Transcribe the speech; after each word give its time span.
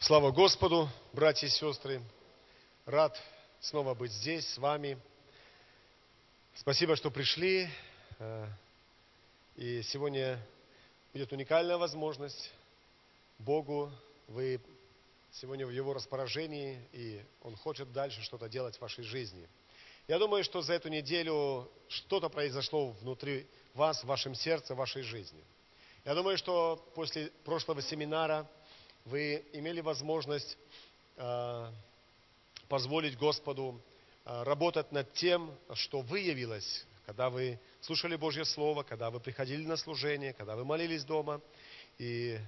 Слава 0.00 0.30
Господу, 0.30 0.88
братья 1.12 1.48
и 1.48 1.50
сестры. 1.50 2.00
Рад 2.86 3.20
снова 3.58 3.94
быть 3.94 4.12
здесь 4.12 4.46
с 4.46 4.56
вами. 4.56 4.96
Спасибо, 6.54 6.94
что 6.94 7.10
пришли. 7.10 7.68
Э, 8.20 8.46
и 9.56 9.82
сегодня 9.82 10.38
будет 11.12 11.32
уникальная 11.32 11.76
возможность 11.78 12.52
Богу. 13.40 13.90
Вы 14.28 14.60
сегодня 15.32 15.66
в 15.66 15.70
Его 15.70 15.92
распоряжении, 15.94 16.80
и 16.92 17.20
Он 17.42 17.56
хочет 17.56 17.92
дальше 17.92 18.22
что-то 18.22 18.48
делать 18.48 18.76
в 18.76 18.80
вашей 18.80 19.02
жизни. 19.02 19.48
Я 20.06 20.20
думаю, 20.20 20.44
что 20.44 20.62
за 20.62 20.74
эту 20.74 20.90
неделю 20.90 21.68
что-то 21.88 22.28
произошло 22.28 22.90
внутри 23.00 23.48
вас, 23.74 24.04
в 24.04 24.06
вашем 24.06 24.36
сердце, 24.36 24.74
в 24.74 24.78
вашей 24.78 25.02
жизни. 25.02 25.42
Я 26.04 26.14
думаю, 26.14 26.38
что 26.38 26.76
после 26.94 27.32
прошлого 27.44 27.82
семинара 27.82 28.48
вы 29.08 29.44
имели 29.52 29.80
возможность 29.80 30.58
э, 31.16 31.72
позволить 32.68 33.16
Господу 33.16 33.80
э, 34.24 34.42
работать 34.42 34.92
над 34.92 35.12
тем, 35.14 35.50
что 35.74 36.00
выявилось, 36.00 36.86
когда 37.06 37.30
вы 37.30 37.58
слушали 37.80 38.16
Божье 38.16 38.44
Слово, 38.44 38.82
когда 38.82 39.10
вы 39.10 39.18
приходили 39.20 39.64
на 39.64 39.76
служение, 39.76 40.34
когда 40.34 40.56
вы 40.56 40.64
молились 40.64 41.04
дома, 41.04 41.40
и 41.98 42.38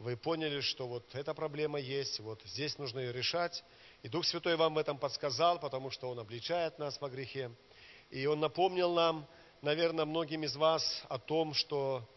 вы 0.00 0.16
поняли, 0.16 0.60
что 0.60 0.88
вот 0.88 1.04
эта 1.14 1.34
проблема 1.34 1.78
есть, 1.78 2.18
вот 2.20 2.42
здесь 2.44 2.78
нужно 2.78 2.98
ее 2.98 3.12
решать. 3.12 3.62
И 4.02 4.08
Дух 4.08 4.24
Святой 4.26 4.56
вам 4.56 4.74
в 4.74 4.78
этом 4.78 4.98
подсказал, 4.98 5.60
потому 5.60 5.90
что 5.90 6.10
Он 6.10 6.18
обличает 6.18 6.78
нас 6.78 7.00
во 7.00 7.08
грехе. 7.08 7.50
И 8.10 8.26
Он 8.26 8.40
напомнил 8.40 8.92
нам, 8.92 9.26
наверное, 9.62 10.04
многим 10.04 10.42
из 10.42 10.56
вас 10.56 11.02
о 11.08 11.18
том, 11.18 11.54
что 11.54 12.08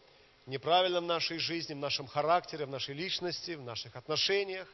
неправильно 0.46 1.00
в 1.00 1.04
нашей 1.04 1.38
жизни, 1.38 1.74
в 1.74 1.78
нашем 1.78 2.06
характере, 2.06 2.66
в 2.66 2.70
нашей 2.70 2.94
личности, 2.94 3.52
в 3.52 3.62
наших 3.62 3.94
отношениях. 3.96 4.68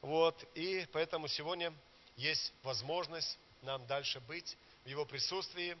Вот. 0.00 0.44
И 0.54 0.86
поэтому 0.92 1.28
сегодня 1.28 1.72
есть 2.16 2.52
возможность 2.62 3.38
нам 3.62 3.86
дальше 3.86 4.20
быть 4.20 4.56
в 4.84 4.88
Его 4.88 5.04
присутствии 5.04 5.76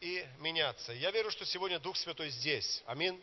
и 0.00 0.26
меняться. 0.38 0.92
Я 0.92 1.10
верю, 1.10 1.30
что 1.30 1.44
сегодня 1.44 1.78
Дух 1.78 1.96
Святой 1.96 2.30
здесь. 2.30 2.82
Аминь. 2.86 3.22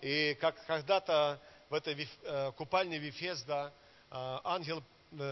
И 0.00 0.36
как 0.40 0.64
когда-то 0.66 1.40
в 1.68 1.74
этой 1.74 2.08
э, 2.22 2.52
купальне 2.52 2.98
Вифезда 2.98 3.72
э, 4.10 4.38
ангел 4.44 4.82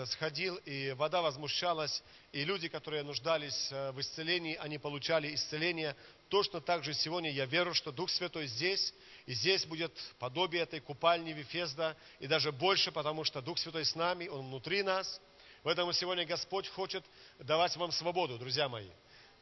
сходил, 0.07 0.57
и 0.65 0.93
вода 0.93 1.21
возмущалась, 1.21 2.03
и 2.33 2.45
люди, 2.45 2.69
которые 2.69 3.03
нуждались 3.03 3.71
в 3.71 4.01
исцелении, 4.01 4.57
они 4.57 4.79
получали 4.79 5.35
исцеление. 5.35 5.97
Точно 6.29 6.61
так 6.61 6.85
же 6.85 6.95
сегодня 6.95 7.31
я 7.31 7.47
верю, 7.47 7.75
что 7.75 7.93
Дух 7.93 8.11
Святой 8.11 8.47
здесь, 8.47 8.95
и 9.27 9.35
здесь 9.35 9.65
будет 9.67 9.93
подобие 10.19 10.63
этой 10.63 10.81
купальни 10.81 11.33
Вифезда, 11.33 11.97
и 12.21 12.27
даже 12.27 12.53
больше, 12.53 12.93
потому 12.93 13.25
что 13.25 13.41
Дух 13.41 13.59
Святой 13.59 13.85
с 13.85 13.95
нами, 13.95 14.29
Он 14.29 14.47
внутри 14.47 14.83
нас. 14.83 15.21
Поэтому 15.63 15.93
сегодня 15.93 16.27
Господь 16.27 16.69
хочет 16.69 17.05
давать 17.39 17.77
вам 17.77 17.91
свободу, 17.91 18.39
друзья 18.39 18.69
мои. 18.69 18.91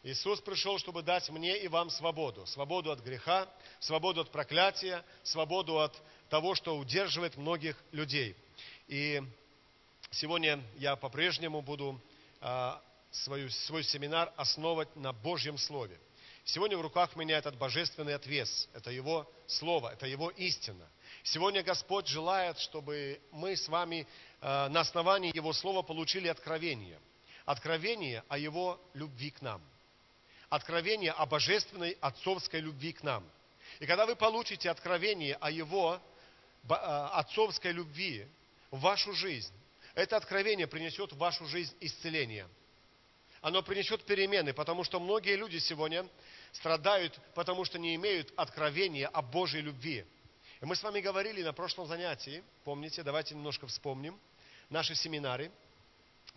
Иисус 0.05 0.41
пришел, 0.41 0.79
чтобы 0.79 1.03
дать 1.03 1.29
мне 1.31 1.59
и 1.59 1.69
вам 1.69 1.89
свободу. 1.89 2.45
Свободу 2.47 2.91
от 2.91 3.01
греха, 3.01 3.49
свободу 3.79 4.23
от 4.23 4.33
проклятия, 4.33 5.05
свободу 5.23 5.79
от 5.79 5.95
того, 6.29 6.55
что 6.57 6.77
удерживает 6.77 7.37
многих 7.37 7.77
людей. 7.93 8.37
И 8.89 9.23
сегодня 10.13 10.63
я 10.77 10.97
по-прежнему 10.97 11.61
буду 11.61 12.01
а, 12.41 12.81
свою, 13.11 13.51
свой 13.51 13.83
семинар 13.83 14.33
основывать 14.37 14.95
на 14.97 15.13
Божьем 15.13 15.59
Слове. 15.59 15.99
Сегодня 16.45 16.77
в 16.77 16.81
руках 16.81 17.15
меня 17.17 17.39
этот 17.39 17.57
божественный 17.57 18.15
отвес, 18.15 18.69
это 18.73 18.91
Его 18.91 19.31
Слово, 19.47 19.93
это 19.93 20.07
Его 20.07 20.31
истина. 20.31 20.89
Сегодня 21.23 21.63
Господь 21.63 22.07
желает, 22.07 22.59
чтобы 22.59 23.21
мы 23.31 23.57
с 23.57 23.69
вами 23.69 24.07
а, 24.41 24.69
на 24.69 24.81
основании 24.81 25.35
Его 25.35 25.53
Слова 25.53 25.83
получили 25.83 26.29
откровение. 26.29 26.99
Откровение 27.45 28.23
о 28.29 28.39
Его 28.39 28.81
любви 28.95 29.31
к 29.31 29.43
нам. 29.43 29.61
Откровение 30.49 31.13
о 31.13 31.27
божественной 31.27 31.97
отцовской 32.01 32.61
любви 32.61 32.92
к 32.92 33.03
нам. 33.03 33.25
И 33.81 33.86
когда 33.86 34.07
вы 34.07 34.15
получите 34.15 34.70
откровение 34.70 35.36
о 35.36 35.51
Его 35.51 36.01
Э, 36.69 37.09
отцовской 37.13 37.73
любви 37.73 38.27
в 38.70 38.81
вашу 38.81 39.13
жизнь, 39.15 39.53
это 39.95 40.17
откровение 40.17 40.67
принесет 40.67 41.13
в 41.13 41.19
вашу 41.19 41.47
жизнь 41.47 41.75
исцеление. 41.80 42.48
Оно 43.41 43.63
принесет 43.63 44.05
перемены, 44.05 44.53
потому 44.53 44.85
что 44.85 45.01
многие 45.01 45.36
люди 45.36 45.58
сегодня 45.58 46.07
страдают, 46.53 47.19
потому 47.35 47.64
что 47.64 47.79
не 47.79 47.95
имеют 47.97 48.33
откровения 48.36 49.08
о 49.08 49.20
Божьей 49.20 49.63
любви. 49.63 50.05
И 50.61 50.64
мы 50.64 50.77
с 50.77 50.83
вами 50.83 51.01
говорили 51.01 51.42
на 51.42 51.53
прошлом 51.53 51.86
занятии, 51.86 52.45
помните, 52.64 53.03
давайте 53.03 53.35
немножко 53.35 53.67
вспомним, 53.67 54.19
наши 54.70 54.95
семинары, 54.95 55.51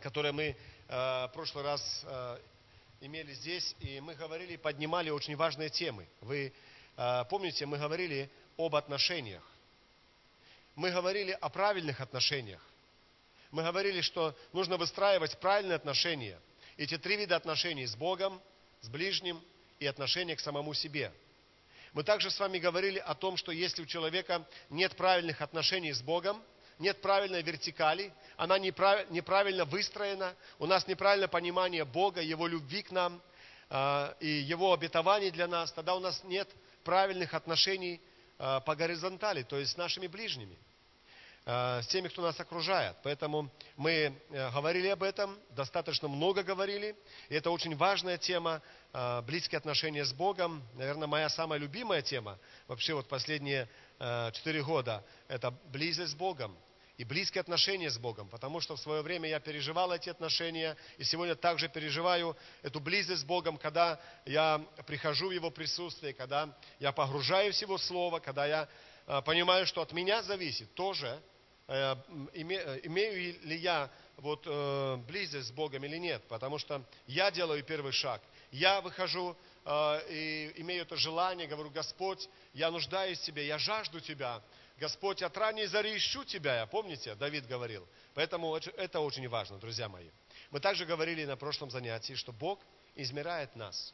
которые 0.02 0.32
мы 0.32 0.44
э, 0.44 0.56
в 0.88 1.32
прошлый 1.34 1.64
раз 1.64 2.02
э, 2.06 2.40
имели 3.02 3.34
здесь, 3.34 3.76
и 3.80 4.00
мы 4.00 4.16
говорили, 4.16 4.56
поднимали 4.56 5.12
очень 5.12 5.36
важные 5.36 5.70
темы. 5.70 6.08
Вы 6.22 6.52
э, 6.98 7.24
помните, 7.30 7.68
мы 7.68 7.78
говорили 7.78 8.30
об 8.58 8.76
отношениях 8.76 9.44
мы 10.76 10.92
говорили 10.92 11.32
о 11.32 11.50
правильных 11.50 12.02
отношениях. 12.02 12.62
Мы 13.56 13.64
говорили, 13.64 14.02
что 14.02 14.36
нужно 14.52 14.76
выстраивать 14.76 15.38
правильные 15.38 15.78
отношения. 15.78 16.38
Эти 16.76 16.98
три 16.98 17.16
вида 17.16 17.38
отношений 17.38 17.86
с 17.86 17.96
Богом, 17.96 18.42
с 18.82 18.90
ближним 18.90 19.42
и 19.80 19.88
отношения 19.88 20.36
к 20.36 20.42
самому 20.42 20.74
себе. 20.74 21.10
Мы 21.94 22.04
также 22.04 22.30
с 22.32 22.38
вами 22.38 22.58
говорили 22.58 23.00
о 23.00 23.16
том, 23.16 23.38
что 23.38 23.54
если 23.54 23.84
у 23.84 23.86
человека 23.86 24.46
нет 24.70 24.98
правильных 24.98 25.40
отношений 25.40 25.94
с 25.94 26.02
Богом, 26.02 26.44
нет 26.80 27.02
правильной 27.02 27.44
вертикали, 27.44 28.12
она 28.36 28.60
неправильно 28.60 29.64
выстроена, 29.64 30.36
у 30.60 30.66
нас 30.66 30.86
неправильное 30.86 31.30
понимание 31.30 31.86
Бога, 31.86 32.20
Его 32.20 32.48
любви 32.48 32.84
к 32.84 32.92
нам 32.92 33.22
а, 33.70 34.18
и 34.20 34.28
Его 34.28 34.74
обетований 34.74 35.32
для 35.32 35.48
нас, 35.48 35.72
тогда 35.72 35.96
у 35.96 36.02
нас 36.02 36.22
нет 36.26 36.50
правильных 36.84 37.34
отношений 37.34 38.02
а, 38.38 38.60
по 38.60 38.76
горизонтали, 38.76 39.44
то 39.44 39.58
есть 39.58 39.72
с 39.72 39.78
нашими 39.78 40.08
ближними, 40.08 40.58
с 41.46 41.88
теми, 41.88 42.08
кто 42.08 42.24
нас 42.24 42.40
окружает. 42.40 42.96
Поэтому 43.04 43.52
мы 43.78 43.92
э, 43.92 44.52
говорили 44.52 44.88
об 44.88 45.04
этом, 45.04 45.38
достаточно 45.52 46.08
много 46.08 46.42
говорили. 46.42 46.96
И 47.30 47.36
это 47.36 47.52
очень 47.52 47.76
важная 47.76 48.18
тема, 48.18 48.64
а, 48.94 49.22
близкие 49.22 49.58
отношения 49.58 50.06
с 50.06 50.14
Богом. 50.14 50.64
Наверное, 50.74 51.08
моя 51.08 51.30
самая 51.30 51.60
любимая 51.60 52.02
тема 52.02 52.40
вообще 52.68 52.94
вот 52.94 53.08
последние 53.08 53.70
э, 54.00 54.32
четыре 54.32 54.64
года– 54.64 55.04
это 55.28 55.52
близость 55.72 56.14
с 56.14 56.16
Богом 56.16 56.58
и 56.98 57.04
близкие 57.04 57.42
отношения 57.42 57.90
с 57.90 57.98
Богом, 57.98 58.30
потому 58.30 58.62
что 58.62 58.76
в 58.76 58.80
свое 58.80 59.02
время 59.02 59.28
я 59.28 59.40
переживал 59.40 59.92
эти 59.92 60.10
отношения, 60.10 60.78
и 60.98 61.04
сегодня 61.04 61.36
также 61.36 61.68
переживаю 61.68 62.38
эту 62.64 62.80
близость 62.80 63.22
с 63.22 63.26
Богом, 63.26 63.58
когда 63.58 64.00
я 64.26 64.66
прихожу 64.88 65.28
в 65.28 65.32
Его 65.32 65.52
присутствие, 65.52 66.14
когда 66.14 66.58
я 66.80 66.92
погружаюсь 66.92 67.58
в 67.58 67.62
Его 67.62 67.78
Слово, 67.78 68.20
когда 68.20 68.46
я 68.46 68.70
э, 69.08 69.22
понимаю, 69.24 69.68
что 69.68 69.82
от 69.82 69.92
меня 69.92 70.24
зависит 70.24 70.74
тоже, 70.74 71.08
э, 71.08 71.35
имею 71.68 73.40
ли 73.44 73.58
я 73.58 73.90
вот, 74.18 74.44
э, 74.46 74.98
близость 75.08 75.48
с 75.50 75.52
Богом 75.52 75.84
или 75.84 75.98
нет, 75.98 76.24
потому 76.28 76.58
что 76.58 76.84
я 77.08 77.32
делаю 77.32 77.64
первый 77.64 77.92
шаг, 77.92 78.22
я 78.52 78.82
выхожу 78.82 79.36
и 79.68 80.54
имею 80.58 80.84
это 80.84 80.96
желание, 80.96 81.48
говорю, 81.48 81.72
Господь, 81.72 82.30
я 82.54 82.70
нуждаюсь 82.70 83.18
в 83.18 83.24
Тебе, 83.24 83.48
я 83.48 83.58
жажду 83.58 84.00
Тебя, 84.00 84.44
Господь, 84.78 85.22
от 85.24 85.36
ранней 85.38 85.66
зари 85.68 85.96
ищу 85.96 86.24
Тебя, 86.24 86.66
помните, 86.68 87.16
Давид 87.16 87.48
говорил. 87.48 87.88
Поэтому 88.14 88.56
это 88.56 89.00
очень 89.00 89.28
важно, 89.30 89.58
друзья 89.58 89.88
мои. 89.88 90.10
Мы 90.52 90.60
также 90.60 90.86
говорили 90.86 91.26
на 91.26 91.38
прошлом 91.38 91.72
занятии, 91.72 92.14
что 92.14 92.32
Бог 92.32 92.60
измеряет 92.96 93.56
нас. 93.56 93.94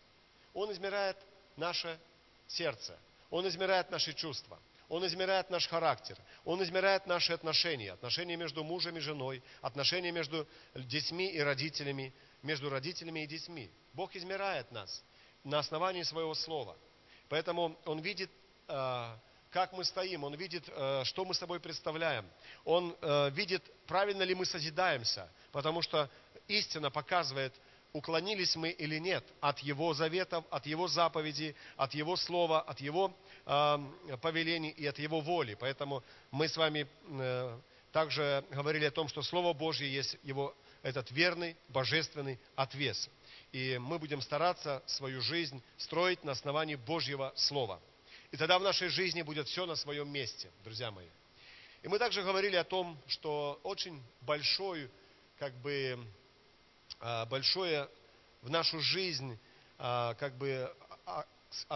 Он 0.53 0.71
измеряет 0.71 1.17
наше 1.55 1.99
сердце, 2.47 2.97
Он 3.29 3.47
измеряет 3.47 3.91
наши 3.91 4.13
чувства, 4.13 4.59
Он 4.91 5.07
измеряет 5.07 5.49
наш 5.49 5.69
характер, 5.69 6.17
Он 6.43 6.61
измеряет 6.61 7.07
наши 7.07 7.31
отношения, 7.31 7.93
отношения 7.93 8.35
между 8.35 8.61
мужем 8.61 8.97
и 8.97 8.99
женой, 8.99 9.41
отношения 9.61 10.11
между 10.11 10.45
детьми 10.75 11.29
и 11.29 11.39
родителями, 11.39 12.13
между 12.43 12.69
родителями 12.69 13.21
и 13.23 13.25
детьми. 13.25 13.71
Бог 13.93 14.13
измеряет 14.17 14.69
нас 14.69 15.01
на 15.45 15.59
основании 15.59 16.03
своего 16.03 16.33
слова. 16.33 16.75
Поэтому 17.29 17.79
Он 17.85 18.01
видит 18.01 18.29
а, 18.67 19.17
как 19.49 19.71
мы 19.71 19.85
стоим, 19.85 20.25
Он 20.25 20.35
видит, 20.35 20.63
э, 20.67 21.03
что 21.05 21.25
мы 21.25 21.35
собой 21.35 21.59
представляем. 21.59 22.25
Он 22.65 22.95
э, 23.01 23.29
видит, 23.31 23.63
правильно 23.85 24.23
ли 24.23 24.33
мы 24.33 24.45
созидаемся, 24.45 25.29
потому 25.51 25.81
что 25.81 26.09
истина 26.47 26.89
показывает, 26.89 27.53
уклонились 27.93 28.55
мы 28.55 28.69
или 28.69 28.97
нет 28.97 29.23
от 29.39 29.59
Его 29.59 29.93
заветов, 29.93 30.45
от 30.49 30.65
Его 30.65 30.87
заповедей, 30.87 31.55
от 31.77 31.93
Его 31.93 32.15
слова, 32.15 32.61
от 32.61 32.79
Его 32.79 33.15
э, 33.45 33.77
повелений 34.21 34.69
и 34.69 34.85
от 34.85 34.99
Его 34.99 35.21
воли. 35.21 35.55
Поэтому 35.59 36.03
мы 36.31 36.47
с 36.47 36.57
вами 36.57 36.87
также 37.91 38.43
говорили 38.51 38.85
о 38.85 38.91
том, 38.91 39.07
что 39.09 39.21
Слово 39.21 39.53
Божье 39.53 39.91
есть 39.91 40.17
Его 40.23 40.55
этот 40.81 41.11
верный, 41.11 41.55
божественный 41.67 42.39
отвес. 42.55 43.09
И 43.51 43.77
мы 43.79 43.99
будем 43.99 44.21
стараться 44.21 44.81
свою 44.85 45.21
жизнь 45.21 45.61
строить 45.77 46.23
на 46.23 46.31
основании 46.31 46.75
Божьего 46.75 47.33
Слова– 47.35 47.79
и 48.31 48.37
тогда 48.37 48.57
в 48.57 48.63
нашей 48.63 48.87
жизни 48.87 49.21
будет 49.23 49.47
все 49.47 49.65
на 49.65 49.75
своем 49.75 50.09
месте, 50.09 50.49
друзья 50.63 50.89
мои. 50.89 51.07
И 51.83 51.87
мы 51.89 51.99
также 51.99 52.23
говорили 52.23 52.55
о 52.55 52.63
том, 52.63 52.97
что 53.07 53.59
очень 53.63 54.01
большой, 54.21 54.89
как 55.37 55.53
бы, 55.55 55.99
большое 57.29 57.89
в 58.41 58.49
нашу 58.49 58.79
жизнь, 58.79 59.37
а, 59.77 60.13
как 60.15 60.37
бы, 60.37 60.71
а, 61.05 61.25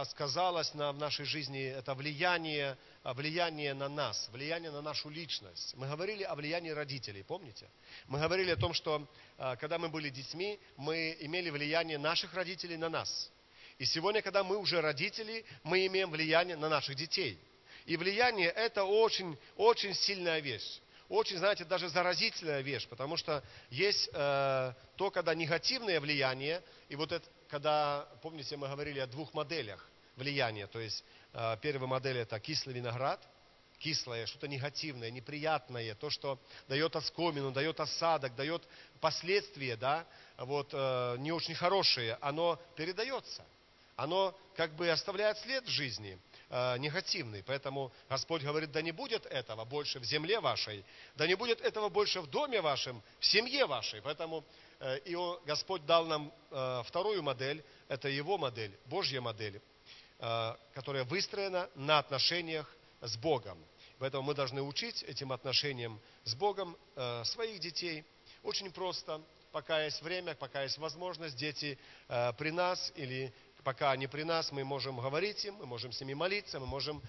сказалось 0.06 0.72
на, 0.74 0.92
в 0.92 0.98
нашей 0.98 1.26
жизни 1.26 1.64
это 1.64 1.94
влияние, 1.94 2.78
влияние 3.04 3.74
на 3.74 3.88
нас, 3.88 4.28
влияние 4.32 4.70
на 4.70 4.80
нашу 4.80 5.10
личность. 5.10 5.74
Мы 5.76 5.86
говорили 5.86 6.22
о 6.22 6.34
влиянии 6.34 6.70
родителей, 6.70 7.22
помните? 7.22 7.68
Мы 8.06 8.18
говорили 8.18 8.52
о 8.52 8.56
том, 8.56 8.72
что 8.72 9.06
когда 9.36 9.78
мы 9.78 9.90
были 9.90 10.08
детьми, 10.08 10.58
мы 10.78 11.14
имели 11.20 11.50
влияние 11.50 11.98
наших 11.98 12.32
родителей 12.32 12.78
на 12.78 12.88
нас. 12.88 13.30
И 13.76 13.84
сегодня, 13.84 14.22
когда 14.22 14.42
мы 14.42 14.56
уже 14.56 14.80
родители, 14.80 15.44
мы 15.62 15.84
имеем 15.86 16.10
влияние 16.10 16.56
на 16.56 16.70
наших 16.70 16.94
детей. 16.94 17.38
И 17.84 17.98
влияние– 17.98 18.48
это 18.56 18.84
очень, 18.84 19.36
очень 19.56 19.92
сильная 19.94 20.40
вещь. 20.40 20.80
Очень, 21.08 21.38
знаете, 21.38 21.64
даже 21.64 21.88
заразительная 21.88 22.62
вещь, 22.62 22.88
потому 22.88 23.16
что 23.16 23.42
есть 23.70 24.08
э, 24.12 24.72
то, 24.96 25.10
когда 25.10 25.34
негативное 25.34 26.00
влияние, 26.00 26.62
и 26.88 26.96
вот 26.96 27.12
это, 27.12 27.28
когда, 27.48 28.08
помните, 28.22 28.56
мы 28.56 28.68
говорили 28.68 28.98
о 28.98 29.06
двух 29.06 29.32
моделях 29.32 29.88
влияния, 30.16 30.66
то 30.66 30.80
есть 30.80 31.04
э, 31.32 31.56
первая 31.62 31.88
модель– 31.88 32.16
это 32.18 32.40
кислый 32.40 32.74
виноград, 32.74 33.20
кислое, 33.78 34.26
что-то 34.26 34.48
негативное, 34.48 35.12
неприятное, 35.12 35.94
то, 35.94 36.10
что 36.10 36.40
дает 36.66 36.96
оскомину, 36.96 37.52
дает 37.52 37.78
осадок, 37.78 38.34
дает 38.34 38.66
последствия, 39.00 39.76
да, 39.76 40.06
вот, 40.38 40.70
э, 40.72 41.16
не 41.18 41.30
очень 41.30 41.54
хорошие, 41.54 42.18
оно 42.20 42.60
передается– 42.74 43.44
оно 43.96 44.38
как 44.54 44.74
бы 44.76 44.88
оставляет 44.90 45.38
след 45.38 45.64
в 45.64 45.70
жизни 45.70 46.18
э, 46.48 46.78
негативный. 46.78 47.42
Поэтому 47.42 47.92
Господь 48.08 48.42
говорит, 48.42 48.70
да 48.72 48.82
не 48.82 48.92
будет 48.92 49.26
этого 49.26 49.64
больше 49.64 49.98
в 49.98 50.04
земле 50.04 50.40
вашей, 50.40 50.84
да 51.16 51.26
не 51.26 51.34
будет 51.34 51.60
этого 51.60 51.88
больше 51.88 52.20
в 52.20 52.26
доме 52.28 52.60
вашем, 52.60 53.02
в 53.20 53.26
семье 53.26 53.66
вашей. 53.66 54.00
Поэтому 54.02 54.44
э, 54.80 54.98
и 55.04 55.16
Господь 55.44 55.84
дал 55.86 56.06
нам 56.06 56.32
э, 56.50 56.82
вторую 56.86 57.22
модель, 57.22 57.64
это 57.88 58.08
Его 58.08 58.38
модель, 58.38 58.76
Божья 58.86 59.20
модель, 59.20 59.60
э, 60.18 60.54
которая 60.74 61.04
выстроена 61.04 61.68
на 61.74 61.98
отношениях 61.98 62.70
с 63.00 63.16
Богом. 63.16 63.58
Поэтому 63.98 64.24
мы 64.24 64.34
должны 64.34 64.62
учить 64.62 65.02
этим 65.04 65.32
отношениям 65.32 65.98
с 66.24 66.34
Богом 66.34 66.76
своих 67.24 67.60
детей. 67.60 68.04
Очень 68.42 68.70
просто, 68.70 69.22
пока 69.52 69.84
есть 69.84 70.02
время, 70.02 70.34
пока 70.34 70.64
есть 70.64 70.76
возможность, 70.76 71.34
дети 71.34 71.78
при 72.06 72.50
нас 72.50 72.92
или 72.96 73.32
пока 73.66 73.90
они 73.90 74.06
при 74.06 74.22
нас, 74.22 74.52
мы 74.52 74.62
можем 74.62 75.00
говорить 75.00 75.44
им, 75.44 75.56
мы 75.56 75.66
можем 75.66 75.90
с 75.90 76.00
ними 76.00 76.14
молиться, 76.14 76.60
мы 76.60 76.66
можем 76.66 77.02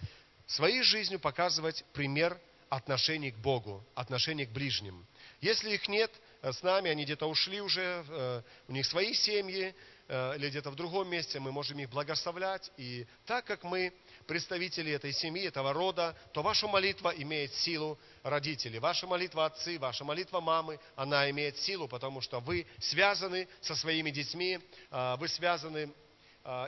своей 0.47 0.81
жизнью 0.81 1.19
показывать 1.19 1.85
пример 1.93 2.35
отношений 2.67 3.29
к 3.29 3.37
Богу, 3.37 3.85
отношений 3.93 4.47
к 4.47 4.49
ближним. 4.49 5.05
Если 5.39 5.75
их 5.75 5.87
нет 5.87 6.11
э, 6.41 6.51
с 6.51 6.63
нами, 6.63 6.89
они 6.89 7.03
где-то 7.03 7.27
ушли 7.27 7.61
уже, 7.61 8.03
э, 8.09 8.41
у 8.69 8.71
них 8.71 8.87
свои 8.87 9.13
семьи, 9.13 9.75
э, 10.07 10.35
или 10.37 10.49
где-то 10.49 10.71
в 10.71 10.75
другом 10.75 11.07
месте, 11.11 11.39
мы 11.39 11.51
можем 11.51 11.77
их 11.77 11.91
благословлять. 11.91 12.71
И 12.77 13.05
так 13.27 13.45
как 13.45 13.63
мы 13.63 13.93
представители 14.25 14.91
этой 14.91 15.13
семьи, 15.13 15.45
этого 15.45 15.73
рода, 15.73 16.17
то 16.33 16.41
ваша 16.41 16.67
молитва 16.67 17.13
имеет 17.17 17.53
силу 17.53 17.99
родителей. 18.23 18.79
Ваша 18.79 19.05
молитва 19.05 19.45
отцы, 19.45 19.77
ваша 19.77 20.03
молитва 20.03 20.41
мамы, 20.41 20.79
она 20.95 21.29
имеет 21.29 21.55
силу, 21.59 21.87
потому 21.87 22.19
что 22.19 22.39
вы 22.39 22.65
связаны 22.79 23.47
со 23.61 23.75
своими 23.75 24.09
детьми, 24.09 24.59
вы 24.89 25.27
связаны 25.27 25.93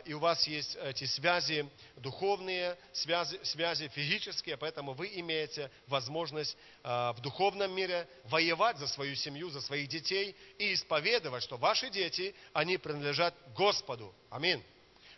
и 0.06 0.12
у 0.12 0.20
вас 0.20 0.46
есть 0.46 0.76
эти 0.76 1.06
связи 1.06 1.66
духовные, 1.96 2.78
связи, 2.92 3.40
связи 3.44 3.88
физические, 3.88 4.58
поэтому 4.58 4.92
вы 4.92 5.08
имеете 5.16 5.72
возможность 5.88 6.58
а, 6.84 7.14
в 7.14 7.22
духовном 7.22 7.72
мире 7.72 8.06
воевать 8.26 8.78
за 8.78 8.88
свою 8.88 9.16
семью, 9.16 9.50
за 9.50 9.62
своих 9.62 9.88
детей 9.88 10.36
и 10.58 10.74
исповедовать, 10.74 11.44
что 11.44 11.56
ваши 11.56 11.90
дети, 11.90 12.36
они 12.52 12.78
принадлежат 12.78 13.34
Господу. 13.56 14.14
Аминь. 14.30 14.62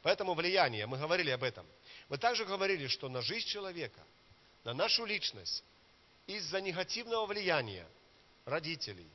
Поэтому 0.03 0.35
влияние, 0.35 0.85
мы 0.85 0.99
говорили 0.99 1.31
об 1.31 1.41
этом. 1.41 1.65
Мы 2.07 2.19
также 2.19 2.45
говорили, 2.45 2.85
что 2.85 3.09
на 3.09 3.23
жизнь 3.23 3.47
человека, 3.47 4.01
на 4.63 4.75
нашу 4.75 5.05
личность, 5.05 5.63
из-за 6.27 6.61
негативного 6.61 7.25
влияния 7.25 7.87
родителей, 8.45 9.09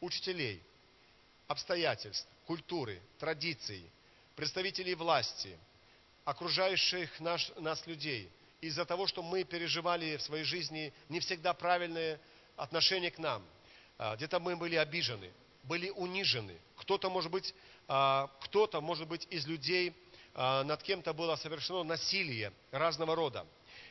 учителей, 0.00 0.62
обстоятельств, 1.46 2.28
культуры, 2.44 3.00
традиций– 3.18 3.90
представителей 4.36 4.94
власти, 4.94 5.58
окружающих 6.24 7.20
наш, 7.20 7.50
нас 7.56 7.86
людей, 7.86 8.30
из-за 8.60 8.84
того, 8.84 9.06
что 9.06 9.22
мы 9.22 9.44
переживали 9.44 10.16
в 10.16 10.22
своей 10.22 10.44
жизни 10.44 10.92
не 11.08 11.20
всегда 11.20 11.52
правильное 11.52 12.20
отношение 12.56 13.10
к 13.10 13.18
нам. 13.18 13.44
А, 13.98 14.16
где-то 14.16 14.38
мы 14.38 14.56
были 14.56 14.76
обижены, 14.76 15.32
были 15.64 15.90
унижены. 15.90 16.56
Кто-то, 16.76 17.10
может 17.10 17.30
быть, 17.30 17.54
а, 17.88 18.30
кто-то, 18.40 18.80
может 18.80 19.08
быть, 19.08 19.26
из 19.30 19.46
людей 19.46 19.94
а, 20.34 20.62
над 20.64 20.82
кем-то 20.82 21.12
было 21.12 21.36
совершено 21.36 21.82
насилие 21.82 22.52
разного 22.70 23.14
рода 23.16 23.46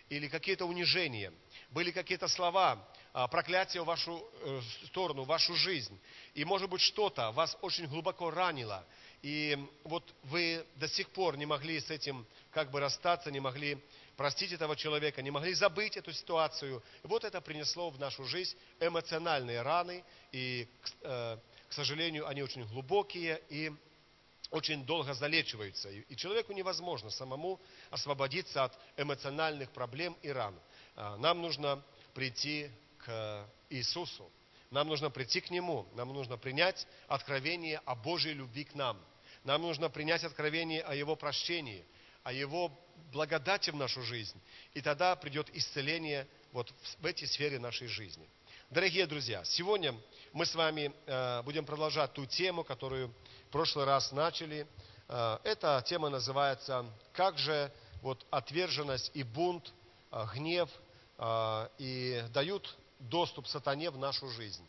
или 0.10 0.28
какие-то 0.28 0.66
унижения. 0.66 1.34
Были 1.70 1.92
какие-то 1.92 2.28
слова, 2.28 2.86
проклятия 3.28 3.82
в 3.82 3.86
вашу 3.86 4.24
э, 4.42 4.62
сторону, 4.86 5.24
в 5.24 5.28
вашу 5.28 5.56
жизнь. 5.56 6.00
И, 6.34 6.46
может 6.46 6.70
быть, 6.70 6.82
что-то 6.82 7.32
вас 7.32 7.58
очень 7.62 7.88
глубоко 7.88 8.32
ранило– 8.32 8.86
и 9.22 9.56
вот 9.84 10.04
вы 10.24 10.66
до 10.78 10.88
сих 10.88 11.10
пор 11.10 11.38
не 11.38 11.46
могли 11.46 11.80
с 11.80 11.92
этим 11.92 12.26
как 12.50 12.72
бы 12.72 12.80
расстаться, 12.80 13.30
не 13.30 13.40
могли 13.40 13.78
простить 14.18 14.52
этого 14.52 14.76
человека, 14.76 15.22
не 15.22 15.30
могли 15.30 15.54
забыть 15.54 15.96
эту 15.96 16.12
ситуацию. 16.12 16.82
И 17.04 17.08
вот 17.08 17.24
это 17.24 17.40
принесло 17.40 17.92
в 17.92 18.00
нашу 18.00 18.26
жизнь 18.26 18.58
эмоциональные 18.80 19.62
раны, 19.62 20.04
и, 20.32 20.68
э, 21.02 21.38
к 21.70 21.74
сожалению, 21.74 22.28
они 22.28 22.42
очень 22.42 22.66
глубокие 22.66 23.42
и 23.50 23.72
очень 24.50 24.86
долго 24.86 25.14
залечиваются. 25.14 25.90
И 25.90 26.16
человеку 26.16 26.52
невозможно 26.52 27.10
самому 27.10 27.60
освободиться 27.92 28.66
от 28.66 28.78
эмоциональных 28.98 29.70
проблем 29.70 30.18
и 30.24 30.30
ран. 30.30 30.60
А, 30.96 31.16
нам 31.18 31.42
нужно 31.42 31.82
прийти 32.14 32.70
к 33.06 33.48
Иисусу. 33.70 34.32
Нам 34.70 34.88
нужно 34.88 35.10
прийти 35.10 35.42
к 35.42 35.50
Нему. 35.50 35.88
Нам 35.96 36.14
нужно 36.14 36.38
принять 36.38 36.88
откровение 37.08 37.82
о 37.86 37.96
Божьей 37.96 38.34
любви 38.34 38.64
к 38.64 38.76
нам– 38.76 39.00
нам 39.44 39.64
нужно 39.64 39.90
принять 39.90 40.24
откровение 40.24 40.82
о 40.82 40.94
Его 40.94 41.16
прощении, 41.16 41.84
о 42.24 42.32
Его 42.32 42.72
благодати 43.12 43.72
в 43.72 43.76
нашу 43.76 44.04
жизнь. 44.04 44.40
И 44.74 44.82
тогда 44.82 45.16
придет 45.16 45.50
исцеление 45.56 46.28
вот 46.52 46.72
в 47.00 47.06
этой 47.06 47.28
сфере 47.28 47.58
нашей 47.58 47.88
жизни. 47.88 48.30
Дорогие 48.70 49.06
друзья, 49.08 49.44
сегодня 49.44 49.96
мы 50.32 50.46
с 50.46 50.54
вами 50.54 50.94
э, 51.06 51.42
будем 51.42 51.66
продолжать 51.66 52.14
ту 52.14 52.26
тему, 52.26 52.64
которую 52.64 53.10
в 53.48 53.52
прошлый 53.52 53.86
раз 53.86 54.12
начали. 54.12 54.68
Э, 55.10 55.40
эта 55.44 55.84
тема 55.88 56.10
называется 56.10 56.86
«Как 57.12 57.38
же 57.38 57.72
вот 58.02 58.26
отверженность 58.30 59.12
и 59.14 59.24
бунт, 59.24 59.74
э, 60.12 60.26
гнев 60.36 60.70
и 61.78 62.26
дают 62.34 62.76
доступ 63.02 63.48
сатане 63.48 63.90
в 63.90 63.98
нашу 63.98 64.30
жизнь». 64.30 64.66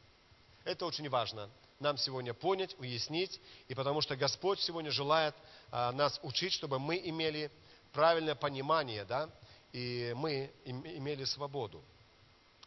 Это 0.65 0.87
очень 0.87 1.09
важно 1.09 1.49
нам 1.83 1.99
сегодня 1.99 2.33
понять, 2.33 2.77
уяснить, 2.79 3.41
и 3.69 3.75
потому 3.75 4.01
что 4.01 4.17
Господь 4.17 4.61
сегодня 4.61 4.91
желает 4.91 5.35
а, 5.71 5.93
нас 5.93 6.19
учить, 6.23 6.53
чтобы 6.53 6.79
мы 6.79 6.97
имели 6.97 7.51
правильное 7.93 8.35
понимание, 8.35 9.05
да, 9.05 9.29
и 9.73 10.13
мы 10.17 10.51
имели 10.65 11.25
свободу. 11.25 11.83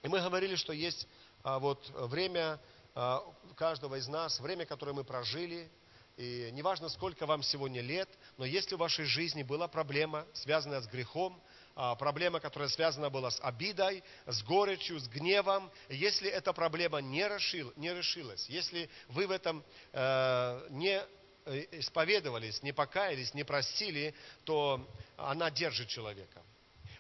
И 0.04 0.08
мы 0.08 0.20
говорили, 0.20 0.56
что 0.56 0.74
есть 0.74 1.08
а, 1.44 1.60
вот 1.60 1.90
время 1.96 2.60
а, 2.94 3.24
каждого 3.56 3.96
из 3.96 4.08
нас, 4.08 4.40
время, 4.40 4.66
которое 4.66 4.94
мы 4.94 5.04
прожили, 5.04 5.70
и 6.18 6.50
неважно, 6.54 6.88
сколько 6.90 7.26
вам 7.26 7.44
сегодня 7.44 7.82
лет, 7.82 8.10
но 8.38 8.46
если 8.46 8.76
в 8.76 8.80
вашей 8.80 9.06
жизни 9.06 9.44
была 9.44 9.68
проблема, 9.68 10.26
связанная 10.34 10.82
с 10.82 10.88
грехом, 10.88 11.42
проблема, 11.76 12.40
которая 12.40 12.70
связана 12.70 13.10
была 13.10 13.32
с 13.32 13.40
обидой, 13.42 14.04
с 14.26 14.42
горечью, 14.44 15.00
с 15.00 15.08
гневом, 15.08 15.72
если 15.90 16.30
эта 16.30 16.54
проблема 16.54 17.00
не, 17.00 17.28
решил, 17.28 17.74
не 17.76 17.94
решилась, 17.94 18.48
если 18.50 18.90
вы 19.10 19.28
в 19.28 19.32
этом 19.32 19.64
э, 19.92 20.68
не 20.70 21.04
э, 21.46 21.66
исповедовались, 21.80 22.64
не 22.64 22.72
покаялись, 22.72 23.34
не 23.34 23.44
простили, 23.44 24.16
то 24.46 24.88
она 25.18 25.52
держит 25.52 25.90
человека 25.90 26.42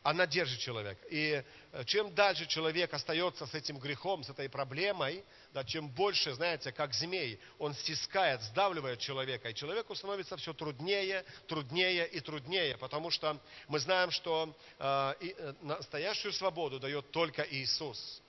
она 0.06 0.28
держит 0.28 0.60
человека. 0.60 1.04
И 1.10 1.44
э, 1.72 1.84
чем 1.86 2.14
дальше 2.14 2.46
человек 2.46 2.94
остается 2.94 3.48
с 3.48 3.56
этим 3.56 3.80
грехом, 3.80 4.24
с 4.24 4.30
этой 4.30 4.48
проблемой, 4.48 5.24
да, 5.52 5.64
чем 5.64 5.90
больше, 5.90 6.32
знаете, 6.36 6.72
как 6.72 6.94
змей, 6.94 7.40
он 7.58 7.74
стискает, 7.74 8.44
сдавливает 8.44 9.00
человека, 9.00 9.50
и 9.50 9.56
человеку 9.56 9.96
становится 9.96 10.38
все 10.38 10.54
труднее, 10.54 11.26
труднее 11.48 12.08
и 12.08 12.20
труднее, 12.20 12.78
потому 12.78 13.10
что 13.10 13.40
мы 13.68 13.80
знаем, 13.80 14.12
что 14.12 14.56
э, 14.78 15.14
и, 15.22 15.36
э, 15.36 15.54
настоящую 15.64 16.34
свободу 16.34 16.80
дает 16.80 17.10
только 17.10 17.42
Иисус. 17.42 18.22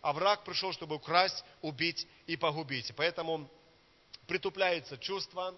А 0.00 0.14
враг 0.14 0.44
пришел, 0.44 0.72
чтобы 0.72 0.94
украсть, 0.94 1.44
убить 1.60 2.08
и 2.26 2.38
погубить. 2.38 2.90
Поэтому 2.96 3.50
притупляется 4.26 4.96
чувство 4.96 5.54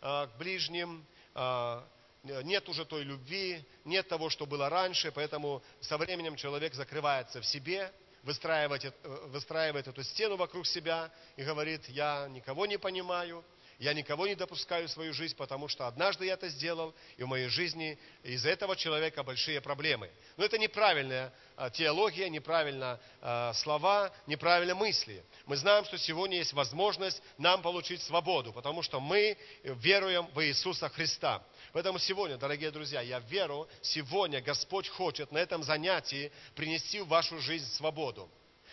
э, 0.00 0.28
к 0.28 0.38
ближним, 0.38 1.04
э, 1.34 1.82
нет 2.22 2.68
уже 2.68 2.84
той 2.84 3.02
любви, 3.02 3.64
нет 3.84 4.08
того, 4.08 4.30
что 4.30 4.46
было 4.46 4.68
раньше, 4.68 5.10
поэтому 5.12 5.62
со 5.80 5.98
временем 5.98 6.36
человек 6.36 6.74
закрывается 6.74 7.40
в 7.40 7.46
себе, 7.46 7.92
выстраивает, 8.22 8.84
э, 8.84 8.92
выстраивает 9.26 9.88
эту 9.88 10.02
стену 10.02 10.36
вокруг 10.36 10.66
себя 10.66 11.10
и 11.36 11.42
говорит, 11.42 11.88
я 11.88 12.28
никого 12.28 12.66
не 12.66 12.78
понимаю, 12.78 13.44
я 13.82 13.94
никого 13.94 14.28
не 14.28 14.36
допускаю 14.36 14.86
в 14.86 14.92
свою 14.92 15.12
жизнь, 15.12 15.34
потому 15.34 15.66
что 15.66 15.88
однажды 15.88 16.26
я 16.26 16.34
это 16.34 16.48
сделал, 16.48 16.94
и 17.16 17.24
в 17.24 17.26
моей 17.26 17.48
жизни 17.48 17.98
из-за 18.22 18.50
этого 18.50 18.76
человека 18.76 19.24
большие 19.24 19.60
проблемы. 19.60 20.08
Но 20.36 20.44
это 20.44 20.56
неправильная 20.56 21.32
а, 21.56 21.68
теология, 21.68 22.28
неправильно 22.28 23.00
а, 23.20 23.52
слова, 23.54 24.12
неправильно 24.28 24.76
мысли. 24.76 25.24
Мы 25.46 25.56
знаем, 25.56 25.84
что 25.84 25.98
сегодня 25.98 26.36
есть 26.36 26.52
возможность 26.52 27.20
нам 27.38 27.60
получить 27.60 28.00
свободу, 28.02 28.52
потому 28.52 28.82
что 28.82 29.00
мы 29.00 29.36
веруем 29.64 30.28
в 30.28 30.44
Иисуса 30.44 30.88
Христа. 30.88 31.42
Поэтому 31.72 31.98
сегодня, 31.98 32.36
дорогие 32.36 32.70
друзья, 32.70 33.00
я 33.00 33.18
верю, 33.18 33.68
сегодня 33.80 34.40
Господь 34.40 34.88
хочет 34.88 35.32
на 35.32 35.38
этом 35.38 35.64
занятии 35.64 36.30
принести 36.54 37.00
в 37.00 37.08
вашу 37.08 37.40
жизнь 37.40 37.66
свободу. 37.72 38.30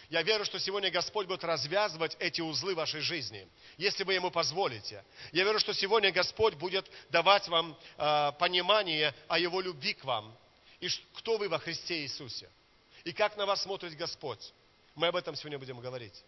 Я 0.10 0.24
верю, 0.24 0.44
что 0.44 0.60
сегодня 0.60 0.90
Господь 0.90 1.28
будет 1.28 1.44
развязывать 1.44 2.18
эти 2.20 2.42
узлы 2.42 2.74
вашей 2.74 3.02
жизни, 3.02 3.48
если 3.78 4.04
вы 4.04 4.16
Ему 4.16 4.32
позволите. 4.32 5.04
Я 5.32 5.44
верю, 5.44 5.60
что 5.60 5.72
сегодня 5.72 6.12
Господь 6.12 6.56
будет 6.56 6.90
давать 7.12 7.48
вам 7.48 7.78
э, 7.98 8.32
понимание 8.40 9.14
о 9.28 9.38
Его 9.38 9.62
любви 9.62 9.94
к 9.94 10.04
вам. 10.04 10.36
И 10.80 10.90
кто 11.14 11.38
вы 11.38 11.48
во 11.48 11.60
Христе 11.60 12.02
Иисусе. 12.02 12.50
И 13.04 13.14
как 13.14 13.38
на 13.38 13.46
вас 13.46 13.62
смотрит 13.62 13.96
Господь. 13.96 14.52
Мы 14.96 15.08
об 15.08 15.16
этом 15.16 15.36
сегодня 15.36 15.60
будем 15.60 15.80
говорить. 15.80 16.24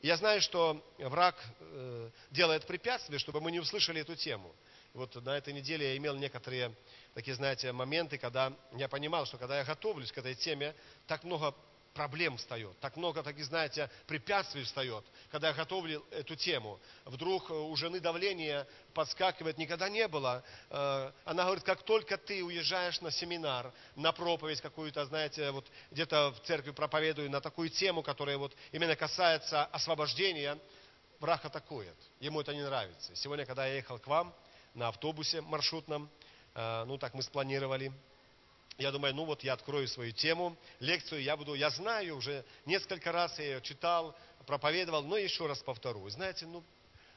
Я 0.00 0.16
знаю, 0.16 0.40
что 0.40 0.82
враг 0.98 1.36
э, 1.60 2.10
делает 2.30 2.66
препятствия, 2.66 3.18
чтобы 3.18 3.42
мы 3.42 3.52
не 3.52 3.60
услышали 3.60 4.00
эту 4.00 4.16
тему. 4.16 4.54
Вот 4.94 5.14
на 5.16 5.36
этой 5.36 5.52
неделе 5.52 5.90
я 5.90 5.96
имел 5.98 6.14
некоторые 6.16 6.74
такие, 7.12 7.34
знаете, 7.34 7.72
моменты, 7.72 8.16
когда 8.16 8.54
я 8.72 8.88
понимал, 8.88 9.26
что 9.26 9.36
когда 9.36 9.58
я 9.58 9.64
готовлюсь 9.64 10.12
к 10.12 10.18
этой 10.18 10.34
теме, 10.34 10.74
так 11.06 11.24
много 11.24 11.54
проблем 11.98 12.36
встает, 12.36 12.78
так 12.78 12.96
много 12.96 13.24
таких, 13.24 13.44
знаете, 13.46 13.90
препятствий 14.06 14.62
встает, 14.62 15.04
когда 15.32 15.48
я 15.48 15.52
готовлю 15.52 16.04
эту 16.12 16.36
тему. 16.36 16.78
Вдруг 17.04 17.50
у 17.50 17.74
жены 17.74 17.98
давление 17.98 18.68
подскакивает, 18.94 19.58
никогда 19.58 19.88
не 19.88 20.06
было. 20.06 20.44
Э, 20.70 21.10
она 21.24 21.42
говорит, 21.42 21.64
как 21.64 21.82
только 21.82 22.16
ты 22.16 22.44
уезжаешь 22.44 23.00
на 23.00 23.10
семинар, 23.10 23.72
на 23.96 24.12
проповедь 24.12 24.60
какую-то, 24.60 25.06
знаете, 25.06 25.50
вот 25.50 25.66
где-то 25.90 26.30
в 26.30 26.46
церкви 26.46 26.70
проповедую 26.70 27.30
на 27.30 27.40
такую 27.40 27.68
тему, 27.68 28.04
которая 28.04 28.38
вот 28.38 28.54
именно 28.70 28.94
касается 28.94 29.64
освобождения, 29.64 30.56
враг 31.18 31.44
атакует. 31.44 31.96
Ему 32.20 32.40
это 32.40 32.54
не 32.54 32.62
нравится. 32.62 33.12
Сегодня, 33.16 33.44
когда 33.44 33.66
я 33.66 33.74
ехал 33.74 33.98
к 33.98 34.06
вам 34.06 34.32
на 34.72 34.86
автобусе 34.86 35.40
маршрутном, 35.40 36.08
э, 36.54 36.84
ну 36.84 36.96
так 36.96 37.14
мы 37.14 37.24
спланировали, 37.24 37.92
я 38.78 38.92
думаю, 38.92 39.14
ну 39.14 39.24
вот 39.24 39.42
я 39.42 39.54
открою 39.54 39.88
свою 39.88 40.12
тему, 40.12 40.56
лекцию, 40.78 41.22
я 41.22 41.36
буду, 41.36 41.54
я 41.54 41.68
знаю 41.70 42.16
уже, 42.16 42.44
несколько 42.64 43.10
раз 43.10 43.36
я 43.38 43.44
ее 43.44 43.60
читал, 43.60 44.16
проповедовал, 44.46 45.02
но 45.02 45.18
еще 45.18 45.46
раз 45.46 45.58
повторю. 45.58 46.08
Знаете, 46.08 46.46
ну, 46.46 46.62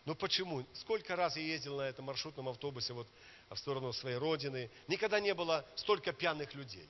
ну 0.06 0.16
почему? 0.16 0.66
Сколько 0.74 1.16
раз 1.16 1.38
я 1.38 1.44
ездил 1.44 1.78
на 1.78 1.84
этом 1.84 2.06
маршрутном 2.06 2.50
автобусе 2.50 2.94
вот 2.94 3.08
в 3.50 3.56
сторону 3.58 3.94
своей 3.94 4.18
родины, 4.18 4.72
никогда 4.88 5.20
не 5.20 5.36
было 5.36 5.64
столько 5.76 6.12
пьяных 6.14 6.54
людей. 6.56 6.90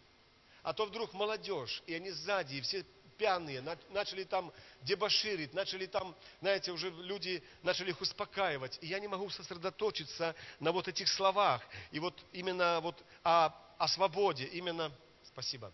А 0.63 0.73
то 0.73 0.85
вдруг 0.85 1.13
молодежь, 1.13 1.83
и 1.85 1.93
они 1.93 2.11
сзади, 2.11 2.55
и 2.55 2.61
все 2.61 2.85
пьяные, 3.17 3.61
начали 3.89 4.23
там 4.23 4.53
дебоширить, 4.83 5.53
начали 5.53 5.85
там, 5.85 6.15
знаете, 6.39 6.71
уже 6.71 6.89
люди 6.89 7.43
начали 7.61 7.89
их 7.89 7.99
успокаивать. 7.99 8.79
И 8.81 8.87
я 8.87 8.99
не 8.99 9.07
могу 9.07 9.29
сосредоточиться 9.29 10.33
на 10.59 10.71
вот 10.71 10.87
этих 10.87 11.09
словах. 11.09 11.61
И 11.91 11.99
вот 11.99 12.19
именно 12.31 12.79
вот 12.81 13.03
о 13.23 13.51
о 13.81 13.87
свободе, 13.87 14.45
именно, 14.45 14.91
спасибо, 15.23 15.71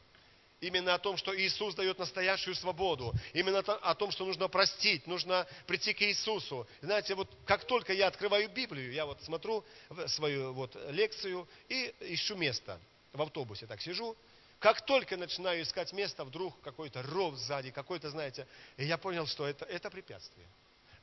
именно 0.62 0.94
о 0.94 0.98
том, 0.98 1.18
что 1.18 1.38
Иисус 1.38 1.76
дает 1.76 2.00
настоящую 2.00 2.56
свободу, 2.56 3.14
именно 3.34 3.60
о 3.60 3.96
том, 3.96 4.12
что 4.12 4.24
нужно 4.24 4.48
простить, 4.48 5.06
нужно 5.08 5.46
прийти 5.66 5.94
к 5.94 6.02
Иисусу. 6.04 6.66
Знаете, 6.82 7.16
вот 7.16 7.30
как 7.46 7.66
только 7.66 7.92
я 7.92 8.08
открываю 8.08 8.48
Библию, 8.48 8.94
я 8.94 9.06
вот 9.06 9.22
смотрю 9.24 9.66
свою 10.06 10.54
вот 10.54 10.74
лекцию 10.90 11.50
и 11.68 11.94
ищу 12.00 12.38
место 12.38 12.80
в 13.12 13.22
автобусе, 13.22 13.68
так 13.68 13.82
сижу, 13.82 14.16
как 14.60 14.86
только 14.86 15.18
начинаю 15.18 15.62
искать 15.62 15.92
место, 15.92 16.24
вдруг 16.24 16.62
какой-то 16.62 17.04
ров 17.04 17.36
сзади, 17.36 17.72
какой-то, 17.72 18.10
знаете, 18.10 18.48
и 18.78 18.86
я 18.86 18.98
понял, 18.98 19.28
что 19.28 19.46
это, 19.46 19.66
это 19.66 19.92
препятствие. 19.92 20.48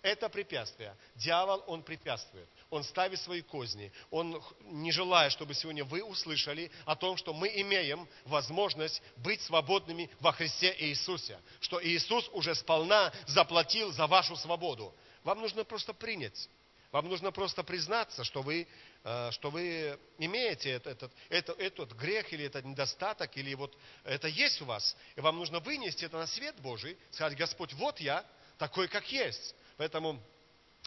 Это 0.04 0.28
препятствие. 0.28 0.94
Дьявол, 1.14 1.64
он 1.66 1.82
препятствует. 1.82 2.46
Он 2.68 2.84
ставит 2.84 3.18
свои 3.20 3.40
козни. 3.40 3.90
Он 4.10 4.38
не 4.64 4.92
желает, 4.92 5.32
чтобы 5.32 5.54
сегодня 5.54 5.82
вы 5.82 6.04
услышали 6.04 6.70
о 6.84 6.94
том, 6.94 7.16
что 7.16 7.32
мы 7.32 7.48
имеем 7.48 8.06
возможность 8.26 9.00
быть 9.16 9.40
свободными 9.40 10.10
во 10.20 10.32
Христе 10.32 10.76
Иисусе. 10.78 11.40
Что 11.60 11.82
Иисус 11.82 12.28
уже 12.34 12.54
сполна 12.54 13.14
заплатил 13.26 13.92
за 13.92 14.06
вашу 14.06 14.36
свободу. 14.36 14.94
Вам 15.22 15.40
нужно 15.40 15.64
просто 15.64 15.94
принять. 15.94 16.50
Вам 16.92 17.08
нужно 17.08 17.32
просто 17.32 17.62
признаться, 17.62 18.24
что 18.24 18.42
вы, 18.42 18.68
э, 19.04 19.30
что 19.30 19.50
вы 19.50 19.98
имеете 20.18 20.68
этот, 20.68 21.10
этот, 21.30 21.58
этот 21.58 21.92
грех 21.92 22.30
или 22.30 22.44
этот 22.44 22.66
недостаток, 22.66 23.34
или 23.38 23.54
вот 23.54 23.74
это 24.04 24.28
есть 24.28 24.60
у 24.60 24.66
вас. 24.66 24.94
И 25.16 25.22
вам 25.22 25.38
нужно 25.38 25.60
вынести 25.60 26.04
это 26.04 26.18
на 26.18 26.26
свет 26.26 26.56
Божий, 26.60 26.98
сказать, 27.10 27.38
Господь, 27.38 27.72
вот 27.72 28.00
я, 28.00 28.22
такой, 28.58 28.86
как 28.86 29.10
есть. 29.10 29.54
Поэтому 29.76 30.20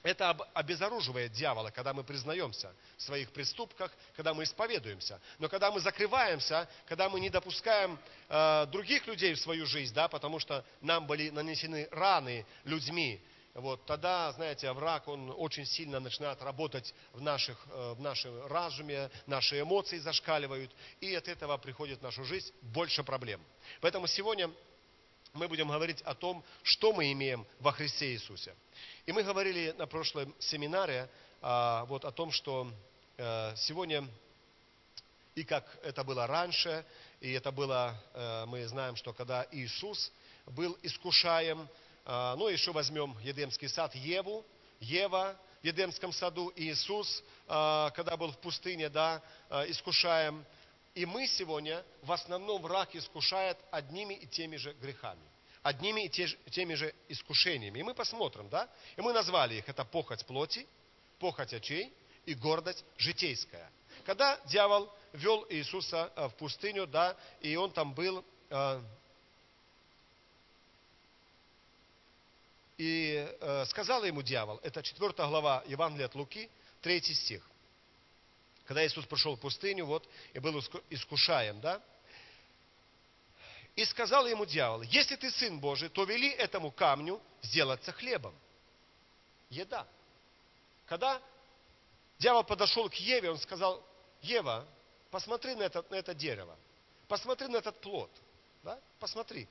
это 0.04 0.30
обезоруживает 0.54 1.32
дьявола, 1.32 1.72
когда 1.72 1.94
мы 1.94 2.04
признаемся 2.04 2.74
в 2.98 3.02
своих 3.02 3.32
преступках, 3.32 3.92
когда 4.16 4.34
мы 4.34 4.44
исповедуемся. 4.44 5.20
Но 5.40 5.50
когда 5.50 5.72
мы 5.72 5.80
закрываемся, 5.80 6.70
когда 6.88 7.10
мы 7.10 7.20
не 7.20 7.30
допускаем 7.30 7.98
э, 8.30 8.66
других 8.68 9.08
людей 9.08 9.34
в 9.34 9.40
свою 9.40 9.66
жизнь, 9.66 9.94
да, 9.94 10.08
потому 10.08 10.40
что 10.40 10.64
нам 10.82 11.08
были 11.08 11.30
нанесены 11.30 11.88
раны 11.92 12.46
людьми, 12.64 13.22
вот, 13.56 13.88
тогда, 13.88 14.32
знаете, 14.34 14.72
враг, 14.72 15.08
он 15.08 15.34
очень 15.36 15.66
сильно 15.66 16.00
начинает 16.00 16.40
работать 16.44 16.94
в, 17.14 17.22
наших, 17.22 17.58
э, 17.72 17.94
в 17.94 18.00
нашем 18.00 18.46
разуме, 18.46 19.10
наши 19.26 19.60
эмоции 19.60 19.98
зашкаливают, 19.98 20.72
и 21.02 21.16
от 21.16 21.28
этого 21.28 21.58
приходит 21.58 22.00
в 22.00 22.04
нашу 22.04 22.24
жизнь 22.24 22.54
больше 22.62 23.04
проблем. 23.04 23.42
Поэтому 23.82 24.06
сегодня 24.06 24.52
мы 25.38 25.48
будем 25.48 25.68
говорить 25.70 26.02
о 26.02 26.14
том, 26.14 26.44
что 26.64 26.94
мы 26.94 27.12
имеем 27.12 27.46
во 27.60 27.72
Христе 27.72 28.14
Иисусе. 28.14 28.54
И 29.06 29.12
мы 29.12 29.24
говорили 29.24 29.74
на 29.78 29.88
прошлом 29.88 30.34
семинаре 30.40 31.10
а, 31.42 31.86
вот 31.86 32.04
о 32.04 32.12
том, 32.12 32.32
что 32.32 32.70
а, 33.18 33.56
сегодня 33.56 34.08
и 35.36 35.44
как 35.44 35.66
это 35.84 36.04
было 36.04 36.26
раньше, 36.26 36.84
и 37.22 37.32
это 37.32 37.52
было, 37.52 37.96
а, 38.14 38.46
мы 38.48 38.66
знаем, 38.68 38.96
что 38.96 39.14
когда 39.14 39.48
Иисус 39.52 40.12
был 40.48 40.78
искушаем, 40.82 41.70
а, 42.06 42.36
ну 42.36 42.48
еще 42.48 42.72
возьмем 42.72 43.18
Едемский 43.20 43.70
сад, 43.70 43.94
Еву, 43.96 44.44
Ева 44.80 45.38
в 45.62 45.66
Едемском 45.66 46.12
саду, 46.12 46.52
Иисус, 46.56 47.24
а, 47.48 47.92
когда 47.92 48.18
был 48.18 48.32
в 48.32 48.38
пустыне, 48.40 48.90
да, 48.90 49.22
а, 49.50 49.64
искушаем, 49.70 50.44
и 50.98 51.06
мы 51.06 51.28
сегодня 51.28 51.86
в 52.02 52.12
основном 52.12 52.60
враг 52.60 52.96
искушает 52.96 53.56
одними 53.70 54.16
и 54.16 54.26
теми 54.26 54.56
же 54.56 54.74
грехами, 54.82 55.22
одними 55.62 56.06
и 56.06 56.10
теми 56.10 56.74
же 56.74 56.92
искушениями. 57.08 57.78
И 57.78 57.84
мы 57.84 57.94
посмотрим, 57.94 58.50
да? 58.50 58.68
И 58.96 59.02
мы 59.02 59.14
назвали 59.14 59.58
их, 59.58 59.70
это 59.70 59.86
похоть 59.86 60.26
плоти, 60.26 60.66
похоть 61.20 61.54
очей 61.54 61.94
и 62.26 62.34
гордость 62.34 62.84
житейская. 62.98 63.70
Когда 64.08 64.40
дьявол 64.46 64.92
вел 65.14 65.46
Иисуса 65.50 66.12
э, 66.16 66.30
в 66.30 66.34
пустыню, 66.34 66.88
да, 66.88 67.16
и 67.42 67.56
он 67.56 67.70
там 67.72 67.94
был, 67.94 68.26
э, 68.50 68.82
и 72.80 73.38
э, 73.40 73.66
сказал 73.66 74.04
ему 74.04 74.24
дьявол, 74.24 74.60
это 74.64 74.82
4 74.82 75.14
глава 75.28 75.64
Евангелия 75.68 76.08
от 76.08 76.16
Луки, 76.16 76.50
3 76.82 77.02
стих 77.04 77.48
когда 78.68 78.86
Иисус 78.86 79.06
пришел 79.06 79.36
в 79.36 79.40
пустыню, 79.40 79.86
вот, 79.86 80.08
и 80.34 80.40
был 80.40 80.60
искушаем, 80.90 81.62
да? 81.62 81.82
И 83.78 83.86
сказал 83.86 84.28
ему 84.28 84.46
дьявол, 84.46 84.82
если 84.82 85.16
ты 85.16 85.32
сын 85.32 85.60
Божий, 85.60 85.88
то 85.88 86.04
вели 86.04 86.30
этому 86.30 86.72
камню 86.72 87.22
сделаться 87.42 87.94
хлебом. 87.94 88.36
Еда. 89.50 89.88
Когда 90.86 91.22
дьявол 92.20 92.44
подошел 92.44 92.90
к 92.90 92.96
Еве, 92.96 93.32
он 93.32 93.38
сказал, 93.38 93.82
Ева, 94.22 94.68
посмотри 95.12 95.56
на 95.56 95.64
это, 95.64 95.86
на 95.90 95.96
это 95.96 96.14
дерево, 96.14 96.58
посмотри 97.08 97.48
на 97.48 97.58
этот 97.58 97.80
плод, 97.80 98.12
да? 98.64 98.78
посмотри. 99.00 99.48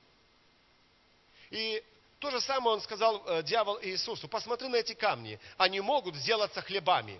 И 1.49 1.83
то 2.19 2.29
же 2.29 2.39
самое 2.41 2.75
он 2.75 2.81
сказал 2.81 3.23
э, 3.25 3.43
дьявол 3.43 3.79
Иисусу, 3.81 4.27
посмотри 4.27 4.67
на 4.67 4.75
эти 4.75 4.93
камни, 4.93 5.39
они 5.57 5.79
могут 5.79 6.15
сделаться 6.15 6.61
хлебами. 6.61 7.19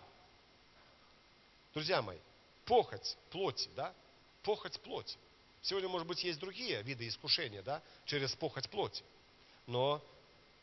Друзья 1.78 2.02
мои, 2.02 2.18
похоть 2.66 3.16
плоти, 3.30 3.70
да? 3.76 3.94
Похоть 4.42 4.80
плоти. 4.80 5.16
Сегодня, 5.62 5.88
может 5.88 6.08
быть, 6.08 6.24
есть 6.24 6.40
другие 6.40 6.82
виды 6.82 7.08
искушения, 7.08 7.62
да, 7.62 7.84
через 8.06 8.34
похоть 8.34 8.68
плоти. 8.68 9.04
Но 9.68 10.04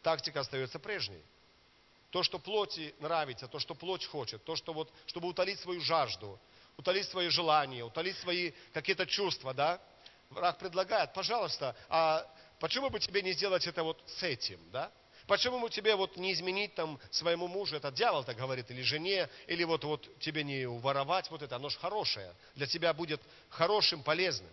тактика 0.02 0.40
остается 0.40 0.80
прежней. 0.80 1.22
То, 2.10 2.24
что 2.24 2.40
плоти 2.40 2.92
нравится, 2.98 3.46
то, 3.46 3.60
что 3.60 3.76
плоть 3.76 4.04
хочет, 4.06 4.42
то, 4.42 4.56
что 4.56 4.72
вот, 4.72 4.92
чтобы 5.06 5.28
утолить 5.28 5.60
свою 5.60 5.80
жажду, 5.82 6.36
утолить 6.76 7.08
свои 7.08 7.28
желания, 7.28 7.84
утолить 7.84 8.18
свои 8.18 8.50
какие-то 8.72 9.06
чувства, 9.06 9.54
да? 9.54 9.80
Враг 10.30 10.58
предлагает, 10.58 11.12
пожалуйста, 11.12 11.76
а 11.88 12.28
почему 12.58 12.90
бы 12.90 12.98
тебе 12.98 13.22
не 13.22 13.34
сделать 13.34 13.64
это 13.68 13.84
вот 13.84 14.02
с 14.04 14.20
этим, 14.24 14.58
да? 14.72 14.90
Почему 15.26 15.58
бы 15.58 15.70
тебе 15.70 15.96
вот 15.96 16.16
не 16.16 16.32
изменить 16.34 16.74
там 16.74 17.00
своему 17.10 17.48
мужу, 17.48 17.76
это 17.76 17.90
дьявол 17.90 18.24
так 18.24 18.36
говорит, 18.36 18.70
или 18.70 18.82
жене, 18.82 19.30
или 19.46 19.64
вот, 19.64 19.82
вот 19.84 20.18
тебе 20.18 20.44
не 20.44 20.66
уворовать 20.66 21.30
вот 21.30 21.42
это, 21.42 21.56
оно 21.56 21.70
же 21.70 21.78
хорошее, 21.78 22.34
для 22.54 22.66
тебя 22.66 22.92
будет 22.92 23.22
хорошим, 23.48 24.02
полезным. 24.02 24.50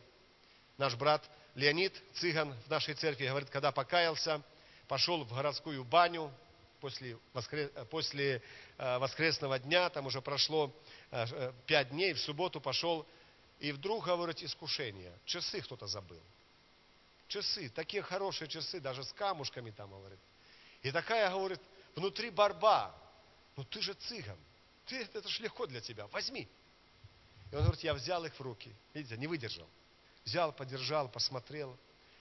Наш 0.77 0.95
брат 0.95 1.29
Леонид 1.55 1.93
Цыган 2.13 2.53
в 2.65 2.69
нашей 2.69 2.93
церкви 2.93 3.27
говорит, 3.27 3.49
когда 3.49 3.73
покаялся, 3.73 4.41
пошел 4.87 5.25
в 5.25 5.33
городскую 5.33 5.83
баню 5.83 6.31
после, 6.79 7.17
воскрес, 7.33 7.69
после 7.89 8.41
э, 8.77 8.97
воскресного 8.97 9.59
дня, 9.59 9.89
там 9.89 10.05
уже 10.05 10.21
прошло 10.21 10.73
э, 11.11 11.51
пять 11.67 11.89
дней, 11.89 12.13
в 12.13 12.19
субботу 12.19 12.61
пошел, 12.61 13.05
и 13.59 13.73
вдруг, 13.73 14.05
говорит, 14.05 14.41
искушение. 14.41 15.11
Часы 15.25 15.61
кто-то 15.61 15.85
забыл. 15.85 16.21
Часы, 17.27 17.69
такие 17.69 18.01
хорошие 18.01 18.47
часы, 18.47 18.79
даже 18.79 19.03
с 19.03 19.11
камушками 19.13 19.71
там, 19.71 19.91
говорит. 19.91 20.19
И 20.81 20.91
такая, 20.91 21.29
говорит, 21.29 21.61
внутри 21.95 22.29
борьба. 22.29 22.95
Ну 23.55 23.63
ты 23.63 23.81
же 23.81 23.93
цыган. 23.93 24.38
Ты, 24.85 25.01
это 25.01 25.27
же 25.27 25.43
легко 25.43 25.67
для 25.67 25.81
тебя. 25.81 26.07
Возьми. 26.07 26.47
И 27.51 27.55
он 27.55 27.63
говорит, 27.63 27.83
я 27.83 27.93
взял 27.93 28.23
их 28.25 28.33
в 28.33 28.41
руки. 28.41 28.73
Видите, 28.93 29.17
не 29.17 29.27
выдержал. 29.27 29.67
Взял, 30.25 30.51
подержал, 30.51 31.09
посмотрел. 31.09 31.77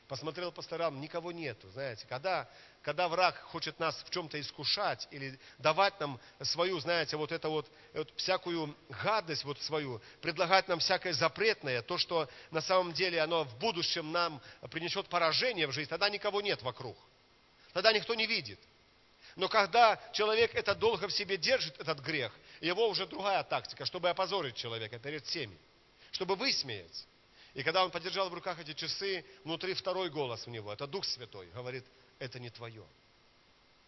Посмотрел 0.09 0.51
по 0.51 0.61
сторонам, 0.61 1.01
никого 1.01 1.31
нету. 1.31 1.71
Знаете, 1.71 2.05
когда, 2.09 2.51
когда 2.83 3.07
враг 3.07 3.39
хочет 3.43 3.79
нас 3.79 3.95
в 4.03 4.11
чем-то 4.11 4.41
искушать 4.41 5.07
или 5.13 5.39
давать 5.59 6.01
нам 6.01 6.19
свою, 6.43 6.81
знаете, 6.81 7.17
вот 7.17 7.31
это 7.31 7.49
вот, 7.49 7.71
вот 7.95 8.13
всякую 8.17 8.77
гадость 9.05 9.45
вот 9.45 9.61
свою, 9.63 10.03
предлагать 10.21 10.67
нам 10.67 10.81
всякое 10.81 11.13
запретное, 11.13 11.81
то, 11.83 11.97
что 11.97 12.29
на 12.51 12.61
самом 12.61 12.93
деле 12.93 13.21
оно 13.21 13.45
в 13.45 13.57
будущем 13.59 14.11
нам 14.11 14.43
принесет 14.73 15.09
поражение 15.09 15.69
в 15.69 15.73
жизнь, 15.73 15.89
тогда 15.89 16.11
никого 16.11 16.41
нет 16.41 16.61
вокруг. 16.63 16.99
Тогда 17.73 17.93
никто 17.93 18.15
не 18.15 18.27
видит. 18.27 18.59
Но 19.37 19.49
когда 19.49 20.01
человек 20.13 20.55
это 20.55 20.75
долго 20.75 21.07
в 21.07 21.13
себе 21.13 21.37
держит, 21.37 21.79
этот 21.79 22.01
грех, 22.01 22.33
его 22.61 22.89
уже 22.89 23.07
другая 23.07 23.43
тактика, 23.45 23.85
чтобы 23.85 24.09
опозорить 24.09 24.57
человека 24.57 24.99
перед 24.99 25.25
всеми, 25.25 25.57
чтобы 26.11 26.35
высмеять. 26.35 27.07
И 27.55 27.63
когда 27.63 27.85
он 27.85 27.91
подержал 27.91 28.29
в 28.29 28.35
руках 28.35 28.59
эти 28.59 28.75
часы, 28.75 29.25
внутри 29.45 29.75
второй 29.75 30.11
голос 30.11 30.47
у 30.47 30.51
него, 30.51 30.73
это 30.73 30.87
Дух 30.87 31.05
Святой, 31.05 31.49
говорит, 31.51 31.85
это 32.19 32.39
не 32.39 32.51
твое, 32.51 32.85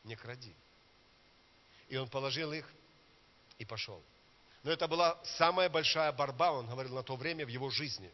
не 0.04 0.16
кради. 0.16 0.54
И 1.88 1.96
он 1.96 2.08
положил 2.08 2.52
их 2.52 2.68
и 3.58 3.64
пошел. 3.64 4.02
Но 4.62 4.70
это 4.70 4.86
была 4.86 5.18
самая 5.24 5.68
большая 5.68 6.12
борьба, 6.12 6.52
он 6.52 6.68
говорил, 6.68 6.94
на 6.94 7.02
то 7.02 7.16
время 7.16 7.44
в 7.44 7.48
его 7.48 7.68
жизни. 7.70 8.10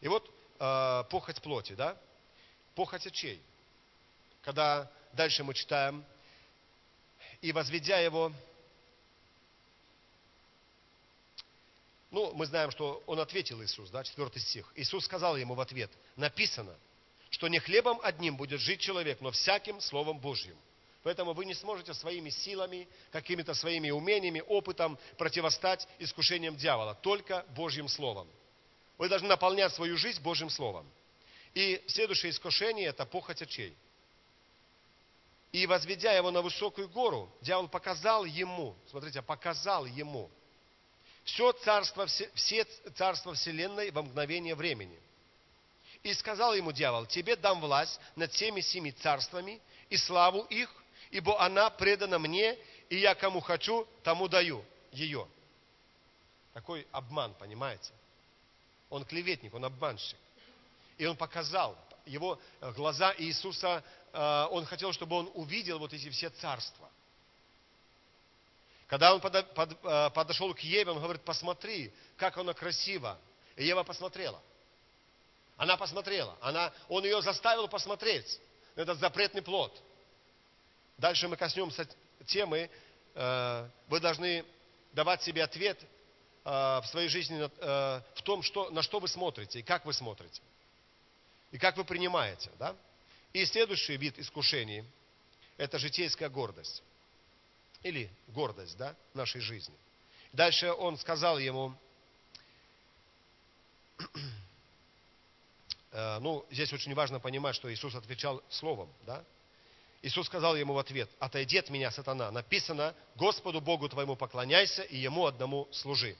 И 0.00 0.08
вот 0.08 0.28
э, 0.58 1.04
похоть 1.08 1.40
плоти, 1.40 1.74
да? 1.74 1.96
Похоть 2.74 3.06
очей 3.06 3.40
когда 4.42 4.90
дальше 5.12 5.44
мы 5.44 5.54
читаем, 5.54 6.04
и 7.40 7.52
возведя 7.52 7.98
его, 7.98 8.32
ну, 12.10 12.32
мы 12.34 12.46
знаем, 12.46 12.70
что 12.70 13.02
он 13.06 13.20
ответил 13.20 13.62
Иисус, 13.62 13.90
да, 13.90 14.04
четвертый 14.04 14.40
стих. 14.40 14.70
Иисус 14.74 15.04
сказал 15.04 15.36
ему 15.36 15.54
в 15.54 15.60
ответ, 15.60 15.90
написано, 16.16 16.74
что 17.30 17.48
не 17.48 17.58
хлебом 17.58 18.00
одним 18.02 18.36
будет 18.36 18.60
жить 18.60 18.80
человек, 18.80 19.20
но 19.20 19.30
всяким 19.30 19.80
Словом 19.80 20.18
Божьим. 20.18 20.56
Поэтому 21.02 21.32
вы 21.32 21.46
не 21.46 21.54
сможете 21.54 21.94
своими 21.94 22.28
силами, 22.28 22.86
какими-то 23.10 23.54
своими 23.54 23.90
умениями, 23.90 24.42
опытом 24.46 24.98
противостать 25.16 25.88
искушениям 25.98 26.56
дьявола, 26.56 26.94
только 26.96 27.46
Божьим 27.56 27.88
Словом. 27.88 28.28
Вы 28.98 29.08
должны 29.08 29.28
наполнять 29.28 29.72
свою 29.72 29.96
жизнь 29.96 30.20
Божьим 30.20 30.50
Словом. 30.50 30.86
И 31.54 31.82
следующее 31.86 32.32
искушение– 32.32 32.88
это 32.88 33.06
похоть 33.06 33.40
очей– 33.40 33.74
и 35.52 35.66
возведя 35.66 36.12
его 36.12 36.30
на 36.30 36.42
высокую 36.42 36.88
гору, 36.88 37.30
дьявол 37.40 37.68
показал 37.68 38.24
ему, 38.24 38.76
смотрите, 38.88 39.20
показал 39.20 39.84
ему 39.84 40.30
все 41.24 41.52
царство, 41.52 42.06
все 42.06 42.64
царства 42.94 43.34
вселенной 43.34 43.90
во 43.90 44.02
мгновение 44.02 44.54
времени. 44.54 44.98
И 46.02 46.14
сказал 46.14 46.54
ему 46.54 46.72
дьявол, 46.72 47.06
тебе 47.06 47.36
дам 47.36 47.60
власть 47.60 48.00
над 48.16 48.32
всеми 48.32 48.60
семи 48.60 48.90
царствами 48.90 49.60
и 49.90 49.96
славу 49.96 50.42
их, 50.44 50.72
ибо 51.10 51.40
она 51.40 51.68
предана 51.68 52.18
мне, 52.18 52.56
и 52.88 52.96
я 52.96 53.14
кому 53.14 53.40
хочу, 53.40 53.86
тому 54.02 54.28
даю 54.28 54.64
ее. 54.92 55.28
Такой 56.54 56.86
обман, 56.90 57.34
понимаете? 57.34 57.92
Он 58.88 59.04
клеветник, 59.04 59.52
он 59.54 59.64
обманщик. 59.64 60.16
И 60.96 61.06
он 61.06 61.16
показал, 61.16 61.76
его 62.10 62.38
глаза 62.74 63.14
Иисуса 63.18 63.82
Э, 64.12 64.46
он 64.50 64.64
хотел, 64.66 64.92
чтобы 64.92 65.16
он 65.16 65.30
увидел 65.34 65.78
вот 65.78 65.92
эти 65.92 66.10
все 66.10 66.30
царства. 66.30 66.88
Когда 68.86 69.14
он 69.14 69.20
э, 69.20 70.10
подошел 70.10 70.52
к 70.52 70.60
Еве, 70.60 70.90
он 70.90 71.00
говорит, 71.00 71.22
посмотри, 71.22 71.92
как 72.16 72.36
она 72.38 72.52
красива. 72.52 73.18
И 73.56 73.64
Ева 73.64 73.84
посмотрела. 73.84 74.40
Она 75.56 75.76
посмотрела. 75.76 76.36
Она, 76.40 76.72
он 76.88 77.04
ее 77.04 77.22
заставил 77.22 77.68
посмотреть. 77.68 78.40
Этот 78.74 78.98
запретный 78.98 79.42
плод. 79.42 79.80
Дальше 80.98 81.28
мы 81.28 81.36
коснемся 81.36 81.88
темы. 82.26 82.68
Э, 83.14 83.68
вы 83.88 84.00
должны 84.00 84.44
давать 84.92 85.22
себе 85.22 85.44
ответ 85.44 85.78
в 86.42 86.84
своей 86.90 87.08
жизни 87.08 87.38
в 87.38 88.22
том, 88.24 88.42
что, 88.42 88.70
на 88.70 88.82
что 88.82 88.98
вы 88.98 89.08
смотрите 89.08 89.60
и 89.60 89.62
как 89.62 89.84
вы 89.84 89.92
смотрите. 89.92 90.40
И 91.52 91.58
как 91.58 91.76
вы 91.76 91.84
принимаете. 91.84 92.50
Да? 92.58 92.76
И 93.32 93.44
следующий 93.44 93.96
вид 93.96 94.18
искушений– 94.18 94.84
это 95.56 95.78
житейская 95.78 96.28
гордость. 96.28 96.82
Или 97.82 98.10
гордость 98.28 98.76
да, 98.76 98.94
нашей 99.14 99.40
жизни. 99.40 99.74
Дальше 100.32 100.72
он 100.72 100.96
сказал 100.98 101.38
ему, 101.38 101.74
э, 105.92 106.18
ну, 106.20 106.44
здесь 106.50 106.72
очень 106.72 106.94
важно 106.94 107.20
понимать, 107.20 107.56
что 107.56 107.72
Иисус 107.72 107.94
отвечал 107.94 108.42
словом, 108.48 108.92
да? 109.06 109.24
Иисус 110.02 110.26
сказал 110.26 110.56
ему 110.56 110.72
в 110.72 110.78
ответ, 110.78 111.10
отойди 111.18 111.58
от 111.58 111.68
меня, 111.68 111.90
сатана. 111.90 112.30
Написано, 112.30 112.94
Господу 113.16 113.60
Богу 113.60 113.88
твоему 113.88 114.16
поклоняйся 114.16 114.82
и 114.82 114.96
Ему 114.96 115.26
одному 115.26 115.68
служи. 115.72 116.16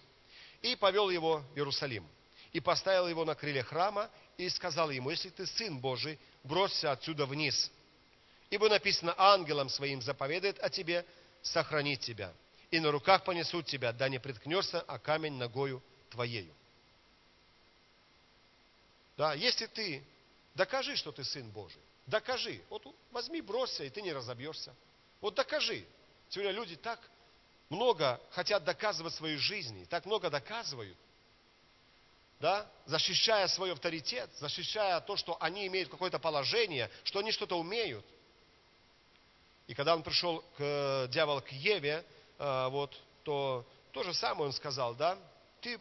И 0.60 0.76
повел 0.76 1.08
его 1.08 1.38
в 1.38 1.56
Иерусалим. 1.56 2.06
И 2.52 2.60
поставил 2.60 3.06
его 3.06 3.24
на 3.24 3.34
крыле 3.34 3.62
храма 3.62 4.10
и 4.36 4.48
сказал 4.48 4.90
ему, 4.90 5.10
если 5.10 5.30
ты 5.30 5.46
сын 5.46 5.78
Божий, 5.78 6.18
бросься 6.42 6.90
отсюда 6.90 7.26
вниз. 7.26 7.70
Ибо 8.50 8.68
написано, 8.68 9.14
ангелам 9.16 9.68
своим 9.68 10.02
заповедает 10.02 10.58
о 10.58 10.68
тебе 10.68 11.06
сохранить 11.42 12.00
тебя. 12.00 12.32
И 12.70 12.80
на 12.80 12.90
руках 12.90 13.24
понесут 13.24 13.66
тебя, 13.66 13.92
да 13.92 14.08
не 14.08 14.18
приткнешься, 14.18 14.80
а 14.82 14.98
камень 14.98 15.34
ногою 15.34 15.82
твоею. 16.10 16.52
Да, 19.16 19.34
если 19.34 19.66
ты 19.66 20.02
докажи, 20.54 20.96
что 20.96 21.12
ты 21.12 21.24
сын 21.24 21.48
Божий, 21.50 21.80
докажи. 22.06 22.60
Вот 22.70 22.84
возьми, 23.10 23.40
бросься, 23.40 23.84
и 23.84 23.90
ты 23.90 24.02
не 24.02 24.12
разобьешься. 24.12 24.74
Вот 25.20 25.34
докажи. 25.34 25.84
Сегодня 26.28 26.52
люди 26.52 26.76
так 26.76 26.98
много 27.68 28.20
хотят 28.30 28.64
доказывать 28.64 29.14
своей 29.14 29.36
жизни, 29.36 29.84
так 29.84 30.06
много 30.06 30.30
доказывают, 30.30 30.96
да, 32.40 32.66
защищая 32.86 33.46
свой 33.48 33.72
авторитет, 33.72 34.30
защищая 34.38 34.98
то, 35.00 35.16
что 35.16 35.36
они 35.40 35.66
имеют 35.66 35.90
какое-то 35.90 36.18
положение, 36.18 36.90
что 37.04 37.18
они 37.18 37.32
что-то 37.32 37.58
умеют. 37.58 38.04
И 39.66 39.74
когда 39.74 39.94
он 39.94 40.02
пришел 40.02 40.40
к 40.56 40.60
э, 40.60 41.08
дьявол 41.08 41.42
к 41.42 41.52
Еве, 41.52 42.04
э, 42.38 42.68
вот, 42.68 42.98
то 43.22 43.64
то 43.92 44.02
же 44.02 44.14
самое 44.14 44.46
он 44.46 44.52
сказал, 44.52 44.94
да, 44.94 45.18
ты, 45.60 45.78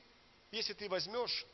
если 0.51 0.73
ты 0.73 0.89
возьмешь 0.89 1.45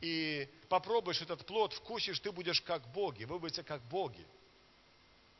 и 0.00 0.48
попробуешь 0.68 1.20
этот 1.20 1.44
плод, 1.44 1.72
вкусишь, 1.72 2.20
ты 2.20 2.30
будешь 2.30 2.60
как 2.62 2.86
боги, 2.92 3.24
вы 3.24 3.38
будете 3.40 3.64
как 3.64 3.82
боги. 3.82 4.24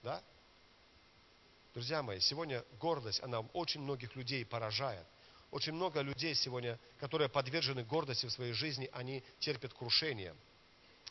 Да? 0.02 0.20
Друзья 1.74 2.02
мои, 2.02 2.18
сегодня 2.20 2.64
гордость, 2.80 3.22
она 3.22 3.40
очень 3.52 3.80
многих 3.80 4.16
людей 4.16 4.44
поражает. 4.44 5.06
Очень 5.52 5.74
много 5.74 6.00
людей 6.00 6.34
сегодня, 6.34 6.78
которые 6.98 7.28
подвержены 7.28 7.84
гордости 7.84 8.24
в 8.24 8.32
своей 8.32 8.54
жизни, 8.54 8.88
они 8.90 9.22
терпят 9.38 9.74
крушение 9.74 10.34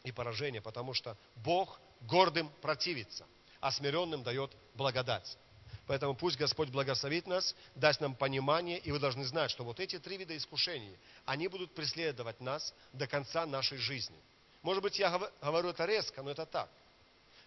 и 0.03 0.11
поражение, 0.11 0.61
потому 0.61 0.95
что 0.95 1.15
Бог 1.35 1.79
гордым 2.01 2.49
противится, 2.59 3.27
а 3.59 3.71
смиренным 3.71 4.23
дает 4.23 4.51
благодать. 4.73 5.37
Поэтому 5.85 6.15
пусть 6.15 6.37
Господь 6.37 6.69
благословит 6.69 7.27
нас, 7.27 7.55
даст 7.75 8.01
нам 8.01 8.15
понимание, 8.15 8.79
и 8.79 8.91
вы 8.91 8.97
должны 8.97 9.25
знать, 9.25 9.51
что 9.51 9.63
вот 9.63 9.79
эти 9.79 9.99
три 9.99 10.17
вида 10.17 10.35
искушений, 10.35 10.97
они 11.25 11.47
будут 11.47 11.75
преследовать 11.75 12.41
нас 12.41 12.73
до 12.93 13.05
конца 13.05 13.45
нашей 13.45 13.77
жизни. 13.77 14.17
Может 14.63 14.81
быть, 14.81 14.97
я 14.97 15.21
говорю 15.41 15.69
это 15.69 15.85
резко, 15.85 16.23
но 16.23 16.31
это 16.31 16.47
так. 16.47 16.69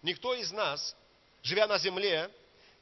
Никто 0.01 0.33
из 0.33 0.49
нас, 0.53 0.95
живя 1.43 1.67
на 1.67 1.77
земле, 1.77 2.31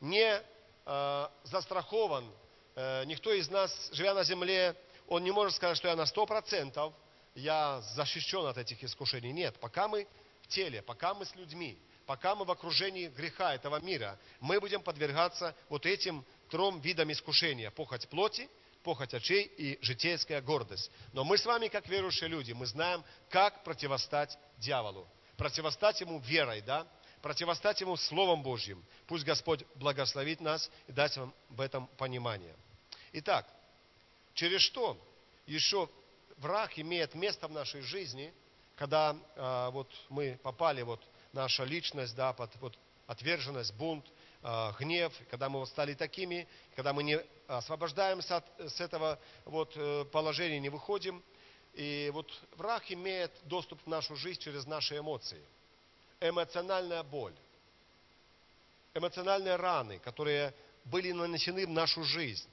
не 0.02 0.40
э, 0.86 1.28
застрахован 1.46 2.32
никто 2.76 3.32
из 3.34 3.50
нас, 3.50 3.90
живя 3.92 4.14
на 4.14 4.24
земле, 4.24 4.76
он 5.08 5.24
не 5.24 5.32
может 5.32 5.56
сказать, 5.56 5.78
что 5.78 5.88
я 5.88 5.96
на 5.96 6.06
сто 6.06 6.26
процентов 6.26 6.94
я 7.36 7.82
защищен 7.96 8.46
от 8.46 8.58
этих 8.58 8.84
искушений. 8.84 9.32
Нет, 9.32 9.60
пока 9.60 9.88
мы 9.88 10.08
в 10.42 10.48
теле, 10.48 10.82
пока 10.82 11.14
мы 11.14 11.26
с 11.26 11.36
людьми, 11.36 11.78
пока 12.06 12.36
мы 12.36 12.46
в 12.46 12.52
окружении 12.52 13.08
греха 13.08 13.56
этого 13.56 13.80
мира, 13.80 14.20
мы 14.40 14.60
будем 14.60 14.82
подвергаться 14.82 15.56
вот 15.70 15.86
этим 15.86 16.26
трем 16.50 16.80
видам 16.82 17.12
искушения. 17.12 17.72
Похоть 17.72 18.08
плоти, 18.10 18.50
похоть 18.84 19.14
очей 19.14 19.44
и 19.58 19.80
житейская 19.82 20.42
гордость. 20.42 20.92
Но 21.14 21.24
мы 21.24 21.38
с 21.38 21.46
вами, 21.46 21.70
как 21.70 21.88
верующие 21.88 22.30
люди, 22.30 22.52
мы 22.52 22.66
знаем, 22.66 23.04
как 23.30 23.64
противостать 23.64 24.38
дьяволу. 24.58 25.08
Противостать 25.38 26.02
ему 26.02 26.20
верой, 26.20 26.62
да? 26.62 26.86
Противостать 27.24 27.80
ему 27.80 27.96
Словом 27.96 28.44
Божьим. 28.44 28.84
Пусть 29.08 29.24
Господь 29.24 29.64
благословит 29.76 30.42
нас 30.42 30.70
и 30.88 30.92
даст 30.92 31.16
вам 31.16 31.34
в 31.48 31.62
этом 31.62 31.88
понимание. 31.96 32.54
Итак, 33.14 33.48
через 34.34 34.60
что 34.60 34.98
еще 35.46 35.90
враг 36.36 36.78
имеет 36.78 37.16
место 37.16 37.48
в 37.48 37.54
нашей 37.54 37.80
жизни, 37.80 38.34
когда 38.76 39.16
э, 39.16 39.70
вот 39.72 39.90
мы 40.10 40.38
попали, 40.44 40.82
вот 40.82 41.00
наша 41.32 41.64
личность, 41.64 42.14
да, 42.14 42.34
под 42.34 42.54
вот, 42.58 42.78
отверженность, 43.08 43.74
бунт, 43.76 44.06
э, 44.42 44.74
гнев, 44.78 45.14
когда 45.32 45.48
мы 45.48 45.60
вот 45.60 45.70
стали 45.70 45.94
такими, 45.94 46.46
когда 46.76 46.92
мы 46.92 47.04
не 47.04 47.22
освобождаемся 47.48 48.36
от, 48.36 48.46
с 48.60 48.82
этого 48.82 49.18
вот, 49.46 49.72
э, 49.78 50.04
положения, 50.12 50.60
не 50.60 50.68
выходим. 50.68 51.24
И 51.74 52.12
вот 52.14 52.30
враг 52.58 52.92
имеет 52.92 53.32
доступ 53.46 53.82
в 53.82 53.88
нашу 53.88 54.18
жизнь 54.18 54.42
через 54.42 54.66
наши 54.66 54.98
эмоции. 54.98 55.42
Эмоциональная 56.24 57.04
боль, 57.04 57.36
эмоциональные 58.94 59.58
раны, 59.58 60.00
которые 60.00 60.54
были 60.86 61.12
нанесены 61.12 61.66
в 61.66 61.70
нашу 61.70 62.06
жизнь. 62.06 62.48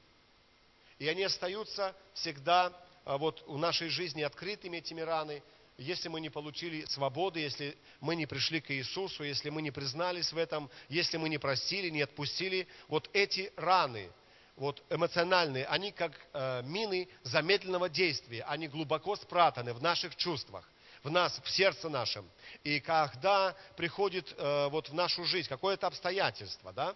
И 0.98 1.06
они 1.06 1.22
остаются 1.22 1.94
всегда 2.14 2.72
а, 3.04 3.16
вот, 3.16 3.44
в 3.46 3.56
нашей 3.58 3.88
жизни 3.88 4.22
открытыми, 4.22 4.78
этими 4.78 5.02
раны, 5.02 5.40
если 5.78 6.08
мы 6.08 6.20
не 6.20 6.30
получили 6.30 6.84
свободы, 6.86 7.38
если 7.38 7.78
мы 8.00 8.16
не 8.16 8.26
пришли 8.26 8.60
к 8.60 8.72
Иисусу, 8.72 9.22
если 9.22 9.50
мы 9.50 9.62
не 9.62 9.70
признались 9.70 10.32
в 10.32 10.36
этом, 10.36 10.68
если 10.88 11.16
мы 11.16 11.28
не 11.28 11.38
простили, 11.38 11.90
не 11.90 12.02
отпустили, 12.02 12.66
вот 12.88 13.08
эти 13.12 13.52
раны, 13.56 14.10
вот 14.56 14.82
эмоциональные, 14.90 15.64
они 15.66 15.92
как 15.92 16.12
э, 16.32 16.62
мины 16.64 17.08
замедленного 17.22 17.88
действия, 17.88 18.42
они 18.42 18.66
глубоко 18.66 19.14
спрятаны 19.14 19.72
в 19.72 19.80
наших 19.80 20.16
чувствах, 20.16 20.68
в 21.02 21.10
нас, 21.10 21.40
в 21.42 21.50
сердце 21.50 21.88
нашем. 21.88 22.28
И 22.64 22.80
когда 22.80 23.54
приходит 23.76 24.34
э, 24.36 24.68
вот 24.68 24.88
в 24.88 24.94
нашу 24.94 25.24
жизнь 25.24 25.48
какое-то 25.48 25.86
обстоятельство, 25.86 26.72
да, 26.72 26.94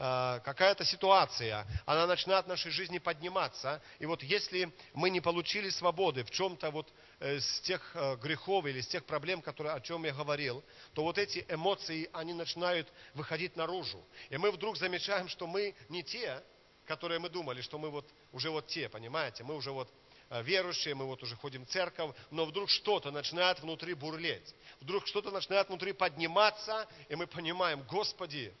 Э, 0.00 0.38
какая-то 0.44 0.84
ситуация, 0.84 1.66
она 1.84 2.06
начинает 2.06 2.44
в 2.44 2.48
нашей 2.48 2.70
жизни 2.70 2.98
подниматься. 2.98 3.82
И 3.98 4.06
вот 4.06 4.22
если 4.22 4.72
мы 4.94 5.10
не 5.10 5.20
получили 5.20 5.70
свободы 5.70 6.22
в 6.22 6.30
чем-то 6.30 6.70
вот 6.70 6.88
э, 7.18 7.40
с 7.40 7.60
тех 7.62 7.82
э, 7.94 8.14
грехов 8.16 8.64
или 8.66 8.80
с 8.80 8.86
тех 8.86 9.04
проблем, 9.04 9.42
которые, 9.42 9.74
о 9.74 9.80
чем 9.80 10.04
я 10.04 10.12
говорил, 10.12 10.62
то 10.94 11.02
вот 11.02 11.18
эти 11.18 11.44
эмоции, 11.48 12.08
они 12.12 12.32
начинают 12.32 12.86
выходить 13.14 13.56
наружу. 13.56 14.00
И 14.30 14.36
мы 14.36 14.52
вдруг 14.52 14.76
замечаем, 14.76 15.26
что 15.26 15.48
мы 15.48 15.74
не 15.88 16.04
те, 16.04 16.44
которые 16.86 17.18
мы 17.18 17.28
думали, 17.28 17.60
что 17.60 17.76
мы 17.76 17.90
вот 17.90 18.08
уже 18.30 18.50
вот 18.50 18.68
те, 18.68 18.88
понимаете, 18.88 19.42
мы 19.42 19.56
уже 19.56 19.72
вот 19.72 19.92
верующие, 20.30 20.94
мы 20.94 21.06
вот 21.06 21.22
уже 21.22 21.36
ходим 21.36 21.64
в 21.64 21.68
церковь, 21.68 22.14
но 22.30 22.44
вдруг 22.44 22.68
что-то 22.70 23.10
начинает 23.10 23.60
внутри 23.60 23.94
бурлеть, 23.94 24.54
вдруг 24.80 25.06
что-то 25.06 25.30
начинает 25.30 25.68
внутри 25.68 25.92
подниматься, 25.92 26.86
и 27.08 27.14
мы 27.14 27.26
понимаем, 27.26 27.82
Господи, 27.88 28.52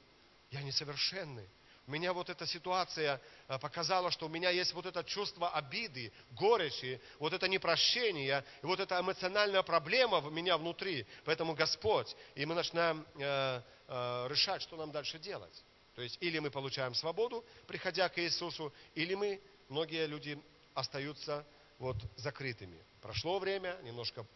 я 0.50 0.62
несовершенный. 0.62 1.48
Меня 1.88 2.12
вот 2.12 2.28
эта 2.28 2.46
ситуация 2.46 3.18
э, 3.48 3.58
показала, 3.58 4.10
что 4.10 4.26
у 4.26 4.28
меня 4.28 4.50
есть 4.50 4.74
вот 4.74 4.84
это 4.84 5.02
чувство 5.02 5.48
обиды, 5.48 6.12
горечи, 6.32 7.00
вот 7.18 7.32
это 7.32 7.48
непрощение, 7.48 8.44
и 8.62 8.66
вот 8.66 8.78
эта 8.78 9.00
эмоциональная 9.00 9.62
проблема 9.62 10.20
в 10.20 10.30
меня 10.30 10.58
внутри. 10.58 11.06
Поэтому 11.24 11.54
Господь, 11.54 12.14
и 12.34 12.44
мы 12.44 12.54
начинаем 12.54 13.06
э, 13.16 13.62
э, 13.88 14.26
решать, 14.28 14.60
что 14.60 14.76
нам 14.76 14.92
дальше 14.92 15.18
делать. 15.18 15.64
То 15.94 16.02
есть 16.02 16.18
или 16.20 16.38
мы 16.38 16.50
получаем 16.50 16.94
свободу, 16.94 17.42
приходя 17.66 18.10
к 18.10 18.18
Иисусу, 18.18 18.70
или 18.94 19.14
мы, 19.14 19.40
многие 19.70 20.06
люди 20.06 20.38
остаются 20.74 21.42
вот 21.78 21.96
закрытыми. 22.16 22.78
Прошло 23.00 23.38
время, 23.38 23.76
немножко 23.82 24.26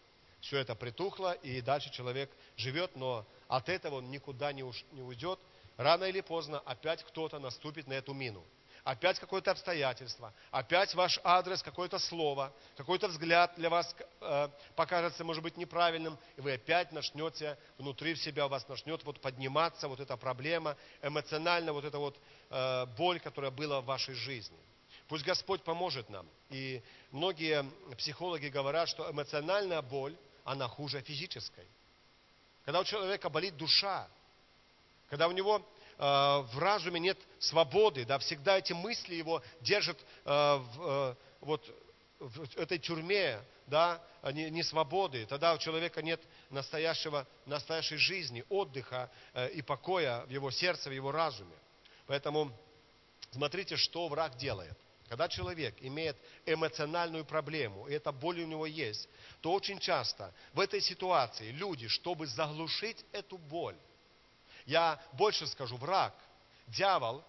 все 0.41 0.59
это 0.59 0.75
притухло, 0.75 1.33
и 1.33 1.61
дальше 1.61 1.91
человек 1.91 2.31
живет, 2.57 2.97
но 2.97 3.25
от 3.49 3.69
этого 3.69 3.97
он 3.97 4.11
никуда 4.11 4.53
не 4.53 4.63
уйдет, 4.63 5.39
рано 5.77 6.05
или 6.05 6.21
поздно 6.21 6.61
опять 6.61 7.03
кто-то 7.05 7.39
наступит 7.39 7.87
на 7.87 7.95
эту 7.95 8.13
мину. 8.13 8.45
Опять 8.85 9.21
какое-то 9.21 9.53
обстоятельство, 9.53 10.35
опять 10.51 10.93
ваш 10.95 11.21
адрес, 11.23 11.63
какое-то 11.63 12.01
слово, 12.01 12.53
какой-то 12.77 13.07
взгляд 13.07 13.55
для 13.57 13.71
вас 13.71 13.95
э, 14.21 14.49
покажется, 14.75 15.23
может 15.23 15.41
быть, 15.41 15.57
неправильным, 15.57 16.19
и 16.37 16.41
вы 16.41 16.55
опять 16.55 16.91
начнете 16.91 17.57
внутри 17.79 18.17
себя, 18.17 18.47
у 18.47 18.49
вас 18.49 18.67
начнет 18.69 19.05
вот 19.05 19.21
подниматься 19.21 19.87
вот 19.87 20.01
эта 20.01 20.17
проблема, 20.17 20.77
эмоционально 21.01 21.73
вот 21.73 21.85
эта 21.85 21.99
вот 21.99 22.19
э, 22.51 22.87
боль, 22.97 23.21
которая 23.21 23.53
была 23.53 23.81
в 23.81 23.85
вашей 23.85 24.15
жизни. 24.15 24.59
Пусть 25.13 25.27
Господь 25.27 25.63
поможет 25.63 26.09
нам. 26.09 26.27
И 26.49 26.83
многие 27.11 27.67
психологи 27.99 28.47
говорят, 28.47 28.89
что 28.89 29.11
эмоциональная 29.11 29.83
боль, 29.83 30.17
она 30.43 30.69
хуже 30.69 31.03
физической. 31.03 31.67
Когда 32.65 32.81
у 32.81 32.85
человека 32.85 33.29
болит 33.29 33.55
душа, 33.59 34.09
когда 35.11 35.29
у 35.29 35.33
него 35.33 35.59
э, 35.59 35.63
в 35.99 36.59
разуме 36.59 36.99
нет 36.99 37.19
свободы, 37.39 38.07
да, 38.07 38.19
всегда 38.21 38.57
эти 38.57 38.73
мысли 38.73 39.15
его 39.17 39.43
держат 39.61 40.01
э, 40.01 40.05
в, 40.25 40.81
э, 40.81 41.15
вот, 41.43 41.63
в 42.19 42.57
этой 42.57 42.79
тюрьме, 42.79 43.39
да, 43.67 44.03
не, 44.33 44.49
не 44.49 44.63
свободы, 44.63 45.27
тогда 45.27 45.53
у 45.53 45.59
человека 45.59 46.01
нет 46.01 46.23
настоящего, 46.49 47.27
настоящей 47.45 47.99
жизни, 47.99 48.47
отдыха 48.49 49.11
э, 49.35 49.51
и 49.51 49.61
покоя 49.61 50.25
в 50.25 50.31
его 50.31 50.51
сердце, 50.51 50.89
в 50.89 50.93
его 50.95 51.13
разуме. 51.13 51.59
Поэтому 52.07 52.51
смотрите, 53.31 53.77
что 53.77 54.09
враг 54.09 54.39
делает. 54.39 54.79
Когда 55.13 55.29
человек 55.29 55.75
имеет 55.81 56.17
эмоциональную 56.47 57.27
проблему, 57.27 57.87
и 57.87 57.93
эта 57.93 58.13
боль 58.13 58.41
у 58.41 58.47
него 58.47 58.65
есть, 58.65 59.11
то 59.43 59.53
очень 59.53 59.79
часто 59.79 60.33
в 60.55 60.61
этой 60.61 60.81
ситуации 60.81 61.51
люди, 61.51 61.87
чтобы 61.87 62.27
заглушить 62.27 63.05
эту 63.13 63.37
боль, 63.37 63.77
я 64.65 64.99
больше 65.13 65.47
скажу, 65.47 65.77
враг, 65.77 66.15
дьявол 66.69 67.23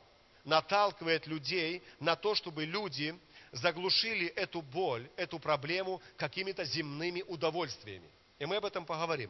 наталкивает 0.45 1.27
людей 1.27 1.83
на 1.99 2.15
то, 2.15 2.35
чтобы 2.35 2.63
люди 2.63 3.13
заглушили 3.51 4.27
эту 4.27 4.61
боль, 4.61 5.09
эту 5.17 5.37
проблему 5.37 6.01
какими-то 6.15 6.63
земными 6.63 7.21
удовольствиями. 7.23 8.09
И 8.39 8.45
мы 8.45 8.55
об 8.55 8.65
этом 8.65 8.85
поговорим. 8.85 9.29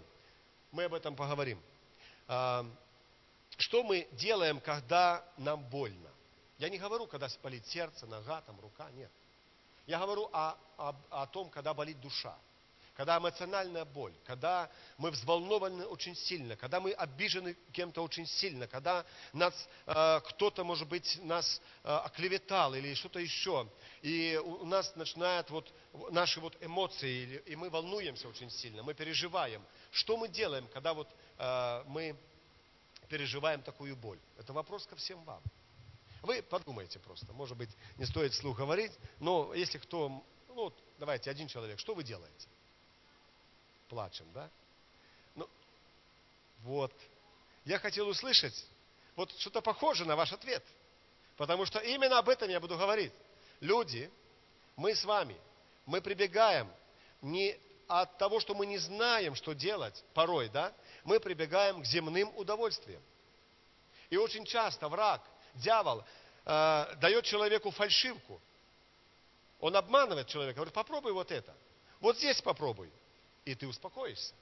Мы 0.72 0.84
об 0.84 0.94
этом 0.94 1.16
поговорим. 1.16 1.60
А, 2.28 2.64
что 3.58 3.82
мы 3.82 4.08
делаем, 4.12 4.60
когда 4.60 5.26
нам 5.38 5.64
больно? 5.64 6.13
Я 6.64 6.70
не 6.70 6.78
говорю, 6.78 7.08
когда 7.08 7.28
болит 7.42 7.66
сердце, 7.68 8.06
нога, 8.06 8.40
там, 8.40 8.58
рука, 8.62 8.90
нет. 8.92 9.12
Я 9.86 10.00
говорю 10.00 10.30
о, 10.32 10.56
о, 10.78 10.96
о 11.10 11.28
том, 11.28 11.50
когда 11.50 11.74
болит 11.74 12.00
душа 12.00 12.38
когда 12.96 13.18
эмоциональная 13.18 13.86
боль, 13.86 14.14
когда 14.24 14.70
мы 15.00 15.10
взволнованы 15.10 15.88
очень 15.88 16.16
сильно, 16.16 16.56
когда 16.56 16.80
мы 16.80 16.92
обижены 16.92 17.58
кем-то 17.72 18.04
очень 18.04 18.28
сильно, 18.28 18.68
когда 18.68 19.04
нас 19.34 19.68
э, 19.88 20.20
кто-то, 20.28 20.64
может 20.64 20.88
быть, 20.88 21.20
нас 21.24 21.60
э, 21.84 21.88
оклеветал 21.92 22.76
или 22.76 22.94
что-то 22.94 23.18
еще, 23.18 23.68
и 24.04 24.40
у 24.46 24.64
нас 24.66 24.96
начинают 24.96 25.50
вот 25.50 25.74
наши 26.12 26.40
вот 26.40 26.56
эмоции, 26.62 27.42
и 27.48 27.56
мы 27.56 27.72
волнуемся 27.72 28.28
очень 28.28 28.52
сильно, 28.52 28.84
мы 28.84 28.94
переживаем. 28.94 29.66
Что 29.92 30.16
мы 30.16 30.28
делаем, 30.28 30.68
когда 30.68 30.94
вот 30.94 31.10
э, 31.40 31.84
мы 31.88 32.16
переживаем 33.10 33.64
такую 33.64 33.96
боль? 33.96 34.20
Это 34.38 34.54
вопрос 34.54 34.86
ко 34.86 34.96
всем 34.96 35.24
вам. 35.24 35.42
Вы 36.24 36.42
подумайте 36.42 37.00
просто, 37.00 37.32
может 37.34 37.56
быть, 37.56 37.70
не 37.98 38.06
стоит 38.06 38.34
вслух 38.34 38.58
говорить, 38.58 38.92
но 39.20 39.54
если 39.54 39.78
кто, 39.78 40.24
ну, 40.50 40.74
давайте, 40.98 41.30
один 41.30 41.48
человек, 41.48 41.80
что 41.80 41.94
вы 41.94 42.04
делаете? 42.04 42.48
плачем, 43.94 44.26
да? 44.34 44.50
Ну, 45.36 45.48
вот. 46.64 46.92
Я 47.64 47.78
хотел 47.78 48.08
услышать 48.08 48.66
вот 49.16 49.32
что-то 49.38 49.62
похожее 49.62 50.08
на 50.08 50.16
ваш 50.16 50.34
ответ. 50.34 50.64
Потому 51.38 51.66
что 51.66 51.80
именно 51.80 52.18
об 52.18 52.28
этом 52.28 52.50
я 52.50 52.60
буду 52.60 52.76
говорить. 52.76 53.14
Люди, 53.60 54.12
мы 54.76 54.96
с 54.96 55.06
вами, 55.06 55.40
мы 55.86 56.02
прибегаем 56.02 56.72
не 57.22 57.56
от 57.88 58.18
того, 58.18 58.40
что 58.40 58.56
мы 58.56 58.66
не 58.66 58.80
знаем, 58.80 59.36
что 59.36 59.54
делать, 59.54 60.04
порой, 60.16 60.50
да, 60.50 60.74
мы 61.04 61.20
прибегаем 61.20 61.84
к 61.84 61.86
земным 61.86 62.36
удовольствиям. 62.36 63.02
И 64.10 64.18
очень 64.18 64.46
часто 64.46 64.90
враг, 64.90 65.22
дьявол, 65.56 66.04
э, 66.46 66.96
дает 67.02 67.26
человеку 67.26 67.72
фальшивку. 67.72 68.42
Он 69.60 69.76
обманывает 69.76 70.28
человека, 70.28 70.58
говорит, 70.58 70.74
попробуй 70.74 71.14
вот 71.14 71.32
это. 71.32 71.54
Вот 72.00 72.18
здесь 72.18 72.42
попробуй 72.42 72.92
и 73.46 73.56
ты 73.56 73.68
успокоишься. 73.68 74.34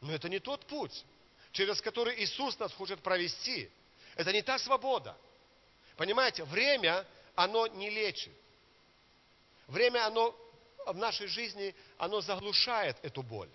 Но 0.00 0.12
это 0.12 0.28
не 0.28 0.38
тот 0.38 0.66
путь, 0.66 1.04
через 1.52 1.80
который 1.80 2.22
Иисус 2.22 2.58
нас 2.58 2.72
хочет 2.72 3.00
провести. 3.02 3.70
Это 4.16 4.32
не 4.32 4.42
та 4.42 4.58
свобода. 4.58 5.16
Понимаете, 5.96 6.44
время, 6.44 7.06
оно 7.34 7.66
не 7.66 7.90
лечит. 7.90 8.32
Время, 9.66 10.06
оно 10.06 10.36
в 10.86 10.96
нашей 10.96 11.26
жизни, 11.26 11.74
оно 11.96 12.20
заглушает 12.20 12.96
эту 13.02 13.22
боль. 13.22 13.48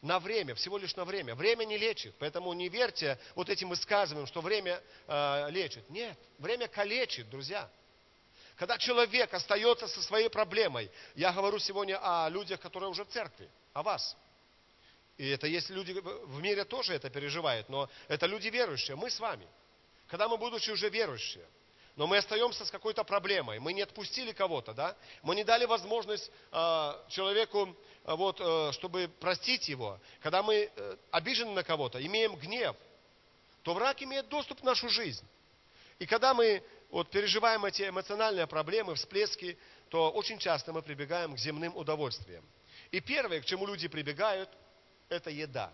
На 0.00 0.20
время, 0.20 0.54
всего 0.54 0.78
лишь 0.78 0.94
на 0.94 1.04
время. 1.04 1.34
Время 1.34 1.64
не 1.64 1.76
лечит, 1.76 2.14
поэтому 2.18 2.52
не 2.52 2.68
верьте 2.68 3.18
вот 3.34 3.48
этим 3.48 3.68
высказываниям, 3.68 4.28
что 4.28 4.40
время 4.40 4.80
э, 5.08 5.50
лечит. 5.50 5.90
Нет, 5.90 6.16
время 6.38 6.68
калечит, 6.68 7.28
друзья. 7.28 7.68
Когда 8.56 8.78
человек 8.78 9.32
остается 9.34 9.88
со 9.88 10.02
своей 10.02 10.28
проблемой, 10.28 10.90
я 11.14 11.32
говорю 11.32 11.58
сегодня 11.58 11.98
о 12.00 12.28
людях, 12.28 12.60
которые 12.60 12.90
уже 12.90 13.04
в 13.04 13.08
церкви, 13.08 13.48
о 13.72 13.82
вас. 13.82 14.16
И 15.16 15.28
это 15.28 15.48
есть 15.48 15.68
люди 15.70 15.92
в 15.92 16.40
мире 16.40 16.64
тоже 16.64 16.94
это 16.94 17.10
переживают, 17.10 17.68
но 17.68 17.90
это 18.06 18.26
люди 18.26 18.48
верующие, 18.48 18.96
мы 18.96 19.10
с 19.10 19.18
вами. 19.18 19.46
Когда 20.06 20.28
мы, 20.28 20.38
будучи 20.38 20.70
уже 20.70 20.88
верующие, 20.88 21.44
но 21.98 22.06
мы 22.06 22.18
остаемся 22.18 22.64
с 22.64 22.70
какой-то 22.70 23.02
проблемой, 23.02 23.58
мы 23.58 23.72
не 23.72 23.82
отпустили 23.82 24.30
кого-то, 24.30 24.72
да? 24.72 24.96
Мы 25.22 25.34
не 25.34 25.42
дали 25.42 25.64
возможность 25.64 26.30
э, 26.52 26.92
человеку, 27.08 27.68
э, 27.68 27.97
вот, 28.16 28.40
э, 28.40 28.72
чтобы 28.72 29.08
простить 29.20 29.68
его. 29.68 30.00
Когда 30.20 30.42
мы 30.42 30.70
э, 30.74 30.96
обижены 31.10 31.52
на 31.52 31.62
кого-то, 31.62 32.04
имеем 32.04 32.36
гнев, 32.36 32.76
то 33.62 33.74
враг 33.74 34.02
имеет 34.02 34.28
доступ 34.28 34.60
в 34.60 34.64
нашу 34.64 34.88
жизнь. 34.88 35.26
И 35.98 36.06
когда 36.06 36.32
мы 36.32 36.62
вот, 36.90 37.10
переживаем 37.10 37.64
эти 37.64 37.88
эмоциональные 37.88 38.46
проблемы, 38.46 38.94
всплески, 38.94 39.58
то 39.90 40.10
очень 40.10 40.38
часто 40.38 40.72
мы 40.72 40.80
прибегаем 40.80 41.34
к 41.34 41.38
земным 41.38 41.76
удовольствиям. 41.76 42.44
И 42.90 43.00
первое, 43.00 43.40
к 43.40 43.44
чему 43.44 43.66
люди 43.66 43.88
прибегают, 43.88 44.48
это 45.08 45.30
еда. 45.30 45.70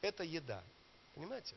Это 0.00 0.22
еда. 0.22 0.62
Понимаете? 1.14 1.56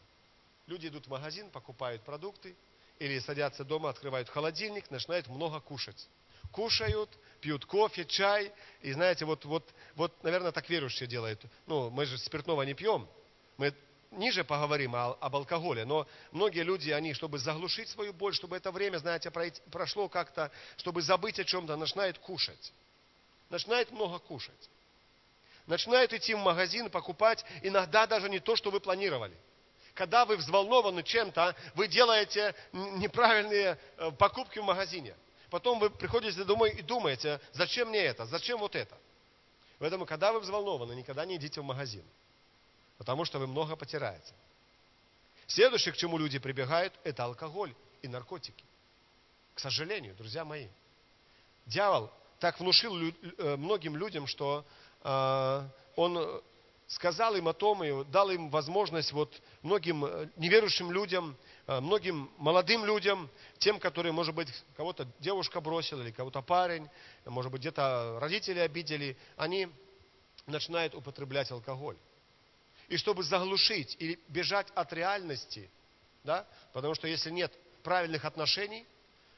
Люди 0.66 0.88
идут 0.88 1.06
в 1.06 1.10
магазин, 1.10 1.50
покупают 1.50 2.02
продукты, 2.04 2.56
или 2.98 3.20
садятся 3.20 3.64
дома, 3.64 3.90
открывают 3.90 4.30
холодильник, 4.30 4.90
начинают 4.90 5.28
много 5.28 5.60
кушать. 5.60 6.08
Кушают, 6.52 7.10
пьют 7.40 7.66
кофе, 7.66 8.06
чай. 8.06 8.52
И 8.82 8.92
знаете, 8.94 9.26
вот, 9.26 9.46
вот, 9.46 9.70
вот 9.96 10.24
наверное, 10.24 10.52
так 10.52 10.70
верующие 10.70 11.08
делают. 11.08 11.42
Ну, 11.68 11.90
мы 11.90 12.06
же 12.06 12.18
спиртного 12.18 12.64
не 12.64 12.74
пьем. 12.74 13.08
Мы 13.58 13.74
ниже 14.12 14.44
поговорим 14.44 14.96
о, 14.96 15.18
об 15.20 15.36
алкоголе, 15.36 15.86
но 15.86 16.08
многие 16.32 16.64
люди, 16.64 16.92
они, 16.92 17.14
чтобы 17.14 17.40
заглушить 17.40 17.90
свою 17.90 18.14
боль, 18.14 18.34
чтобы 18.34 18.58
это 18.58 18.72
время, 18.72 18.98
знаете, 18.98 19.32
прошло 19.72 20.10
как-то, 20.10 20.52
чтобы 20.78 21.02
забыть 21.02 21.40
о 21.40 21.44
чем-то, 21.44 21.76
начинают 21.76 22.18
кушать. 22.20 22.74
Начинают 23.50 23.92
много 23.92 24.20
кушать. 24.20 24.70
Начинают 25.68 26.12
идти 26.12 26.34
в 26.34 26.40
магазин, 26.40 26.90
покупать, 26.90 27.46
иногда 27.62 28.08
даже 28.08 28.30
не 28.30 28.40
то, 28.40 28.56
что 28.56 28.72
вы 28.72 28.80
планировали– 28.80 29.36
когда 29.94 30.26
вы 30.26 30.38
взволнованы 30.38 31.04
чем-то, 31.04 31.56
вы 31.76 31.88
делаете 31.88 32.56
неправильные 32.72 33.78
э, 33.98 34.12
покупки 34.12 34.60
в 34.60 34.64
магазине. 34.64 35.16
Потом 35.52 35.80
вы 35.80 35.90
приходите 35.90 36.46
домой 36.46 36.72
и 36.72 36.82
думаете, 36.82 37.42
зачем 37.52 37.90
мне 37.90 38.00
это, 38.00 38.26
зачем 38.26 38.58
вот 38.60 38.74
это. 38.74 38.98
Поэтому, 39.80 40.06
когда 40.06 40.32
вы 40.32 40.40
взволнованы, 40.40 40.94
никогда 40.94 41.26
не 41.26 41.36
идите 41.36 41.60
в 41.60 41.66
магазин. 41.66 42.06
Потому 42.98 43.26
что 43.26 43.38
вы 43.38 43.48
много 43.48 43.76
потеряете. 43.76 44.34
Следующее, 45.48 45.94
к 45.94 45.98
чему 45.98 46.18
люди 46.18 46.40
прибегают, 46.40 46.94
это 47.04 47.26
алкоголь 47.26 47.76
и 48.02 48.08
наркотики. 48.08 48.64
К 49.54 49.60
сожалению, 49.60 50.16
друзья 50.16 50.46
мои. 50.46 50.68
Дьявол 51.66 52.10
так 52.40 52.58
внушил 52.62 52.96
э, 52.98 53.58
многим 53.58 53.98
людям, 53.98 54.28
что 54.28 54.64
э, 55.04 55.68
он 55.98 56.42
сказал 56.88 57.36
им 57.36 57.50
о 57.50 57.54
том 57.54 57.84
и 57.84 58.06
дал 58.06 58.32
им 58.32 58.50
возможность 58.50 59.12
вот 59.12 59.42
многим 59.64 60.06
э, 60.06 60.30
неверующим 60.38 60.94
людям, 60.94 61.36
многим 61.79 62.29
молодым 62.38 62.86
людям, 62.86 63.29
тем, 63.60 63.79
которые, 63.79 64.12
может 64.12 64.36
быть, 64.36 64.49
кого-то 64.75 65.07
девушка 65.19 65.62
бросила 65.62 66.01
или 66.01 66.12
кого-то 66.12 66.41
парень, 66.41 66.89
может 67.25 67.51
быть, 67.51 67.62
где-то 67.62 68.17
родители 68.19 68.60
обидели, 68.60 69.15
они 69.38 69.69
начинают 70.47 70.95
употреблять 70.95 71.51
алкоголь. 71.51 71.97
И 72.89 72.97
чтобы 72.97 73.23
заглушить 73.23 73.95
или 73.99 74.19
бежать 74.27 74.67
от 74.75 74.91
реальности, 74.91 75.69
да, 76.23 76.45
потому 76.73 76.93
что 76.93 77.07
если 77.07 77.29
нет 77.29 77.53
правильных 77.84 78.25
отношений, 78.25 78.86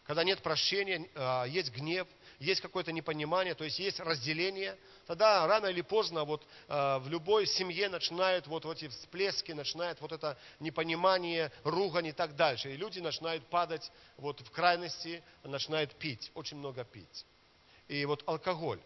когда 0.05 0.23
нет 0.23 0.41
прощения, 0.41 1.07
э, 1.13 1.45
есть 1.49 1.71
гнев– 1.71 2.07
есть 2.43 2.62
какое-то 2.62 2.91
непонимание, 2.91 3.56
то 3.56 3.63
есть 3.63 3.79
есть 3.79 3.99
разделение, 3.99 4.77
тогда 5.08 5.47
рано 5.47 5.67
или 5.67 5.82
поздно 5.82 6.25
вот 6.25 6.45
э, 6.67 6.97
в 6.99 7.08
любой 7.08 7.47
семье 7.47 7.89
начинают 7.89 8.47
вот, 8.47 8.65
вот 8.65 8.77
эти 8.77 8.89
всплески, 8.89 9.53
начинает 9.53 9.99
вот 10.01 10.12
это 10.12 10.38
непонимание, 10.60 11.51
ругань 11.63 12.08
и 12.08 12.12
так 12.12 12.36
дальше. 12.36 12.73
И 12.73 12.77
люди 12.77 12.99
начинают 12.99 13.45
падать 13.47 13.89
вот 14.17 14.41
в 14.41 14.51
крайности, 14.51 15.23
начинают 15.43 15.95
пить, 15.95 16.32
очень 16.36 16.58
много 16.58 16.84
пить. 16.84 17.25
И 17.88 18.06
вот 18.06 18.23
алкоголь. 18.27 18.79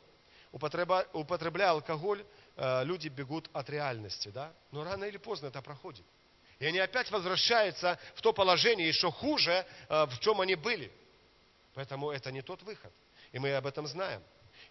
Употребляя, 0.51 1.07
употребляя 1.13 1.71
алкоголь, 1.71 2.23
э, 2.55 2.83
люди 2.83 3.07
бегут 3.07 3.49
от 3.53 3.69
реальности, 3.69 4.29
да? 4.29 4.53
Но 4.71 4.83
рано 4.83 5.05
или 5.05 5.17
поздно 5.17 5.47
это 5.47 5.61
проходит. 5.61 6.05
И 6.59 6.65
они 6.65 6.79
опять 6.79 7.11
возвращаются 7.11 7.99
в 8.15 8.21
то 8.21 8.33
положение, 8.33 8.87
еще 8.87 9.11
хуже, 9.11 9.65
э, 9.89 10.05
в 10.05 10.19
чем 10.19 10.41
они 10.41 10.55
были. 10.55 10.91
Поэтому 11.73 12.11
это 12.11 12.31
не 12.31 12.41
тот 12.41 12.61
выход. 12.63 12.91
И 13.31 13.39
мы 13.39 13.53
об 13.53 13.65
этом 13.65 13.87
знаем. 13.87 14.21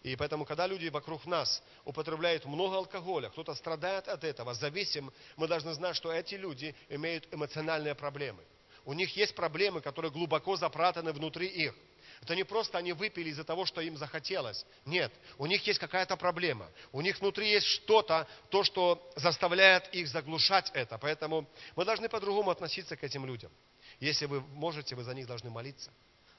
И 0.02 0.14
поэтому, 0.16 0.44
когда 0.44 0.66
люди 0.66 0.88
вокруг 0.88 1.26
нас 1.26 1.62
употребляют 1.84 2.44
много 2.44 2.76
алкоголя, 2.76 3.28
кто-то 3.30 3.54
страдает 3.54 4.08
от 4.08 4.24
этого, 4.24 4.54
зависим, 4.54 5.12
мы 5.36 5.48
должны 5.48 5.74
знать, 5.74 5.96
что 5.96 6.12
эти 6.12 6.34
люди 6.34 6.74
имеют 6.88 7.32
эмоциональные 7.32 7.94
проблемы. 7.94 8.42
У 8.84 8.92
них 8.92 9.16
есть 9.16 9.34
проблемы, 9.34 9.80
которые 9.80 10.12
глубоко 10.12 10.56
запратаны 10.56 11.12
внутри 11.12 11.48
их. 11.48 11.74
Это 12.22 12.34
не 12.34 12.44
просто 12.44 12.78
они 12.78 12.92
выпили 12.92 13.30
из-за 13.30 13.44
того, 13.44 13.66
что 13.66 13.80
им 13.80 13.96
захотелось. 13.96 14.64
Нет, 14.84 15.12
у 15.38 15.46
них 15.46 15.66
есть 15.66 15.78
какая-то 15.78 16.16
проблема. 16.16 16.70
У 16.92 17.00
них 17.00 17.20
внутри 17.20 17.50
есть 17.50 17.66
что-то, 17.66 18.26
то, 18.48 18.62
что 18.62 19.10
заставляет 19.16 19.92
их 19.92 20.08
заглушать 20.08 20.70
это. 20.72 20.98
Поэтому 20.98 21.48
мы 21.74 21.84
должны 21.84 22.08
по-другому 22.08 22.50
относиться 22.50 22.96
к 22.96 23.04
этим 23.04 23.26
людям. 23.26 23.50
Если 23.98 24.26
вы 24.26 24.40
можете, 24.40 24.94
вы 24.94 25.02
за 25.02 25.14
них 25.14 25.26
должны 25.26 25.50
молиться 25.50 25.90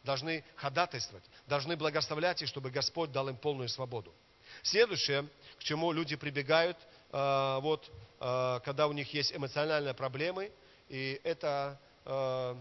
должны 0.08 0.44
ходатайствовать, 0.56 1.26
должны 1.48 1.76
благословлять 1.76 2.42
их, 2.42 2.48
чтобы 2.48 2.72
Господь 2.72 3.12
дал 3.12 3.28
им 3.28 3.36
полную 3.36 3.68
свободу. 3.68 4.14
Следующее, 4.64 5.28
к 5.60 5.64
чему 5.64 5.92
люди 5.92 6.16
прибегают, 6.16 6.78
э, 7.12 7.60
вот, 7.62 7.92
э, 8.22 8.60
когда 8.64 8.88
у 8.88 8.94
них 8.94 9.14
есть 9.14 9.36
эмоциональные 9.36 9.94
проблемы, 9.94 10.50
и 10.88 11.20
это 11.26 11.78
э, 12.06 12.56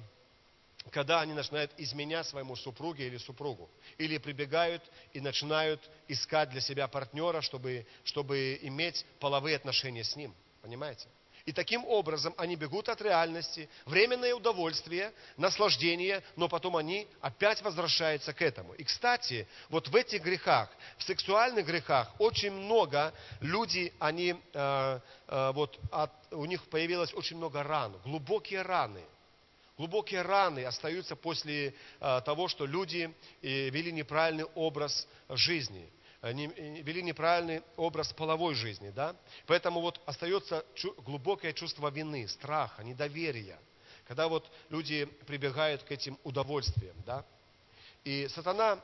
когда 0.90 1.20
они 1.20 1.32
начинают 1.32 1.72
изменять 1.78 2.26
своему 2.26 2.54
супруге 2.54 3.06
или 3.08 3.16
супругу. 3.16 3.68
Или 3.98 4.18
прибегают 4.18 4.82
и 5.12 5.20
начинают 5.20 5.80
искать 6.06 6.50
для 6.50 6.60
себя 6.60 6.86
партнера, 6.86 7.40
чтобы, 7.40 7.86
чтобы 8.04 8.58
иметь 8.62 9.04
половые 9.18 9.56
отношения 9.56 10.04
с 10.04 10.14
ним. 10.14 10.32
Понимаете? 10.62 11.08
И 11.46 11.52
таким 11.52 11.84
образом 11.84 12.34
они 12.36 12.56
бегут 12.56 12.88
от 12.88 13.00
реальности, 13.00 13.68
временное 13.84 14.34
удовольствие, 14.34 15.12
наслаждение, 15.36 16.24
но 16.34 16.48
потом 16.48 16.76
они 16.76 17.06
опять 17.20 17.62
возвращаются 17.62 18.32
к 18.32 18.42
этому. 18.42 18.74
И, 18.74 18.82
кстати, 18.82 19.46
вот 19.68 19.86
в 19.86 19.94
этих 19.94 20.24
грехах, 20.24 20.68
в 20.98 21.04
сексуальных 21.04 21.64
грехах 21.64 22.12
очень 22.18 22.50
много 22.50 23.14
людей, 23.40 23.92
они, 24.00 24.34
э, 24.52 25.00
э, 25.28 25.52
вот 25.52 25.78
от, 25.92 26.10
у 26.32 26.44
них 26.46 26.64
появилось 26.64 27.14
очень 27.14 27.36
много 27.36 27.62
ран, 27.62 27.96
глубокие 28.04 28.62
раны. 28.62 29.04
Глубокие 29.78 30.22
раны 30.22 30.64
остаются 30.64 31.14
после 31.14 31.74
э, 32.00 32.20
того, 32.24 32.48
что 32.48 32.66
люди 32.66 33.14
э, 33.42 33.68
вели 33.68 33.92
неправильный 33.92 34.46
образ 34.56 35.06
жизни 35.28 35.88
вели 36.32 37.02
неправильный 37.02 37.62
образ 37.76 38.12
половой 38.12 38.54
жизни, 38.54 38.90
да? 38.90 39.14
Поэтому 39.46 39.80
вот 39.80 40.00
остается 40.06 40.64
глубокое 40.98 41.52
чувство 41.52 41.90
вины, 41.90 42.26
страха, 42.28 42.82
недоверия, 42.82 43.58
когда 44.06 44.28
вот 44.28 44.50
люди 44.70 45.04
прибегают 45.26 45.82
к 45.82 45.90
этим 45.92 46.18
удовольствиям, 46.24 46.96
да? 47.04 47.24
И 48.04 48.28
сатана 48.28 48.80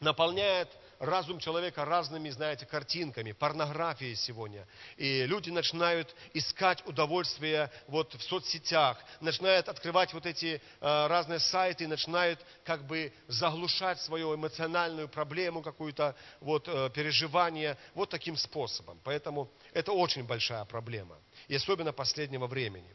наполняет 0.00 0.68
разум 1.04 1.38
человека 1.38 1.84
разными, 1.84 2.30
знаете, 2.30 2.66
картинками, 2.66 3.32
порнографией 3.32 4.14
сегодня. 4.14 4.66
И 4.96 5.24
люди 5.26 5.50
начинают 5.50 6.14
искать 6.32 6.86
удовольствие 6.86 7.70
вот 7.88 8.14
в 8.14 8.22
соцсетях, 8.22 8.98
начинают 9.20 9.68
открывать 9.68 10.12
вот 10.14 10.26
эти 10.26 10.60
э, 10.80 11.06
разные 11.06 11.38
сайты, 11.38 11.86
начинают 11.86 12.40
как 12.64 12.86
бы 12.86 13.12
заглушать 13.28 14.00
свою 14.00 14.34
эмоциональную 14.34 15.08
проблему, 15.08 15.62
какую-то 15.62 16.14
вот 16.40 16.68
э, 16.68 16.90
переживание 16.90 17.76
вот 17.94 18.10
таким 18.10 18.36
способом. 18.36 18.98
Поэтому 19.04 19.50
это 19.72 19.92
очень 19.92 20.24
большая 20.24 20.64
проблема. 20.64 21.16
И 21.48 21.54
особенно 21.54 21.92
последнего 21.92 22.46
времени. 22.46 22.94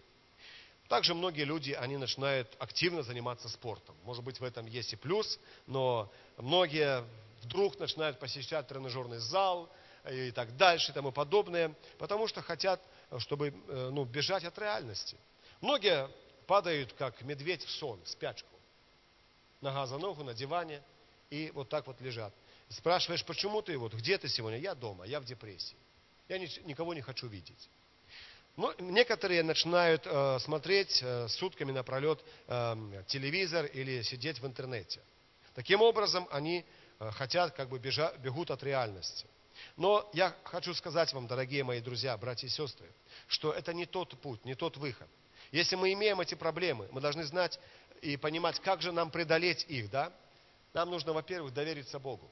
Также 0.90 1.14
многие 1.14 1.44
люди, 1.44 1.72
они 1.72 1.98
начинают 1.98 2.50
активно 2.58 3.04
заниматься 3.04 3.48
спортом. 3.48 3.96
Может 4.04 4.24
быть, 4.24 4.40
в 4.40 4.44
этом 4.44 4.66
есть 4.66 4.92
и 4.92 4.96
плюс, 4.96 5.40
но 5.68 6.12
многие 6.38 7.04
вдруг 7.50 7.80
начинают 7.80 8.20
посещать 8.20 8.68
тренажерный 8.68 9.18
зал 9.18 9.70
и 10.10 10.32
так 10.32 10.56
дальше 10.56 10.92
и 10.92 10.94
тому 10.94 11.12
подобное, 11.12 11.74
потому 11.98 12.28
что 12.28 12.42
хотят, 12.42 12.80
чтобы 13.18 13.48
э, 13.48 13.90
ну, 13.92 14.06
бежать 14.06 14.44
от 14.44 14.58
реальности. 14.60 15.18
Многие 15.62 16.10
падают, 16.46 16.94
как 16.94 17.22
медведь 17.24 17.66
в 17.66 17.72
сон, 17.72 18.00
в 18.04 18.08
спячку. 18.08 18.56
Нога 19.62 19.88
за 19.88 19.98
ногу 19.98 20.24
на 20.24 20.34
диване 20.34 20.82
и 21.32 21.52
вот 21.54 21.70
так 21.70 21.88
вот 21.88 22.00
лежат. 22.02 22.34
Спрашиваешь, 22.70 23.26
почему 23.26 23.62
ты, 23.62 23.78
вот 23.78 23.94
где 23.94 24.18
ты 24.18 24.30
сегодня? 24.30 24.60
Я 24.60 24.76
дома, 24.76 25.06
я 25.06 25.20
в 25.20 25.26
депрессии. 25.26 25.76
Я 26.28 26.38
никого 26.38 26.94
не 26.94 27.02
хочу 27.02 27.28
видеть. 27.28 27.70
Но 28.56 28.74
некоторые 28.78 29.42
начинают 29.42 30.04
э, 30.06 30.40
смотреть 30.40 31.00
э, 31.02 31.28
сутками 31.30 31.72
напролет 31.72 32.24
э, 32.48 33.04
телевизор 33.08 33.66
или 33.66 34.04
сидеть 34.04 34.40
в 34.40 34.46
интернете. 34.46 35.02
Таким 35.56 35.82
образом, 35.82 36.28
они 36.32 36.60
э, 36.60 36.64
хотят, 37.12 37.54
как 37.54 37.70
бы 37.70 37.80
бежа, 37.80 38.12
бегут 38.18 38.52
от 38.52 38.64
реальности. 38.64 39.26
Но 39.78 40.10
я 40.14 40.36
хочу 40.44 40.74
сказать 40.74 41.14
вам, 41.14 41.28
дорогие 41.28 41.64
мои 41.64 41.82
друзья, 41.82 42.18
братья 42.18 42.48
и 42.48 42.50
сестры, 42.50 42.88
что 43.28 43.52
это 43.52 43.74
не 43.74 43.86
тот 43.86 44.20
путь, 44.22 44.44
не 44.46 44.56
тот 44.56 44.78
выход. 44.78 45.08
Если 45.52 45.76
мы 45.76 45.94
имеем 45.94 46.20
эти 46.22 46.36
проблемы, 46.36 46.88
мы 46.92 47.02
должны 47.02 47.24
знать 47.24 47.60
и 48.02 48.18
понимать, 48.18 48.60
как 48.60 48.82
же 48.82 48.92
нам 48.92 49.12
преодолеть 49.12 49.66
их, 49.68 49.90
да? 49.90 50.12
Нам 50.74 50.92
нужно, 50.92 51.14
во-первых, 51.14 51.54
довериться 51.54 52.00
Богу. 52.00 52.30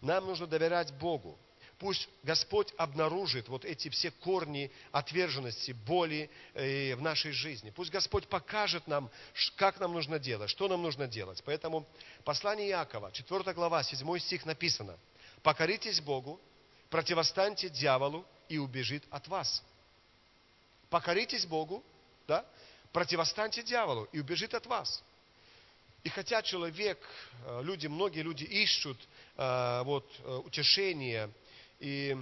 Нам 0.00 0.26
нужно 0.26 0.46
доверять 0.46 0.92
Богу. 0.94 1.38
Пусть 1.78 2.08
Господь 2.24 2.74
обнаружит 2.76 3.48
вот 3.48 3.64
эти 3.64 3.88
все 3.88 4.10
корни 4.10 4.70
отверженности, 4.90 5.70
боли 5.70 6.28
э, 6.54 6.96
в 6.96 7.02
нашей 7.02 7.30
жизни. 7.30 7.70
Пусть 7.70 7.92
Господь 7.92 8.26
покажет 8.26 8.88
нам, 8.88 9.08
как 9.54 9.78
нам 9.78 9.92
нужно 9.92 10.18
делать, 10.18 10.50
что 10.50 10.66
нам 10.66 10.82
нужно 10.82 11.06
делать. 11.06 11.40
Поэтому 11.44 11.86
послание 12.24 12.70
Иакова, 12.70 13.12
4 13.12 13.52
глава, 13.52 13.84
7 13.84 14.18
стих 14.18 14.44
написано. 14.44 14.98
«Покоритесь 15.44 16.00
Богу, 16.00 16.40
противостаньте 16.90 17.68
дьяволу, 17.68 18.26
и 18.48 18.58
убежит 18.58 19.04
от 19.10 19.28
вас». 19.28 19.62
Покоритесь 20.90 21.46
Богу, 21.46 21.84
да? 22.26 22.44
противостаньте 22.92 23.62
дьяволу, 23.62 24.08
и 24.10 24.18
убежит 24.18 24.52
от 24.54 24.66
вас. 24.66 25.00
И 26.02 26.08
хотя 26.08 26.42
человек, 26.42 26.98
э, 27.44 27.60
люди, 27.62 27.86
многие 27.86 28.22
люди 28.22 28.42
ищут 28.42 28.98
э, 29.36 29.82
вот, 29.84 30.10
утешение 30.44 31.30
и 31.78 32.16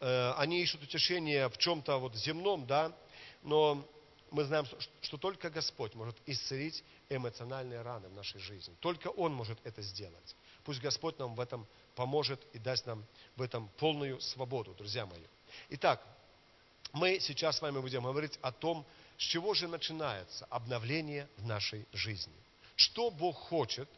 э, 0.00 0.32
они 0.36 0.62
ищут 0.62 0.82
утешение 0.82 1.48
в 1.48 1.58
чем-то 1.58 1.98
вот 1.98 2.14
земном, 2.16 2.66
да, 2.66 2.92
но 3.42 3.86
мы 4.30 4.44
знаем, 4.44 4.66
что 5.00 5.16
только 5.16 5.50
Господь 5.50 5.94
может 5.94 6.16
исцелить 6.26 6.82
эмоциональные 7.08 7.82
раны 7.82 8.08
в 8.08 8.14
нашей 8.14 8.40
жизни. 8.40 8.74
Только 8.80 9.08
Он 9.08 9.32
может 9.32 9.58
это 9.64 9.80
сделать. 9.82 10.36
Пусть 10.64 10.80
Господь 10.80 11.18
нам 11.18 11.34
в 11.34 11.40
этом 11.40 11.66
поможет 11.94 12.40
и 12.52 12.58
даст 12.58 12.86
нам 12.86 13.04
в 13.36 13.42
этом 13.42 13.68
полную 13.78 14.20
свободу, 14.20 14.74
друзья 14.74 15.06
мои. 15.06 15.22
Итак, 15.70 16.02
мы 16.92 17.20
сейчас 17.20 17.58
с 17.58 17.62
вами 17.62 17.80
будем 17.80 18.02
говорить 18.02 18.38
о 18.42 18.50
том, 18.50 18.84
с 19.16 19.22
чего 19.22 19.54
же 19.54 19.68
начинается 19.68 20.46
обновление 20.46 21.28
в 21.36 21.46
нашей 21.46 21.86
жизни. 21.92 22.34
Что 22.76 23.10
Бог 23.10 23.36
хочет, 23.36 23.88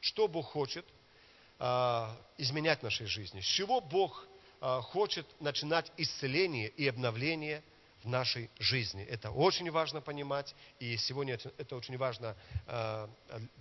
что 0.00 0.28
Бог 0.28 0.46
хочет– 0.46 0.86
изменять 2.38 2.80
в 2.80 2.82
нашей 2.84 3.06
жизни? 3.06 3.40
С 3.40 3.44
чего 3.44 3.80
Бог 3.80 4.26
а, 4.60 4.82
хочет 4.82 5.26
начинать 5.40 5.90
исцеление 5.96 6.68
и 6.68 6.86
обновление 6.86 7.62
в 8.02 8.08
нашей 8.08 8.50
жизни? 8.58 9.02
Это 9.04 9.30
очень 9.30 9.70
важно 9.70 10.00
понимать, 10.00 10.54
и 10.78 10.96
сегодня 10.98 11.38
это 11.58 11.76
очень 11.76 11.96
важно 11.96 12.36
а, 12.66 13.08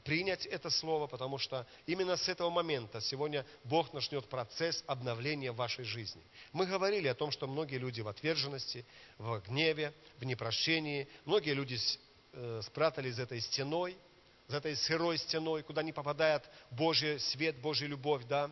принять 0.03 0.45
это 0.45 0.69
слово, 0.69 1.07
потому 1.07 1.38
что 1.38 1.65
именно 1.88 2.17
с 2.17 2.27
этого 2.27 2.49
момента 2.49 2.99
сегодня 2.99 3.45
Бог 3.63 3.93
начнет 3.93 4.27
процесс 4.27 4.83
обновления 4.88 5.51
вашей 5.51 5.85
жизни. 5.85 6.21
Мы 6.51 6.65
говорили 6.65 7.07
о 7.07 7.15
том, 7.15 7.31
что 7.31 7.47
многие 7.47 7.77
люди 7.77 8.01
в 8.01 8.07
отверженности, 8.07 8.85
в 9.17 9.39
гневе, 9.47 9.93
в 10.17 10.25
непрощении, 10.25 11.07
многие 11.25 11.53
люди 11.53 11.77
э, 12.33 12.62
спрятались 12.63 13.15
за 13.15 13.23
этой 13.23 13.39
стеной– 13.39 13.97
за 14.49 14.57
этой 14.57 14.75
сырой 14.75 15.17
стеной, 15.19 15.62
куда 15.62 15.83
не 15.83 15.93
попадает 15.93 16.43
Божий 16.71 17.19
свет, 17.19 17.62
Божья 17.62 17.85
любовь, 17.85 18.25
да. 18.25 18.51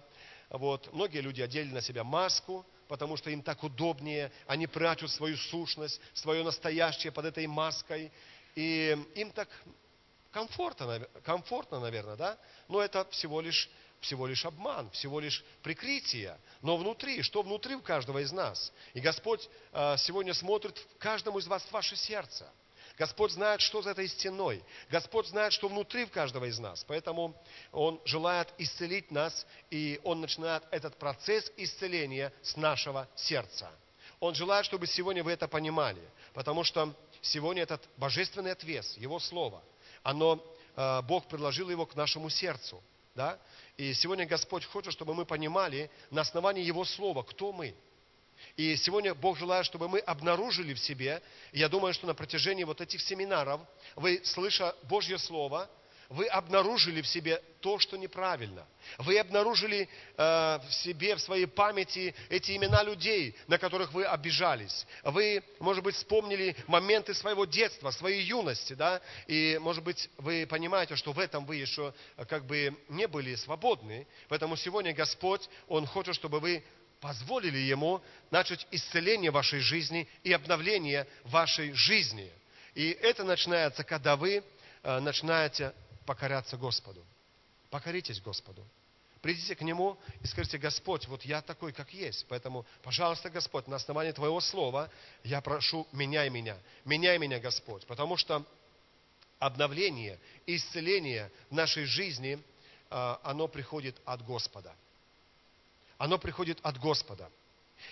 Вот. 0.49 0.93
Многие 0.93 1.21
люди 1.21 1.41
одели 1.41 1.69
на 1.73 1.81
себя 1.81 2.03
маску, 2.03 2.65
потому 2.87 3.17
что 3.17 3.31
им 3.31 3.41
так 3.41 3.63
удобнее, 3.63 4.31
они 4.45 4.67
прячут 4.67 5.11
свою 5.11 5.35
сущность, 5.35 5.99
свое 6.13 6.43
настоящее 6.43 7.11
под 7.11 7.25
этой 7.25 7.47
маской, 7.47 8.11
и 8.55 8.95
им 9.15 9.31
так 9.31 9.49
комфортно, 10.31 10.99
комфортно, 11.23 11.79
наверное, 11.79 12.15
да, 12.15 12.37
но 12.67 12.79
это 12.79 13.03
всего 13.09 13.41
лишь, 13.41 13.67
всего 13.99 14.27
лишь 14.27 14.45
обман, 14.45 14.91
всего 14.91 15.19
лишь 15.19 15.43
прикрытие. 15.63 16.37
Но 16.61 16.77
внутри, 16.77 17.23
что 17.23 17.41
внутри 17.41 17.73
у 17.73 17.81
каждого 17.81 18.19
из 18.19 18.31
нас? 18.31 18.71
И 18.93 18.99
Господь 18.99 19.49
а, 19.73 19.97
сегодня 19.97 20.35
смотрит 20.35 20.79
каждому 20.99 21.39
из 21.39 21.47
вас 21.47 21.63
в 21.63 21.71
ваше 21.71 21.95
сердце– 21.95 22.47
Господь 22.97 23.31
знает, 23.31 23.61
что 23.61 23.83
за 23.83 23.91
этой 23.91 24.07
стеной. 24.07 24.63
Господь 24.89 25.27
знает, 25.27 25.53
что 25.53 25.67
внутри 25.67 26.05
в 26.05 26.11
каждого 26.11 26.45
из 26.45 26.57
нас. 26.57 26.83
Поэтому 26.87 27.35
Он 27.71 28.01
желает 28.05 28.51
исцелить 28.57 29.11
нас, 29.11 29.45
и 29.69 29.99
Он 30.03 30.19
начинает 30.19 30.63
этот 30.71 30.97
процесс 30.97 31.51
исцеления 31.57 32.33
с 32.41 32.57
нашего 32.57 33.07
сердца. 33.15 33.69
Он 34.19 34.33
желает, 34.33 34.65
чтобы 34.65 34.87
сегодня 34.87 35.23
вы 35.23 35.31
это 35.31 35.47
понимали, 35.47 36.01
потому 36.33 36.63
что 36.63 36.91
сегодня 37.21 37.61
этот 37.61 37.87
божественный 37.97 38.53
отвес, 38.53 38.97
Его 38.97 39.19
Слово, 39.19 39.61
оно, 40.01 40.43
э, 40.75 41.01
Бог 41.03 41.27
предложил 41.27 41.69
его 41.69 41.85
к 41.85 41.95
нашему 41.95 42.29
сердцу. 42.29 42.81
Да? 43.13 43.37
И 43.77 43.93
сегодня 43.93 44.25
Господь 44.25 44.65
хочет, 44.65 44.93
чтобы 44.93 45.13
мы 45.13 45.25
понимали 45.25 45.91
на 46.09 46.21
основании 46.21 46.63
Его 46.63 46.83
Слова, 46.83 47.21
кто 47.21 47.53
мы– 47.53 47.75
и 48.57 48.75
сегодня 48.75 49.13
Бог 49.13 49.37
желает, 49.37 49.67
чтобы 49.67 49.87
мы 49.87 49.99
обнаружили 49.99 50.73
в 50.73 50.79
себе, 50.79 51.21
я 51.53 51.69
думаю, 51.69 51.93
что 51.93 52.07
на 52.07 52.15
протяжении 52.15 52.63
вот 52.63 52.81
этих 52.81 53.01
семинаров, 53.01 53.61
вы, 53.95 54.19
слыша 54.23 54.75
Божье 54.83 55.19
Слово, 55.19 55.69
вы 56.09 56.25
обнаружили 56.25 57.01
в 57.01 57.07
себе 57.07 57.43
то, 57.59 57.79
что 57.79 57.97
неправильно. 57.97 58.65
Вы 58.97 59.19
обнаружили 59.19 59.89
э, 60.15 60.17
в 60.17 60.71
себе, 60.71 61.15
в 61.15 61.19
своей 61.19 61.45
памяти 61.45 62.15
эти 62.29 62.55
имена 62.55 62.81
людей, 62.81 63.35
на 63.47 63.57
которых 63.57 63.91
вы 63.91 64.05
обижались. 64.05 64.87
Вы, 65.03 65.43
может 65.59 65.83
быть, 65.83 65.95
вспомнили 65.95 66.55
моменты 66.65 67.13
своего 67.13 67.45
детства, 67.45 67.91
своей 67.91 68.23
юности, 68.23 68.73
да, 68.73 69.01
и, 69.27 69.59
может 69.61 69.83
быть, 69.83 70.09
вы 70.17 70.47
понимаете, 70.47 70.95
что 70.95 71.11
в 71.11 71.19
этом 71.19 71.45
вы 71.45 71.57
еще 71.57 71.93
э, 72.15 72.25
как 72.25 72.45
бы 72.45 72.73
не 72.89 73.07
были 73.07 73.35
свободны. 73.35 74.07
Поэтому 74.29 74.55
сегодня 74.55 74.93
Господь, 74.93 75.47
Он 75.67 75.85
хочет, 75.85 76.15
чтобы 76.15 76.39
вы 76.39 76.63
позволили 76.99 77.57
Ему 77.57 78.01
начать 78.31 78.65
исцеление 78.71 79.31
вашей 79.31 79.59
жизни 79.59 80.07
и 80.23 80.31
обновление 80.31 81.07
вашей 81.25 81.71
жизни. 81.73 82.31
И 82.73 82.89
это 82.89 83.23
начинается, 83.23 83.83
когда 83.83 84.15
вы 84.15 84.43
э, 84.83 84.99
начинаете 84.99 85.73
покоряться 86.05 86.57
Господу. 86.57 87.05
Покоритесь 87.69 88.21
Господу. 88.21 88.65
Придите 89.21 89.55
к 89.55 89.61
Нему 89.61 89.97
и 90.21 90.27
скажите, 90.27 90.57
Господь, 90.57 91.07
вот 91.07 91.23
я 91.23 91.41
такой, 91.41 91.73
как 91.73 91.91
есть. 91.93 92.25
Поэтому, 92.29 92.65
пожалуйста, 92.83 93.29
Господь, 93.29 93.67
на 93.67 93.75
основании 93.75 94.11
Твоего 94.11 94.39
Слова 94.39 94.89
я 95.23 95.41
прошу, 95.41 95.87
меняй 95.91 96.29
меня. 96.29 96.57
Меняй 96.85 97.17
меня, 97.17 97.39
Господь. 97.39 97.85
Потому 97.87 98.15
что 98.15 98.45
обновление, 99.39 100.19
исцеление 100.45 101.31
в 101.49 101.55
нашей 101.55 101.85
жизни, 101.85 102.39
э, 102.89 103.15
оно 103.23 103.47
приходит 103.47 103.97
от 104.05 104.23
Господа 104.23 104.73
оно 105.97 106.17
приходит 106.17 106.59
от 106.63 106.79
Господа. 106.79 107.29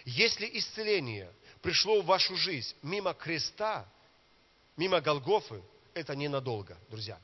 Если 0.05 0.49
исцеление 0.57 1.31
пришло 1.61 2.01
в 2.01 2.05
вашу 2.05 2.35
жизнь 2.35 2.75
мимо 2.81 3.13
креста, 3.13 3.85
мимо 4.77 5.01
Голгофы, 5.01 5.61
это 5.93 6.15
ненадолго, 6.15 6.77
друзья. 6.89 7.19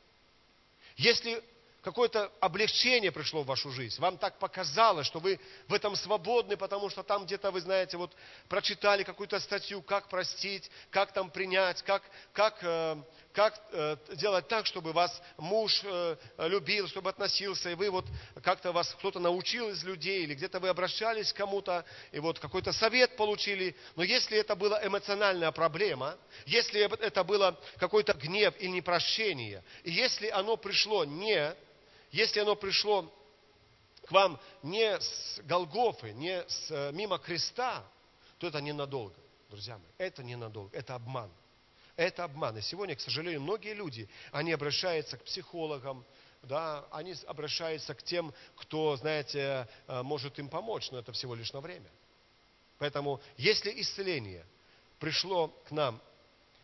Если 0.97 1.43
какое-то 1.81 2.31
облегчение 2.39 3.11
пришло 3.11 3.43
в 3.43 3.47
вашу 3.47 3.71
жизнь. 3.71 3.99
Вам 3.99 4.17
так 4.17 4.37
показалось, 4.39 5.07
что 5.07 5.19
вы 5.19 5.39
в 5.67 5.73
этом 5.73 5.95
свободны, 5.95 6.55
потому 6.55 6.89
что 6.89 7.03
там 7.03 7.25
где-то, 7.25 7.51
вы 7.51 7.61
знаете, 7.61 7.97
вот 7.97 8.15
прочитали 8.47 9.03
какую-то 9.03 9.39
статью, 9.39 9.81
как 9.81 10.07
простить, 10.07 10.69
как 10.91 11.11
там 11.11 11.29
принять, 11.29 11.81
как, 11.81 12.03
как, 12.33 12.57
э, 12.61 12.97
как 13.33 13.59
э, 13.71 13.97
делать 14.15 14.47
так, 14.47 14.65
чтобы 14.65 14.93
вас 14.93 15.21
муж 15.37 15.81
э, 15.83 16.15
любил, 16.39 16.87
чтобы 16.87 17.09
относился, 17.09 17.69
и 17.69 17.75
вы 17.75 17.89
вот 17.89 18.05
как-то 18.43 18.71
вас 18.71 18.93
кто-то 18.99 19.19
научил 19.19 19.69
из 19.69 19.83
людей, 19.83 20.23
или 20.23 20.35
где-то 20.35 20.59
вы 20.59 20.69
обращались 20.69 21.31
к 21.33 21.37
кому-то, 21.37 21.85
и 22.11 22.19
вот 22.19 22.39
какой-то 22.39 22.73
совет 22.73 23.15
получили. 23.15 23.75
Но 23.95 24.03
если 24.03 24.37
это 24.37 24.55
была 24.55 24.85
эмоциональная 24.85 25.51
проблема, 25.51 26.17
если 26.45 26.81
это 26.81 27.23
было 27.23 27.59
какой-то 27.77 28.13
гнев 28.13 28.53
или 28.59 28.69
непрощение, 28.69 29.63
и 29.83 29.91
если 29.91 30.29
оно 30.29 30.57
пришло 30.57 31.05
не 31.05 31.55
если 32.11 32.41
оно 32.41 32.55
пришло 32.55 33.11
к 34.05 34.11
вам 34.11 34.39
не 34.63 34.99
с 34.99 35.39
Голгофы, 35.43 36.11
не 36.11 36.43
с, 36.47 36.69
э, 36.69 36.91
мимо 36.91 37.17
креста, 37.17 37.83
то 38.37 38.47
это 38.47 38.59
ненадолго, 38.59 39.15
друзья 39.49 39.77
мои. 39.77 39.91
Это 39.97 40.23
ненадолго, 40.23 40.75
это 40.77 40.95
обман. 40.95 41.31
Это 41.95 42.23
обман. 42.23 42.57
И 42.57 42.61
сегодня, 42.61 42.95
к 42.95 43.01
сожалению, 43.01 43.41
многие 43.41 43.73
люди, 43.73 44.07
они 44.31 44.51
обращаются 44.51 45.17
к 45.17 45.23
психологам, 45.23 46.05
да, 46.43 46.85
они 46.91 47.13
обращаются 47.27 47.93
к 47.93 48.01
тем, 48.03 48.33
кто, 48.55 48.95
знаете, 48.97 49.67
э, 49.87 50.01
может 50.01 50.39
им 50.39 50.49
помочь, 50.49 50.89
но 50.91 50.99
это 50.99 51.11
всего 51.11 51.35
лишь 51.35 51.53
на 51.53 51.61
время. 51.61 51.89
Поэтому, 52.79 53.21
если 53.37 53.69
исцеление 53.79 54.45
пришло 54.99 55.49
к 55.67 55.71
нам 55.71 56.01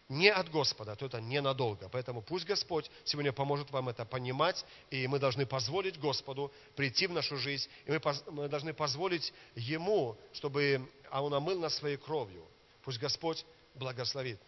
не 0.09 0.29
от 0.29 0.49
Господа, 0.49 0.95
то 0.95 1.05
это 1.05 1.19
ненадолго. 1.19 1.89
Поэтому 1.89 2.21
пусть 2.21 2.45
Господь 2.45 2.89
сегодня 3.03 3.33
поможет 3.33 3.69
вам 3.71 3.89
это 3.89 4.05
понимать, 4.05 4.65
и 4.89 5.05
мы 5.05 5.19
должны 5.19 5.45
позволить 5.45 5.99
Господу 5.99 6.51
прийти 6.75 7.07
в 7.07 7.11
нашу 7.11 7.37
жизнь, 7.37 7.69
и 7.85 7.91
мы, 7.91 8.01
мы 8.31 8.47
должны 8.47 8.73
позволить 8.73 9.33
Ему, 9.55 10.17
чтобы 10.33 10.89
а 11.09 11.23
Он 11.23 11.33
омыл 11.33 11.59
нас 11.59 11.75
своей 11.75 11.97
кровью. 11.97 12.45
Пусть 12.83 12.99
Господь 12.99 13.45
благословит. 13.75 14.39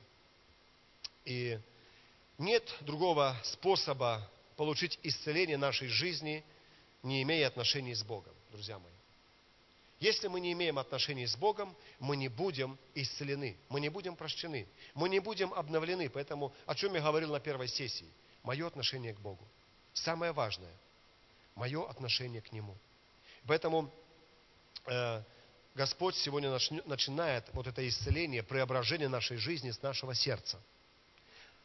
И 1.26 1.60
нет 2.38 2.64
другого 2.82 3.40
способа 3.44 4.30
получить 4.56 5.00
исцеление 5.04 5.58
нашей 5.58 5.88
жизни, 5.88 6.44
не 7.04 7.22
имея 7.24 7.48
отношений 7.48 7.94
с 7.94 8.04
Богом, 8.04 8.34
друзья 8.52 8.80
мои. 8.80 8.92
Если 10.00 10.30
мы 10.30 10.40
не 10.40 10.54
имеем 10.54 10.80
отношений 10.80 11.28
с 11.28 11.36
Богом, 11.36 11.76
мы 12.00 12.16
не 12.16 12.30
будем 12.30 12.78
исцелены, 12.96 13.58
мы 13.68 13.82
не 13.82 13.90
будем 13.90 14.16
прощены, 14.16 14.66
мы 14.94 15.10
не 15.10 15.20
будем 15.20 15.54
обновлены. 15.54 16.10
Поэтому, 16.10 16.54
о 16.66 16.74
чем 16.74 16.96
я 16.96 17.02
говорил 17.02 17.34
на 17.34 17.42
первой 17.42 17.68
сессии, 17.68 18.10
мое 18.44 18.66
отношение 18.66 19.14
к 19.14 19.20
Богу. 19.20 19.46
Самое 19.94 20.32
важное, 20.32 20.74
мое 21.56 21.86
отношение 21.90 22.42
к 22.42 22.54
Нему. 22.54 22.78
Поэтому 23.46 23.92
э, 24.86 25.22
Господь 25.76 26.16
сегодня 26.16 26.50
начинает 26.86 27.46
вот 27.54 27.68
это 27.68 27.86
исцеление, 27.88 28.42
преображение 28.42 29.10
нашей 29.10 29.38
жизни 29.38 29.72
с 29.72 29.82
нашего 29.82 30.16
сердца. 30.16 30.62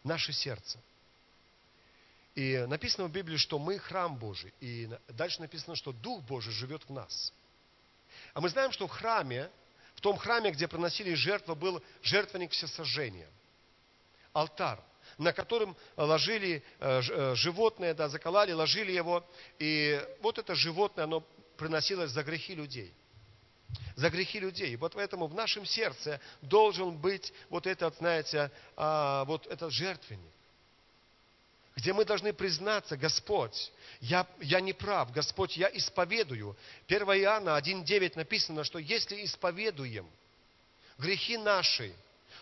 Наше 0.05 0.33
сердце. 0.33 0.79
И 2.37 2.59
написано 2.69 3.09
в 3.09 3.13
Библии, 3.13 3.37
что 3.37 3.59
мы 3.59 3.79
храм 3.79 4.17
Божий. 4.17 4.53
И 4.61 4.89
дальше 5.09 5.41
написано, 5.41 5.75
что 5.75 5.93
Дух 5.93 6.23
Божий 6.23 6.53
живет 6.53 6.85
в 6.85 6.93
нас– 6.93 7.33
а 8.33 8.41
мы 8.41 8.49
знаем, 8.49 8.73
что 8.73 8.87
в 8.87 8.91
храме, 8.91 9.51
в 9.95 10.01
том 10.01 10.17
храме, 10.17 10.51
где 10.51 10.69
приносили 10.69 11.15
жертву, 11.15 11.55
был 11.55 11.83
жертвенник 12.03 12.53
всесожжения. 12.53 13.29
Алтарь, 14.33 14.81
на 15.19 15.33
котором 15.33 15.77
ложили 15.97 16.63
э, 16.81 17.01
э, 17.01 17.35
животное, 17.37 17.95
да, 17.95 18.09
заколали, 18.09 18.53
ложили 18.53 18.93
его. 18.93 19.25
И 19.59 20.05
вот 20.21 20.39
это 20.39 20.55
животное, 20.55 21.05
оно 21.05 21.21
приносилось 21.57 22.11
за 22.11 22.25
грехи 22.25 22.55
людей. 22.55 22.93
За 23.97 24.11
грехи 24.11 24.41
людей. 24.41 24.73
И 24.73 24.77
вот 24.77 24.95
поэтому 24.95 25.27
в 25.27 25.35
нашем 25.35 25.65
сердце 25.65 26.21
должен 26.43 26.97
быть 26.97 27.33
вот 27.49 27.67
этот, 27.67 27.97
знаете, 27.97 28.51
а, 28.77 29.25
вот 29.25 29.47
этот 29.47 29.73
жертвенник 29.73 30.35
где 31.77 31.93
мы 31.93 32.05
должны 32.05 32.33
признаться, 32.33 32.97
Господь, 32.97 33.73
я, 34.01 34.27
я 34.41 34.61
не 34.61 34.73
прав, 34.73 35.13
Господь, 35.13 35.57
я 35.57 35.69
исповедую. 35.69 36.57
1 36.87 37.03
Иоанна 37.03 37.59
1.9 37.59 38.13
написано, 38.15 38.65
что 38.65 38.79
если 38.79 39.25
исповедуем 39.25 40.09
грехи 40.99 41.37
наши, 41.37 41.93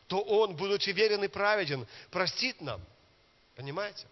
то 0.06 0.20
Он, 0.20 0.54
будучи 0.54 0.90
верен 0.90 1.24
и 1.24 1.28
праведен, 1.28 1.86
простит 2.10 2.60
нам. 2.60 2.82
Понимаете? 3.56 4.06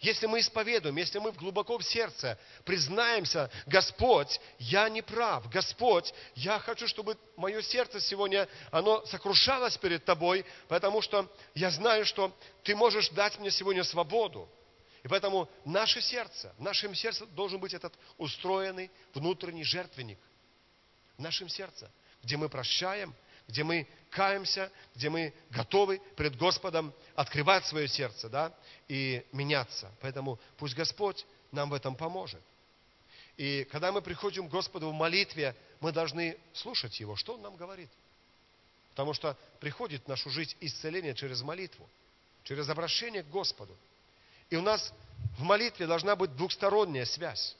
Если 0.00 0.26
мы 0.26 0.40
исповедуем, 0.40 0.96
если 0.96 1.18
мы 1.18 1.32
глубоко 1.32 1.78
в 1.78 1.84
сердце 1.84 2.38
признаемся, 2.64 3.50
Господь, 3.66 4.38
я 4.58 4.88
не 4.90 5.00
прав, 5.00 5.48
Господь, 5.48 6.12
я 6.34 6.58
хочу, 6.58 6.86
чтобы 6.86 7.16
мое 7.36 7.62
сердце 7.62 8.00
сегодня, 8.00 8.46
оно 8.70 9.04
сокрушалось 9.06 9.78
перед 9.78 10.04
Тобой, 10.04 10.44
потому 10.68 11.00
что 11.00 11.30
я 11.54 11.70
знаю, 11.70 12.04
что 12.04 12.36
Ты 12.62 12.76
можешь 12.76 13.08
дать 13.10 13.38
мне 13.38 13.50
сегодня 13.50 13.84
свободу. 13.84 14.48
И 15.02 15.08
поэтому 15.08 15.48
наше 15.64 16.02
сердце, 16.02 16.54
в 16.58 16.62
нашем 16.62 16.94
сердце 16.94 17.24
должен 17.26 17.58
быть 17.58 17.72
этот 17.72 17.94
устроенный 18.18 18.90
внутренний 19.14 19.64
жертвенник. 19.64 20.18
В 21.16 21.22
нашем 21.22 21.48
сердце, 21.48 21.90
где 22.22 22.36
мы 22.36 22.50
прощаем, 22.50 23.14
где 23.48 23.64
мы 23.64 23.86
каемся, 24.10 24.72
где 24.94 25.08
мы 25.10 25.32
готовы 25.50 26.00
перед 26.16 26.36
Господом 26.36 26.92
открывать 27.14 27.66
свое 27.66 27.86
сердце, 27.88 28.28
да, 28.28 28.52
и 28.88 29.24
меняться. 29.32 29.90
Поэтому 30.00 30.38
пусть 30.56 30.74
Господь 30.74 31.26
нам 31.52 31.70
в 31.70 31.74
этом 31.74 31.94
поможет. 31.96 32.40
И 33.36 33.64
когда 33.70 33.92
мы 33.92 34.00
приходим 34.00 34.48
к 34.48 34.50
Господу 34.50 34.88
в 34.90 34.94
молитве, 34.94 35.54
мы 35.80 35.92
должны 35.92 36.38
слушать 36.54 36.98
Его, 37.00 37.16
что 37.16 37.34
Он 37.34 37.42
нам 37.42 37.56
говорит. 37.56 37.90
Потому 38.90 39.12
что 39.12 39.36
приходит 39.60 40.04
в 40.04 40.08
нашу 40.08 40.30
жизнь 40.30 40.56
исцеление 40.60 41.14
через 41.14 41.42
молитву, 41.42 41.86
через 42.44 42.68
обращение 42.70 43.22
к 43.22 43.28
Господу. 43.28 43.76
И 44.48 44.56
у 44.56 44.62
нас 44.62 44.92
в 45.38 45.42
молитве 45.42 45.86
должна 45.86 46.16
быть 46.16 46.34
двухсторонняя 46.34 47.04
связь. 47.04 47.54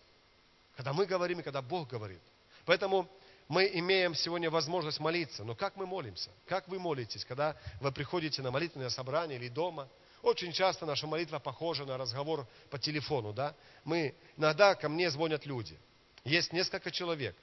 Когда 0.77 0.95
мы 0.95 1.05
говорим 1.05 1.41
и 1.41 1.43
когда 1.43 1.61
Бог 1.61 1.89
говорит. 1.89 2.21
Поэтому 2.65 3.09
мы 3.49 3.71
имеем 3.75 4.15
сегодня 4.15 4.51
возможность 4.51 4.99
молиться. 4.99 5.45
Но 5.45 5.55
как 5.55 5.77
мы 5.77 5.87
молимся? 5.87 6.31
Как 6.47 6.67
вы 6.69 6.79
молитесь, 6.79 7.25
когда 7.25 7.57
вы 7.81 7.93
приходите 7.93 8.43
на 8.43 8.51
молитвенное 8.51 8.91
собрание 8.91 9.39
или 9.39 9.49
дома? 9.49 9.89
Очень 10.23 10.53
часто 10.53 10.85
наша 10.85 11.07
молитва 11.07 11.39
похожа 11.39 11.85
на 11.85 11.97
разговор 11.97 12.47
по 12.71 12.79
телефону. 12.79 13.33
Да? 13.33 13.55
Мы, 13.85 14.15
иногда 14.37 14.75
ко 14.75 14.89
мне 14.89 15.11
звонят 15.11 15.47
люди. 15.47 15.79
Есть 16.25 16.53
несколько 16.53 16.91
человек 16.91 17.37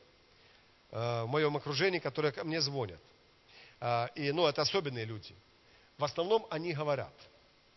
э, 0.91 1.23
в 1.23 1.27
моем 1.27 1.55
окружении, 1.55 1.99
которые 1.99 2.33
ко 2.33 2.43
мне 2.43 2.59
звонят. 2.59 2.99
Э, 3.79 4.07
и, 4.15 4.33
ну, 4.33 4.45
это 4.45 4.63
особенные 4.63 5.05
люди. 5.05 5.33
В 5.97 6.03
основном 6.03 6.45
они 6.49 6.73
говорят. 6.73 7.13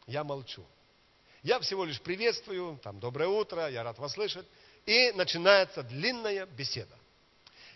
Я 0.09 0.25
молчу. 0.25 0.67
Я 1.45 1.61
всего 1.61 1.85
лишь 1.85 2.01
приветствую, 2.01 2.81
там, 2.83 2.99
доброе 2.99 3.29
утро, 3.29 3.69
я 3.71 3.85
рад 3.85 3.99
вас 4.01 4.15
слышать. 4.15 4.47
И 4.85 5.13
начинается 5.13 5.85
длинная 5.85 6.47
беседа. 6.47 6.97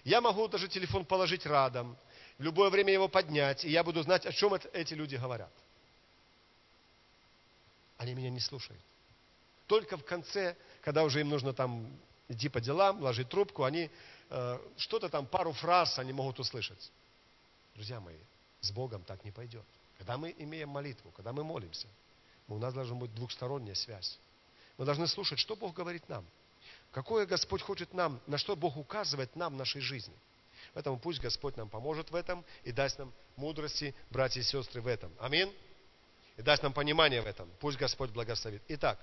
Я 0.04 0.20
могу 0.20 0.48
даже 0.48 0.68
телефон 0.68 1.04
положить 1.04 1.44
рядом, 1.46 1.96
в 2.38 2.42
любое 2.42 2.70
время 2.70 2.92
его 2.92 3.08
поднять, 3.08 3.64
и 3.64 3.70
я 3.70 3.84
буду 3.84 4.02
знать, 4.02 4.24
о 4.24 4.32
чем 4.32 4.54
это, 4.54 4.68
эти 4.68 4.94
люди 4.94 5.16
говорят. 5.16 5.52
Они 7.98 8.14
меня 8.14 8.30
не 8.30 8.40
слушают. 8.40 8.80
Только 9.66 9.98
в 9.98 10.04
конце, 10.04 10.56
когда 10.80 11.04
уже 11.04 11.20
им 11.20 11.28
нужно 11.28 11.52
там 11.52 11.86
идти 12.28 12.48
по 12.48 12.60
делам, 12.60 13.02
ложить 13.02 13.28
трубку, 13.28 13.64
они 13.64 13.90
э, 14.30 14.58
что-то 14.78 15.10
там, 15.10 15.26
пару 15.26 15.52
фраз 15.52 15.98
они 15.98 16.12
могут 16.12 16.40
услышать. 16.40 16.90
Друзья 17.74 18.00
мои, 18.00 18.16
с 18.62 18.70
Богом 18.70 19.02
так 19.02 19.22
не 19.24 19.30
пойдет. 19.30 19.64
Когда 19.98 20.16
мы 20.16 20.34
имеем 20.38 20.70
молитву, 20.70 21.10
когда 21.10 21.32
мы 21.32 21.44
молимся, 21.44 21.88
у 22.48 22.58
нас 22.58 22.72
должна 22.72 22.96
быть 22.96 23.14
двухсторонняя 23.14 23.74
связь. 23.74 24.18
Мы 24.78 24.86
должны 24.86 25.06
слушать, 25.06 25.38
что 25.38 25.56
Бог 25.56 25.74
говорит 25.74 26.08
нам– 26.08 26.24
Какое 26.92 27.24
Господь 27.24 27.62
хочет 27.62 27.94
нам, 27.94 28.20
на 28.26 28.36
что 28.36 28.56
Бог 28.56 28.76
указывает 28.76 29.36
нам 29.36 29.54
в 29.54 29.56
нашей 29.56 29.80
жизни. 29.80 30.14
Поэтому 30.74 30.98
пусть 30.98 31.20
Господь 31.20 31.56
нам 31.56 31.68
поможет 31.68 32.10
в 32.10 32.14
этом 32.14 32.44
и 32.64 32.72
даст 32.72 32.98
нам 32.98 33.12
мудрости, 33.36 33.94
братья 34.10 34.40
и 34.40 34.44
сестры, 34.44 34.80
в 34.80 34.86
этом. 34.86 35.12
Аминь. 35.20 35.52
И 36.36 36.42
даст 36.42 36.62
нам 36.62 36.72
понимание 36.72 37.22
в 37.22 37.26
этом. 37.26 37.48
Пусть 37.60 37.78
Господь 37.78 38.10
благословит. 38.10 38.62
Итак, 38.68 38.98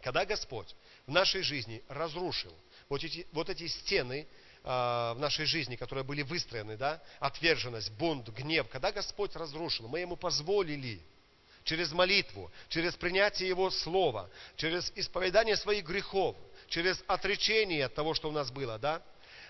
когда 0.00 0.24
Господь 0.24 0.74
в 1.06 1.10
нашей 1.10 1.42
жизни 1.42 1.82
разрушил 1.88 2.54
вот 2.88 3.02
эти, 3.02 3.26
вот 3.32 3.48
эти 3.48 3.66
стены 3.66 4.26
э, 4.62 4.66
в 4.66 5.16
нашей 5.18 5.46
жизни, 5.46 5.76
которые 5.76 6.04
были 6.04 6.22
выстроены, 6.22 6.76
да, 6.76 7.02
отверженность, 7.20 7.90
бунт, 7.92 8.28
гнев, 8.30 8.68
когда 8.68 8.92
Господь 8.92 9.34
разрушил, 9.36 9.88
мы 9.88 10.00
Ему 10.00 10.16
позволили 10.16 11.00
через 11.64 11.92
молитву, 11.92 12.50
через 12.68 12.94
принятие 12.94 13.48
Его 13.48 13.70
Слова, 13.70 14.28
через 14.56 14.90
исповедание 14.94 15.56
своих 15.56 15.84
грехов– 15.84 16.36
через 16.74 17.00
отречение 17.06 17.84
от 17.84 17.94
того, 17.94 18.14
что 18.14 18.28
у 18.28 18.32
нас 18.32 18.50
было, 18.50 18.80
да, 18.80 19.00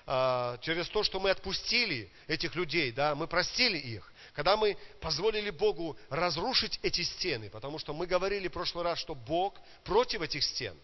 а, 0.06 0.58
через 0.58 0.86
то, 0.90 1.02
что 1.02 1.18
мы 1.18 1.30
отпустили 1.30 2.10
этих 2.26 2.54
людей, 2.54 2.92
да, 2.92 3.14
мы 3.14 3.26
простили 3.26 3.78
их, 3.78 4.12
когда 4.34 4.58
мы 4.58 4.76
позволили 5.00 5.48
Богу 5.48 5.96
разрушить 6.10 6.78
эти 6.82 7.00
стены, 7.00 7.48
потому 7.48 7.78
что 7.78 7.94
мы 7.94 8.06
говорили 8.06 8.48
в 8.48 8.52
прошлый 8.52 8.84
раз, 8.84 8.98
что 8.98 9.14
Бог 9.14 9.58
против 9.84 10.20
этих 10.20 10.44
стен. 10.44 10.76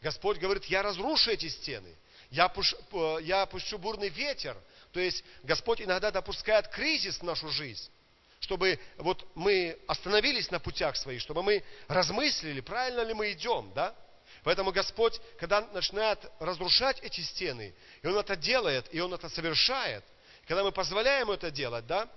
Господь 0.00 0.38
говорит, 0.38 0.66
я 0.66 0.82
разрушу 0.82 1.32
эти 1.32 1.48
стены, 1.48 1.92
я, 2.30 2.48
пуш, 2.48 2.76
я 3.22 3.44
пущу 3.46 3.76
бурный 3.76 4.08
ветер. 4.08 4.56
То 4.92 5.00
есть 5.00 5.24
Господь 5.42 5.80
иногда 5.82 6.12
допускает 6.12 6.68
кризис 6.68 7.18
в 7.18 7.24
нашу 7.24 7.48
жизнь, 7.48 7.90
чтобы 8.38 8.78
вот 8.98 9.26
мы 9.34 9.76
остановились 9.88 10.48
на 10.52 10.60
путях 10.60 10.96
своих, 10.96 11.20
чтобы 11.20 11.42
мы 11.42 11.64
размыслили, 11.88 12.60
правильно 12.60 13.00
ли 13.00 13.14
мы 13.14 13.32
идем, 13.32 13.72
да? 13.74 13.96
Поэтому 14.44 14.72
Господь, 14.72 15.20
когда 15.38 15.62
начинает 15.72 16.18
разрушать 16.38 17.00
эти 17.00 17.20
стены, 17.20 17.74
и 18.02 18.06
Он 18.06 18.16
это 18.16 18.36
делает, 18.36 18.92
и 18.92 19.00
Он 19.00 19.12
это 19.14 19.28
совершает, 19.28 20.04
когда 20.46 20.64
мы 20.64 20.72
позволяем 20.72 21.30
это 21.30 21.50
делать, 21.50 21.86
да, 21.86 22.08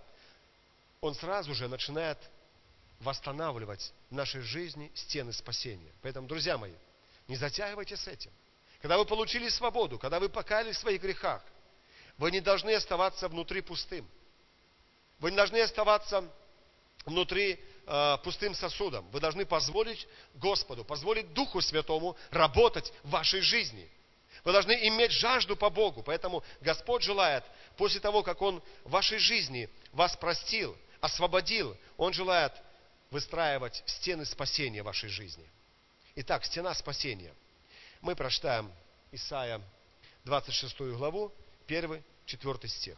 Он 1.02 1.16
сразу 1.16 1.54
же 1.54 1.68
начинает 1.68 2.18
восстанавливать 3.00 3.92
в 4.10 4.16
нашей 4.16 4.42
жизни 4.42 4.92
стены 4.94 5.34
спасения. 5.34 5.92
Поэтому, 6.02 6.28
друзья 6.28 6.58
мои, 6.58 6.74
не 7.28 7.36
затягивайте 7.36 7.98
с 7.98 8.08
этим. 8.08 8.32
Когда 8.82 8.98
вы 8.98 9.06
получили 9.06 9.50
свободу, 9.50 9.98
когда 10.00 10.20
вы 10.20 10.30
покаялись 10.30 10.78
в 10.78 10.82
своих 10.82 11.02
грехах, 11.02 11.44
вы 12.18 12.32
не 12.32 12.40
должны 12.40 12.74
оставаться 12.74 13.28
внутри 13.28 13.62
пустым. 13.62 14.08
Вы 15.20 15.32
не 15.32 15.38
должны 15.38 15.62
оставаться 15.62 16.28
внутри 17.06 17.60
э, 17.86 18.18
пустым 18.24 18.54
сосудом. 18.56 19.10
Вы 19.12 19.20
должны 19.20 19.46
позволить 19.46 20.08
Господу, 20.36 20.84
позволить 20.84 21.34
Духу 21.34 21.62
Святому 21.62 22.16
работать 22.30 22.92
в 23.04 23.10
вашей 23.10 23.42
жизни. 23.42 23.90
Вы 24.44 24.52
должны 24.54 24.72
иметь 24.88 25.12
жажду 25.12 25.56
по 25.56 25.70
Богу. 25.70 26.02
Поэтому 26.04 26.44
Господь 26.62 27.04
желает, 27.04 27.44
после 27.78 28.00
того, 28.00 28.24
как 28.24 28.42
Он 28.42 28.62
в 28.84 28.92
вашей 28.92 29.20
жизни 29.20 29.70
вас 29.92 30.16
простил, 30.16 30.76
освободил, 31.00 31.78
Он 31.98 32.14
желает 32.14 32.54
выстраивать 33.12 33.84
стены 33.86 34.26
спасения 34.26 34.82
в 34.82 34.86
вашей 34.86 35.10
жизни. 35.10 35.48
Итак, 36.16 36.46
стена 36.46 36.74
спасения. 36.74 37.34
Мы 38.02 38.16
прочитаем 38.16 38.72
Исаия 39.12 39.62
26 40.24 40.80
главу, 40.96 41.32
1, 41.68 42.04
4 42.26 42.68
стих. 42.68 42.98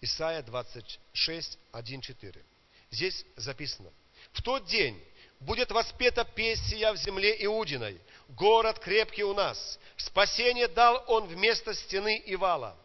Исаия 0.00 0.42
26, 0.42 1.58
1, 1.70 2.00
4. 2.00 2.44
Здесь 2.92 3.24
записано. 3.36 3.90
В 4.32 4.42
тот 4.42 4.66
день 4.66 5.02
будет 5.40 5.72
воспета 5.72 6.24
песня 6.24 6.92
в 6.92 6.96
земле 6.98 7.34
Иудиной. 7.44 7.98
Город 8.28 8.78
крепкий 8.78 9.24
у 9.24 9.34
нас. 9.34 9.78
Спасение 9.96 10.68
дал 10.68 11.02
он 11.08 11.26
вместо 11.26 11.74
стены 11.74 12.18
и 12.18 12.36
вала. 12.36 12.76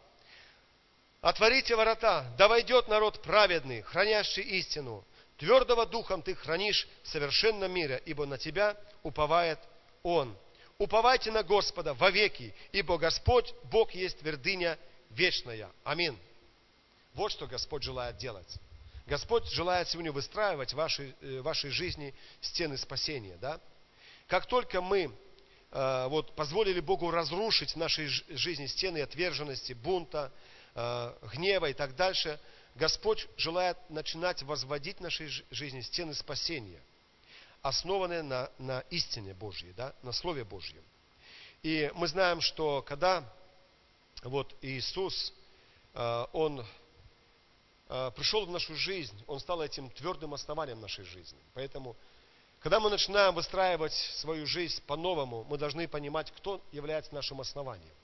Отворите 1.20 1.76
ворота, 1.76 2.24
да 2.38 2.48
войдет 2.48 2.88
народ 2.88 3.20
праведный, 3.22 3.82
хранящий 3.82 4.42
истину. 4.42 5.04
Твердого 5.36 5.84
духом 5.84 6.22
ты 6.22 6.34
хранишь 6.34 6.88
совершенном 7.04 7.70
мире, 7.70 8.02
ибо 8.06 8.24
на 8.24 8.38
тебя 8.38 8.76
уповает 9.02 9.58
Он. 10.02 10.36
Уповайте 10.78 11.30
на 11.30 11.42
Господа 11.42 11.92
вовеки, 11.92 12.54
ибо 12.72 12.98
Господь, 12.98 13.52
Бог 13.64 13.92
есть 13.92 14.20
твердыня 14.20 14.78
вечная. 15.10 15.70
Аминь. 15.84 16.18
Вот 17.14 17.30
что 17.32 17.46
Господь 17.46 17.82
желает 17.82 18.16
делать. 18.16 18.58
Господь 19.08 19.50
желает 19.50 19.88
сегодня 19.88 20.12
выстраивать 20.12 20.74
в 20.74 20.76
вашей, 20.76 21.14
э, 21.22 21.40
в 21.40 21.42
вашей 21.42 21.70
жизни 21.70 22.14
стены 22.42 22.76
спасения. 22.76 23.38
Да? 23.40 23.58
Как 24.26 24.44
только 24.44 24.82
мы 24.82 25.10
э, 25.70 26.06
вот, 26.08 26.36
позволили 26.36 26.80
Богу 26.80 27.10
разрушить 27.10 27.72
в 27.72 27.76
нашей 27.76 28.06
жизни 28.36 28.66
стены 28.66 29.00
отверженности, 29.00 29.72
бунта, 29.72 30.30
э, 30.74 31.14
гнева 31.32 31.70
и 31.70 31.72
так 31.72 31.96
дальше, 31.96 32.38
Господь 32.74 33.26
желает 33.38 33.78
начинать 33.88 34.42
возводить 34.42 34.98
в 34.98 35.00
нашей 35.00 35.28
жизни 35.50 35.80
стены 35.80 36.12
спасения, 36.12 36.80
основанные 37.62 38.20
на, 38.20 38.50
на 38.58 38.80
истине 38.90 39.32
Божьей, 39.32 39.72
да, 39.72 39.94
на 40.02 40.12
Слове 40.12 40.44
Божьем. 40.44 40.84
И 41.62 41.90
мы 41.94 42.08
знаем, 42.08 42.42
что 42.42 42.82
когда 42.82 43.24
вот 44.22 44.54
Иисус, 44.60 45.32
э, 45.94 46.26
Он 46.34 46.60
э, 46.60 46.64
пришел 47.88 48.46
в 48.46 48.50
нашу 48.50 48.76
жизнь, 48.76 49.16
Он 49.26 49.40
стал 49.40 49.62
этим 49.62 49.90
твердым 49.90 50.34
основанием 50.34 50.80
нашей 50.80 51.04
жизни. 51.04 51.38
Поэтому, 51.54 51.96
когда 52.60 52.80
мы 52.80 52.90
начинаем 52.90 53.34
выстраивать 53.34 53.94
свою 53.94 54.46
жизнь 54.46 54.82
по-новому, 54.86 55.44
мы 55.44 55.58
должны 55.58 55.88
понимать, 55.88 56.30
кто 56.32 56.62
является 56.72 57.14
нашим 57.14 57.40
основанием. 57.40 57.94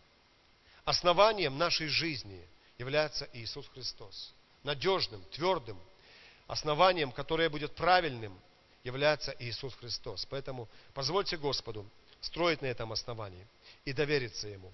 Основанием 0.85 1.59
нашей 1.59 1.89
жизни 1.89 2.47
является 2.79 3.29
Иисус 3.33 3.69
Христос. 3.69 4.33
Надежным, 4.63 5.23
твердым 5.33 5.79
основанием, 6.47 7.13
которое 7.13 7.49
будет 7.49 7.75
правильным, 7.75 8.39
является 8.83 9.35
Иисус 9.39 9.75
Христос. 9.75 10.27
Поэтому 10.27 10.69
позвольте 10.93 11.37
Господу 11.37 11.89
строить 12.21 12.63
на 12.63 12.67
этом 12.67 12.93
основании 12.93 13.47
и 13.85 13.93
довериться 13.93 14.49
Ему. 14.49 14.73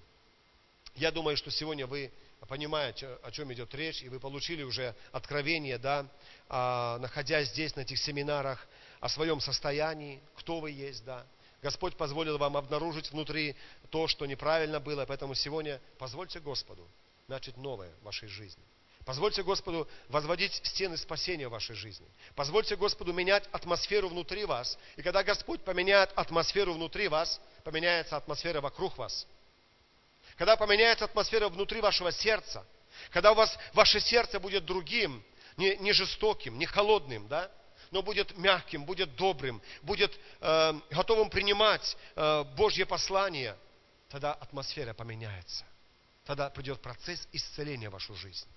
Я 0.95 1.11
думаю, 1.11 1.37
что 1.37 1.51
сегодня 1.51 1.87
вы 1.87 2.11
понимаете, 2.45 3.17
о 3.23 3.31
чем 3.31 3.51
идет 3.53 3.73
речь, 3.75 4.01
и 4.01 4.09
вы 4.09 4.19
получили 4.19 4.63
уже 4.63 4.95
откровение, 5.11 5.77
да, 5.77 6.07
а, 6.49 6.97
находясь 6.99 7.49
здесь, 7.49 7.75
на 7.75 7.81
этих 7.81 7.99
семинарах, 7.99 8.67
о 8.99 9.09
своем 9.09 9.39
состоянии, 9.39 10.21
кто 10.35 10.59
вы 10.59 10.71
есть, 10.71 11.05
да. 11.05 11.25
Господь 11.61 11.95
позволил 11.95 12.37
вам 12.37 12.57
обнаружить 12.57 13.11
внутри 13.11 13.55
то, 13.89 14.07
что 14.07 14.25
неправильно 14.25 14.79
было, 14.79 15.05
поэтому 15.05 15.35
сегодня 15.35 15.79
позвольте 15.99 16.39
Господу 16.39 16.87
начать 17.27 17.57
новое 17.57 17.91
в 18.01 18.05
вашей 18.05 18.27
жизни. 18.27 18.63
Позвольте 19.05 19.41
Господу 19.43 19.87
возводить 20.09 20.53
стены 20.63 20.97
спасения 20.97 21.47
в 21.47 21.51
вашей 21.51 21.75
жизни. 21.75 22.05
Позвольте 22.35 22.75
Господу 22.75 23.13
менять 23.13 23.47
атмосферу 23.51 24.09
внутри 24.09 24.45
вас. 24.45 24.77
И 24.95 25.01
когда 25.01 25.23
Господь 25.23 25.61
поменяет 25.61 26.11
атмосферу 26.15 26.73
внутри 26.73 27.07
вас, 27.07 27.41
поменяется 27.63 28.17
атмосфера 28.17 28.61
вокруг 28.61 28.97
вас. 28.97 29.25
Когда 30.41 30.57
поменяется 30.57 31.05
атмосфера 31.05 31.49
внутри 31.49 31.81
вашего 31.81 32.11
сердца, 32.11 32.65
когда 33.11 33.31
у 33.31 33.35
вас 33.35 33.55
ваше 33.73 33.99
сердце 33.99 34.39
будет 34.39 34.65
другим, 34.65 35.23
не, 35.55 35.77
не 35.77 35.93
жестоким, 35.93 36.57
не 36.57 36.65
холодным, 36.65 37.27
да, 37.27 37.51
но 37.91 38.01
будет 38.01 38.35
мягким, 38.35 38.83
будет 38.83 39.15
добрым, 39.15 39.61
будет 39.83 40.19
э, 40.39 40.73
готовым 40.89 41.29
принимать 41.29 41.95
э, 42.15 42.43
Божье 42.55 42.87
послание, 42.87 43.55
тогда 44.09 44.33
атмосфера 44.33 44.95
поменяется. 44.95 45.63
Тогда 46.25 46.49
придет 46.49 46.81
процесс 46.81 47.27
исцеления 47.31 47.89
в 47.89 47.93
вашу 47.93 48.15
жизнь 48.15 48.47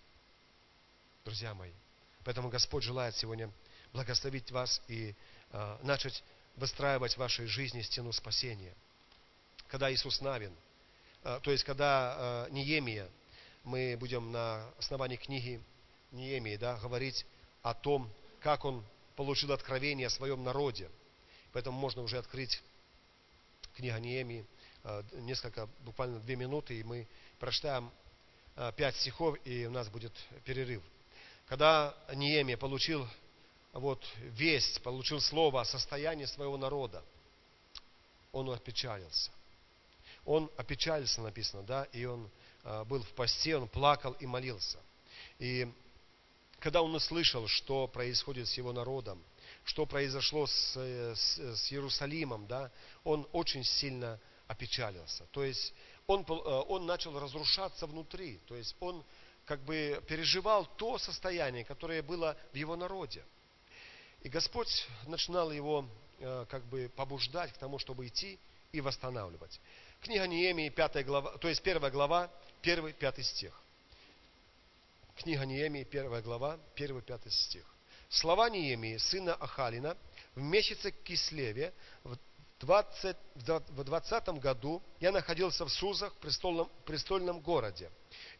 друзья 1.22 1.52
мои. 1.52 1.72
Поэтому 2.24 2.48
Господь 2.48 2.82
желает 2.82 3.14
сегодня 3.14 3.50
благословить 3.92 4.50
вас 4.50 4.80
и 4.88 5.14
э, 5.52 5.78
начать 5.82 6.24
выстраивать 6.56 7.12
в 7.12 7.18
вашей 7.18 7.44
жизни 7.44 7.82
стену 7.82 8.10
спасения. 8.10 8.72
Когда 9.68 9.92
Иисус 9.92 10.22
Навин, 10.22 10.56
то 11.24 11.50
есть 11.50 11.64
когда 11.64 12.46
э, 12.48 12.52
Неемия, 12.52 13.08
мы 13.64 13.96
будем 13.98 14.30
на 14.30 14.68
основании 14.78 15.16
книги 15.16 15.60
Неемии 16.12 16.56
да, 16.56 16.76
говорить 16.76 17.24
о 17.62 17.72
том, 17.72 18.10
как 18.40 18.66
он 18.66 18.84
получил 19.16 19.52
откровение 19.52 20.08
о 20.08 20.10
своем 20.10 20.44
народе. 20.44 20.90
Поэтому 21.52 21.78
можно 21.78 22.02
уже 22.02 22.18
открыть 22.18 22.62
книгу 23.74 23.96
Неемии, 23.98 24.44
э, 24.84 25.02
несколько, 25.14 25.66
буквально 25.80 26.20
две 26.20 26.36
минуты, 26.36 26.78
и 26.78 26.84
мы 26.84 27.06
прочитаем 27.38 27.90
э, 28.56 28.72
пять 28.76 28.96
стихов, 28.96 29.38
и 29.46 29.64
у 29.66 29.70
нас 29.70 29.88
будет 29.88 30.12
перерыв. 30.44 30.82
Когда 31.46 31.94
Неемия 32.12 32.58
получил 32.58 33.08
вот, 33.72 34.04
весть, 34.18 34.82
получил 34.82 35.20
слово 35.20 35.62
о 35.62 35.64
состоянии 35.64 36.26
своего 36.26 36.58
народа, 36.58 37.02
он 38.30 38.50
опечалился. 38.50 39.30
Он 40.24 40.50
опечалился, 40.56 41.20
написано, 41.20 41.62
да, 41.62 41.84
и 41.92 42.04
он 42.04 42.30
а, 42.62 42.84
был 42.84 43.02
в 43.02 43.10
посте, 43.10 43.56
он 43.56 43.68
плакал 43.68 44.12
и 44.12 44.26
молился. 44.26 44.78
И 45.38 45.70
когда 46.60 46.82
он 46.82 46.94
услышал, 46.94 47.46
что 47.46 47.86
происходит 47.88 48.48
с 48.48 48.54
его 48.56 48.72
народом, 48.72 49.22
что 49.64 49.86
произошло 49.86 50.46
с, 50.46 50.76
с, 50.76 51.38
с 51.38 51.72
Иерусалимом, 51.72 52.46
да, 52.46 52.70
он 53.02 53.28
очень 53.32 53.64
сильно 53.64 54.18
опечалился. 54.46 55.26
То 55.32 55.44
есть 55.44 55.74
он, 56.06 56.24
а, 56.28 56.60
он 56.62 56.86
начал 56.86 57.18
разрушаться 57.18 57.86
внутри. 57.86 58.38
То 58.46 58.56
есть 58.56 58.76
он 58.80 59.04
как 59.44 59.60
бы 59.60 60.02
переживал 60.08 60.66
то 60.76 60.98
состояние, 60.98 61.64
которое 61.64 62.02
было 62.02 62.36
в 62.52 62.56
его 62.56 62.76
народе. 62.76 63.24
И 64.22 64.28
Господь 64.28 64.86
начинал 65.06 65.52
его 65.52 65.86
э, 66.18 66.46
как 66.48 66.64
бы 66.64 66.90
побуждать 66.96 67.52
к 67.52 67.58
тому, 67.58 67.78
чтобы 67.78 68.06
идти 68.06 68.38
и 68.72 68.80
восстанавливать. 68.80 69.60
Книга 70.04 70.26
Неемии, 70.26 70.68
5 70.68 71.06
глава, 71.06 71.30
то 71.38 71.48
есть 71.48 71.62
первая 71.62 71.90
глава, 71.90 72.30
1-5 72.62 73.22
стих. 73.22 73.58
Книга 75.16 75.46
Неемии, 75.46 75.80
1 75.80 76.20
глава, 76.20 76.58
1-5 76.76 77.30
стих. 77.30 77.64
Слова 78.10 78.50
Неемии, 78.50 78.98
сына 78.98 79.32
Ахалина, 79.32 79.96
в 80.34 80.42
месяце 80.42 80.90
Кислеве, 80.90 81.72
в 82.02 82.18
20, 82.60 83.16
в 83.34 83.84
20 83.84 84.28
году 84.40 84.82
я 85.00 85.10
находился 85.10 85.64
в 85.64 85.70
Сузах, 85.70 86.12
престольном, 86.16 86.68
престольном 86.84 87.40
городе. 87.40 87.90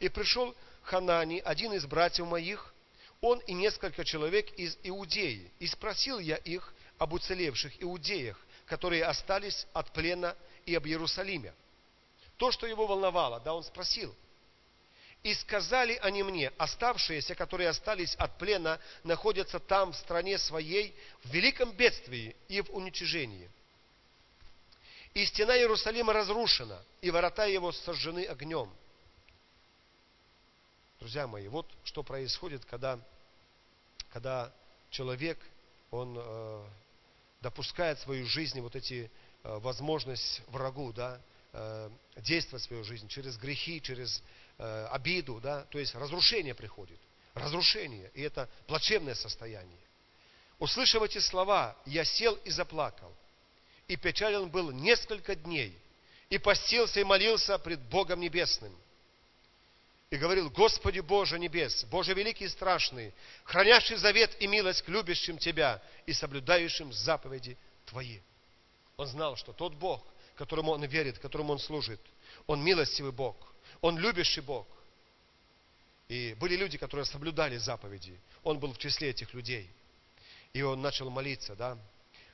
И 0.01 0.11
пришел 0.11 0.55
Ханани, 0.83 1.41
один 1.41 1.73
из 1.73 1.87
братьев 1.87 2.27
моих, 2.27 2.75
он 3.23 3.39
и 3.39 3.55
несколько 3.55 4.05
человек 4.05 4.53
из 4.59 4.77
Иудеи. 4.83 5.51
И 5.61 5.67
спросил 5.67 6.19
я 6.19 6.37
их 6.37 6.75
об 6.99 7.15
уцелевших 7.15 7.83
иудеях, 7.83 8.39
которые 8.67 9.05
остались 9.05 9.67
от 9.73 9.91
плена 9.93 10.37
и 10.67 10.75
об 10.75 10.87
Иерусалиме. 10.87 11.55
То, 12.37 12.51
что 12.51 12.67
его 12.67 12.87
волновало, 12.87 13.41
да, 13.41 13.55
он 13.55 13.63
спросил. 13.63 14.15
И 15.23 15.33
сказали 15.35 15.99
они 16.03 16.23
мне, 16.23 16.53
оставшиеся, 16.59 17.35
которые 17.35 17.71
остались 17.71 18.15
от 18.17 18.37
плена, 18.39 18.79
находятся 19.05 19.59
там, 19.59 19.93
в 19.93 19.97
стране 19.97 20.39
своей, 20.39 20.95
в 21.23 21.31
великом 21.31 21.73
бедствии 21.73 22.37
и 22.49 22.61
в 22.61 22.71
уничижении. 22.71 23.51
И 25.15 25.25
стена 25.27 25.57
Иерусалима 25.57 26.13
разрушена, 26.13 26.83
и 27.01 27.11
ворота 27.11 27.47
его 27.47 27.73
сожжены 27.73 28.25
огнем– 28.25 28.71
Друзья 31.05 31.27
мои, 31.27 31.49
вот 31.49 31.71
что 31.85 32.03
происходит, 32.03 32.65
когда, 32.65 32.99
когда 34.11 34.51
человек, 34.89 35.39
он 35.91 36.17
э, 36.19 36.65
допускает 37.43 37.99
в 37.99 38.05
свою 38.05 38.25
жизнь 38.25 38.59
вот 38.63 38.75
эти 38.75 39.11
возможность 39.45 40.43
врагу, 40.49 40.93
да, 40.93 41.21
э, 41.53 41.91
действовать 42.17 42.65
в 42.65 42.67
свою 42.67 42.85
жизнь 42.85 43.09
через 43.09 43.37
грехи, 43.37 43.81
через 43.81 44.23
э, 44.59 44.87
обиду, 44.91 45.41
да, 45.41 45.63
то 45.65 45.79
есть 45.79 45.95
разрушение 45.95 46.55
приходит. 46.55 46.99
Разрушение, 47.35 48.11
и 48.15 48.23
это 48.23 48.49
плачевное 48.67 49.15
состояние. 49.15 49.79
Услышав 50.59 51.03
эти 51.03 51.19
слова, 51.19 51.77
я 51.85 52.05
сел 52.05 52.35
и 52.45 52.51
заплакал. 52.51 53.13
И 53.89 53.97
печален 53.97 54.49
был 54.49 54.71
несколько 54.71 55.35
дней. 55.35 55.77
И 56.31 56.39
постился 56.39 57.01
и 57.01 57.05
молился 57.05 57.59
пред 57.59 57.81
Богом 57.81 58.21
Небесным. 58.21 58.75
и 60.11 60.17
говорил, 60.17 60.49
Господи 60.49 61.01
Боже 61.01 61.39
небес, 61.41 61.85
Боже 61.85 62.15
великий 62.15 62.45
и 62.45 62.49
страшный, 62.49 63.13
хранящий 63.43 63.97
завет 63.97 64.37
и 64.41 64.47
милость 64.47 64.83
к 64.83 64.89
любящим 64.89 65.39
Тебя 65.39 65.83
и 66.07 66.13
соблюдающим 66.13 66.93
заповеди 66.93 67.59
Твои. 67.87 68.21
Он 68.97 69.07
знал, 69.07 69.37
что 69.37 69.53
тот 69.53 69.75
Бог, 69.75 70.03
которому 70.37 70.73
он 70.73 70.85
верит, 70.85 71.19
которому 71.19 71.53
он 71.53 71.59
служит, 71.59 72.01
он 72.47 72.63
милостивый 72.63 73.13
Бог, 73.13 73.37
он 73.81 73.99
любящий 73.99 74.41
Бог. 74.41 74.67
И 76.09 76.35
были 76.39 76.57
люди, 76.57 76.79
которые 76.79 77.07
соблюдали 77.07 77.57
заповеди. 77.57 78.21
Он 78.43 78.59
был 78.59 78.73
в 78.73 78.79
числе 78.79 79.11
этих 79.11 79.33
людей. 79.33 79.71
И 80.53 80.63
он 80.63 80.83
начал 80.83 81.11
молиться, 81.11 81.57
да, 81.57 81.79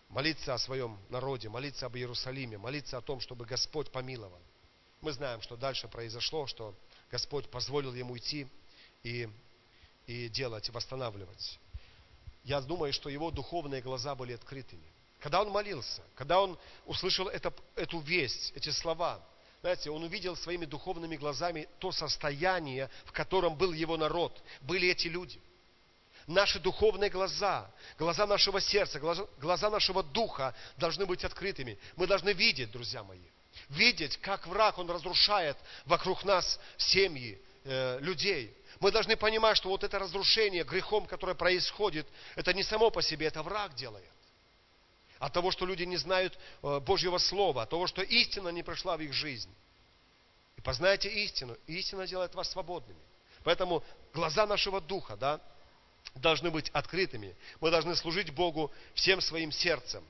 молиться 0.09 0.55
о 0.55 0.59
своем 0.59 0.99
народе, 1.09 1.49
молиться 1.49 1.87
об 1.87 1.97
Иерусалиме, 1.97 2.59
молиться 2.59 2.99
о 2.99 3.01
том, 3.01 3.21
чтобы 3.21 3.47
Господь 3.47 3.91
помиловал. 3.91 4.41
Мы 5.01 5.13
знаем, 5.13 5.41
что 5.41 5.57
дальше 5.57 5.89
произошло, 5.89 6.47
что 6.47 6.75
Господь 7.11 7.49
позволил 7.49 7.95
ему 7.95 8.19
идти 8.19 8.47
и, 9.03 9.29
и 10.07 10.29
делать, 10.29 10.69
восстанавливать. 10.69 11.59
Я 12.45 12.61
думаю, 12.61 12.93
что 12.93 13.09
его 13.09 13.31
духовные 13.31 13.81
глаза 13.81 14.15
были 14.15 14.35
открытыми. 14.35 14.87
Когда 15.21 15.43
он 15.43 15.51
молился, 15.51 16.03
когда 16.15 16.41
он 16.41 16.59
услышал 16.87 17.29
это, 17.29 17.53
эту 17.77 18.01
весть, 18.01 18.53
эти 18.55 18.71
слова, 18.71 19.21
знаете, 19.61 19.91
он 19.91 20.03
увидел 20.03 20.35
своими 20.35 20.65
духовными 20.65 21.17
глазами 21.17 21.69
то 21.79 21.93
состояние, 21.93 22.89
в 23.05 23.13
котором 23.13 23.55
был 23.55 23.73
его 23.73 23.99
народ, 23.99 24.43
были 24.63 24.89
эти 24.89 25.09
люди. 25.09 25.39
Наши 26.27 26.59
духовные 26.59 27.11
глаза, 27.11 27.71
глаза 27.99 28.27
нашего 28.27 28.61
сердца, 28.61 28.99
глаза, 28.99 29.27
глаза 29.39 29.69
нашего 29.69 30.03
духа 30.03 30.55
должны 30.79 31.05
быть 31.05 31.25
открытыми. 31.25 31.79
Мы 31.97 32.07
должны 32.07 32.33
видеть, 32.33 32.71
друзья 32.71 33.03
мои, 33.03 33.21
видеть, 33.69 34.17
как 34.19 34.47
враг, 34.47 34.79
он 34.79 34.91
разрушает 34.91 35.59
вокруг 35.85 36.25
нас 36.25 36.59
семьи, 36.79 37.39
э, 37.65 37.99
людей. 38.01 38.57
Мы 38.79 38.91
должны 38.91 39.17
понимать, 39.17 39.59
что 39.59 39.69
вот 39.69 39.85
это 39.85 39.99
разрушение 39.99 40.65
грехом, 40.65 41.05
которое 41.05 41.35
происходит, 41.35 42.07
это 42.37 42.55
не 42.55 42.63
само 42.63 42.91
по 42.91 43.03
себе, 43.03 43.27
это 43.27 43.43
враг 43.43 43.75
делает 43.75 44.11
от 45.21 45.35
того, 45.35 45.53
что 45.53 45.67
люди 45.67 45.85
не 45.85 45.99
знают 45.99 46.37
э, 46.63 46.81
Божьего 46.81 47.19
Слова, 47.19 47.63
от 47.63 47.71
того, 47.71 47.87
что 47.87 48.03
истина 48.03 48.49
не 48.49 48.63
пришла 48.63 48.97
в 48.97 49.01
их 49.01 49.13
жизнь. 49.13 49.55
И 50.57 50.63
познайте 50.63 51.09
истину, 51.09 51.57
и 51.67 51.77
истина 51.77 52.07
делает 52.07 52.35
вас 52.35 52.51
свободными. 52.51 52.99
Поэтому 53.45 53.85
глаза 54.15 54.47
нашего 54.47 54.81
духа, 54.81 55.17
да, 55.17 55.39
должны 56.15 56.51
быть 56.51 56.71
открытыми. 56.71 57.37
Мы 57.61 57.71
должны 57.71 57.95
служить 57.97 58.31
Богу 58.31 58.73
всем 58.95 59.21
своим 59.21 59.53
сердцем. 59.53 60.03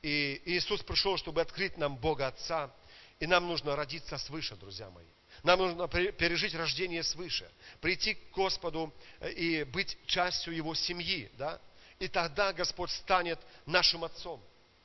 И 0.00 0.40
Иисус 0.46 0.80
пришел, 0.82 1.16
чтобы 1.16 1.40
открыть 1.40 1.76
нам 1.76 1.96
Бога 1.96 2.28
Отца. 2.28 2.70
И 3.18 3.26
нам 3.26 3.48
нужно 3.48 3.74
родиться 3.74 4.16
свыше, 4.16 4.54
друзья 4.54 4.88
мои. 4.90 5.06
Нам 5.42 5.58
нужно 5.58 5.88
пережить 5.88 6.54
рождение 6.54 7.02
свыше, 7.02 7.50
прийти 7.80 8.14
к 8.14 8.30
Господу 8.30 8.92
э, 9.18 9.32
и 9.32 9.64
быть 9.64 9.98
частью 10.06 10.54
Его 10.54 10.74
семьи, 10.74 11.30
да? 11.36 11.60
И 11.98 12.06
тогда 12.06 12.52
Господь 12.52 12.90
станет 12.90 13.40
нашим 13.66 14.04
Отцом. 14.04 14.40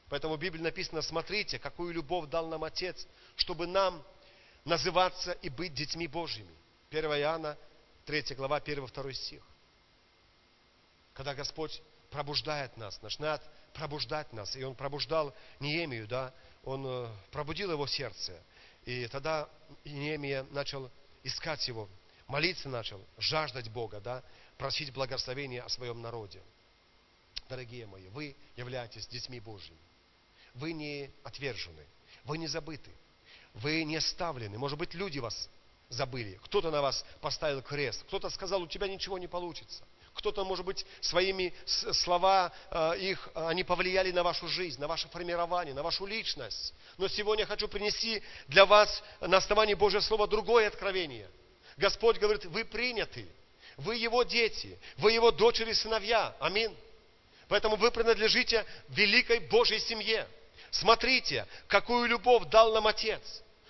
Поэтому 0.09 0.35
в 0.35 0.39
Библии 0.39 0.61
написано, 0.61 1.01
смотрите, 1.01 1.59
какую 1.59 1.93
любовь 1.93 2.29
дал 2.29 2.47
нам 2.47 2.63
Отец, 2.63 3.05
чтобы 3.35 3.67
нам 3.67 4.03
называться 4.63 5.33
и 5.33 5.49
быть 5.49 5.73
детьми 5.73 6.07
Божьими. 6.07 6.53
1 6.91 7.05
Иоанна, 7.05 7.57
3 8.05 8.35
глава, 8.35 8.59
1-2 8.59 9.13
стих. 9.13 9.43
Когда 11.13 11.33
Господь 11.33 11.81
пробуждает 12.09 12.77
нас, 12.77 13.01
начинает 13.01 13.41
пробуждать 13.73 14.31
нас, 14.31 14.55
и 14.55 14.63
Он 14.63 14.75
пробуждал 14.75 15.33
Неемию, 15.59 16.07
да, 16.07 16.33
Он 16.63 16.85
э, 16.85 17.09
пробудил 17.31 17.71
его 17.71 17.85
сердце, 17.85 18.33
и 18.85 19.07
тогда 19.07 19.49
Неемия 19.83 20.43
начал 20.51 20.89
искать 21.23 21.67
его, 21.67 21.89
молиться 22.27 22.69
начал, 22.69 23.03
жаждать 23.17 23.69
Бога, 23.69 23.99
да, 23.99 24.23
просить 24.57 24.93
благословения 24.93 25.63
о 25.63 25.69
своем 25.69 26.01
народе. 26.01 26.41
Дорогие 27.49 27.85
мои, 27.85 28.07
вы 28.09 28.35
являетесь 28.55 29.07
детьми 29.07 29.39
Божьими. 29.39 29.77
Вы 30.53 30.73
не 30.73 31.11
отвержены, 31.23 31.85
вы 32.25 32.37
не 32.37 32.47
забыты, 32.47 32.91
вы 33.53 33.83
не 33.83 33.97
оставлены. 33.97 34.57
Может 34.57 34.77
быть, 34.77 34.93
люди 34.93 35.19
вас 35.19 35.49
забыли. 35.89 36.39
Кто-то 36.43 36.71
на 36.71 36.81
вас 36.81 37.05
поставил 37.21 37.61
крест, 37.61 38.03
кто-то 38.03 38.29
сказал, 38.29 38.61
у 38.61 38.67
тебя 38.67 38.87
ничего 38.87 39.17
не 39.17 39.27
получится. 39.27 39.83
Кто-то, 40.13 40.43
может 40.43 40.65
быть, 40.65 40.83
своими 40.99 41.53
слова 41.65 42.51
э, 42.71 42.97
их, 42.97 43.29
они 43.35 43.63
повлияли 43.63 44.11
на 44.11 44.23
вашу 44.23 44.47
жизнь, 44.47 44.81
на 44.81 44.87
ваше 44.87 45.07
формирование, 45.09 45.75
на 45.75 45.83
вашу 45.83 46.07
личность. 46.07 46.73
Но 46.97 47.07
сегодня 47.07 47.43
я 47.43 47.47
хочу 47.47 47.67
принести 47.67 48.23
для 48.47 48.65
вас 48.65 49.03
на 49.21 49.37
основании 49.37 49.75
Божьего 49.75 50.01
Слова 50.01 50.25
другое 50.27 50.69
откровение. 50.69 51.29
Господь 51.77 52.17
говорит, 52.17 52.45
вы 52.45 52.65
приняты, 52.65 53.27
вы 53.77 53.97
Его 53.97 54.23
дети, 54.23 54.79
вы 54.97 55.11
Его 55.11 55.29
дочери 55.29 55.69
и 55.69 55.75
сыновья. 55.75 56.35
Аминь. 56.39 56.75
Поэтому 57.47 57.75
вы 57.75 57.91
принадлежите 57.91 58.65
великой 58.89 59.39
Божьей 59.41 59.79
семье. 59.79 60.27
Смотрите, 60.79 61.47
какую 61.67 62.07
любовь 62.07 62.49
дал 62.49 62.71
нам 62.71 62.85
Отец, 62.85 63.21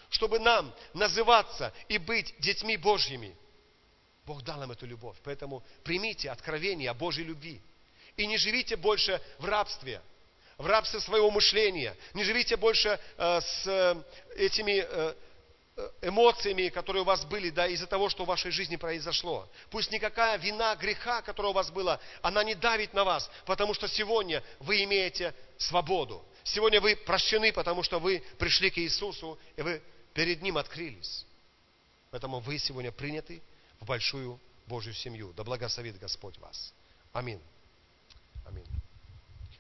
чтобы 0.09 0.39
нам 0.39 0.73
называться 0.93 1.73
и 1.87 1.97
быть 1.97 2.35
детьми 2.39 2.75
Божьими. 2.75 3.35
Бог 4.25 4.43
дал 4.43 4.59
нам 4.59 4.71
эту 4.71 4.85
любовь. 4.85 5.15
Поэтому 5.23 5.63
примите 5.83 6.29
откровение 6.29 6.89
о 6.89 6.93
Божьей 6.93 7.23
любви. 7.23 7.61
И 8.17 8.25
не 8.25 8.37
живите 8.37 8.75
больше 8.75 9.21
в 9.39 9.45
рабстве, 9.45 10.01
в 10.57 10.65
рабстве 10.65 10.99
своего 10.99 11.31
мышления. 11.31 11.95
Не 12.13 12.25
живите 12.25 12.57
больше 12.57 12.99
э, 13.17 13.39
с 13.41 13.67
э, 13.67 14.03
этими 14.35 14.79
э, 14.81 15.15
э, 15.77 15.89
эмоциями, 16.01 16.67
которые 16.67 17.03
у 17.03 17.05
вас 17.05 17.23
были, 17.23 17.51
да, 17.51 17.67
из-за 17.67 17.87
того, 17.87 18.09
что 18.09 18.25
в 18.25 18.27
вашей 18.27 18.51
жизни 18.51 18.75
произошло. 18.75 19.47
Пусть 19.69 19.91
никакая 19.91 20.37
вина 20.39 20.75
греха, 20.75 21.21
которая 21.21 21.51
у 21.51 21.55
вас 21.55 21.69
была, 21.71 22.01
она 22.21 22.43
не 22.43 22.55
давит 22.55 22.93
на 22.93 23.05
вас, 23.05 23.31
потому 23.45 23.73
что 23.73 23.87
сегодня 23.87 24.43
вы 24.59 24.83
имеете 24.83 25.33
свободу. 25.57 26.25
Сегодня 26.53 26.79
вы 26.79 26.95
прощены, 26.95 27.51
потому 27.51 27.83
что 27.83 27.99
вы 27.99 28.23
пришли 28.37 28.69
к 28.69 28.77
Иисусу, 28.77 29.37
и 29.57 29.61
вы 29.61 29.81
перед 30.13 30.41
Ним 30.41 30.57
открылись. 30.57 31.25
Поэтому 32.09 32.39
вы 32.39 32.57
сегодня 32.57 32.91
приняты 32.91 33.41
в 33.81 33.85
большую 33.85 34.39
Божью 34.65 34.93
семью. 34.93 35.33
Да 35.35 35.43
благословит 35.43 35.99
Господь 35.99 36.37
вас. 36.37 36.73
Аминь. 37.11 37.41
Аминь. 38.45 38.65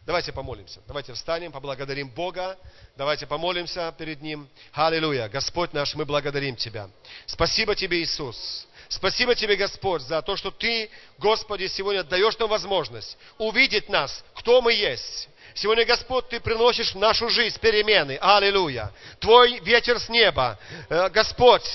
Давайте 0.05 0.31
помолимся. 0.31 0.79
Давайте 0.87 1.13
встанем, 1.13 1.51
поблагодарим 1.51 2.09
Бога. 2.09 2.57
Давайте 2.95 3.27
помолимся 3.27 3.93
перед 3.97 4.21
Ним. 4.21 4.47
Аллилуйя. 4.71 5.27
Господь 5.27 5.73
наш, 5.73 5.93
мы 5.95 6.05
благодарим 6.05 6.55
Тебя. 6.55 6.89
Спасибо 7.25 7.75
Тебе, 7.75 8.01
Иисус. 8.01 8.65
Спасибо 8.87 9.35
Тебе, 9.35 9.57
Господь, 9.57 10.03
за 10.03 10.21
то, 10.21 10.37
что 10.37 10.51
Ты, 10.51 10.89
Господи, 11.17 11.67
сегодня 11.67 12.05
даешь 12.05 12.37
нам 12.37 12.47
возможность 12.47 13.17
увидеть 13.37 13.89
нас, 13.89 14.23
кто 14.35 14.61
мы 14.61 14.71
есть 14.71 15.27
Сегодня, 15.57 15.85
Господь, 15.85 16.29
Ты 16.29 16.39
приносишь 16.39 16.93
в 16.93 16.99
нашу 16.99 17.29
жизнь 17.29 17.59
перемены. 17.59 18.19
Аллилуйя. 18.21 18.91
Твой 19.19 19.59
ветер 19.61 19.99
с 19.99 20.07
неба. 20.07 20.59
Э, 20.87 21.09
Господь, 21.09 21.67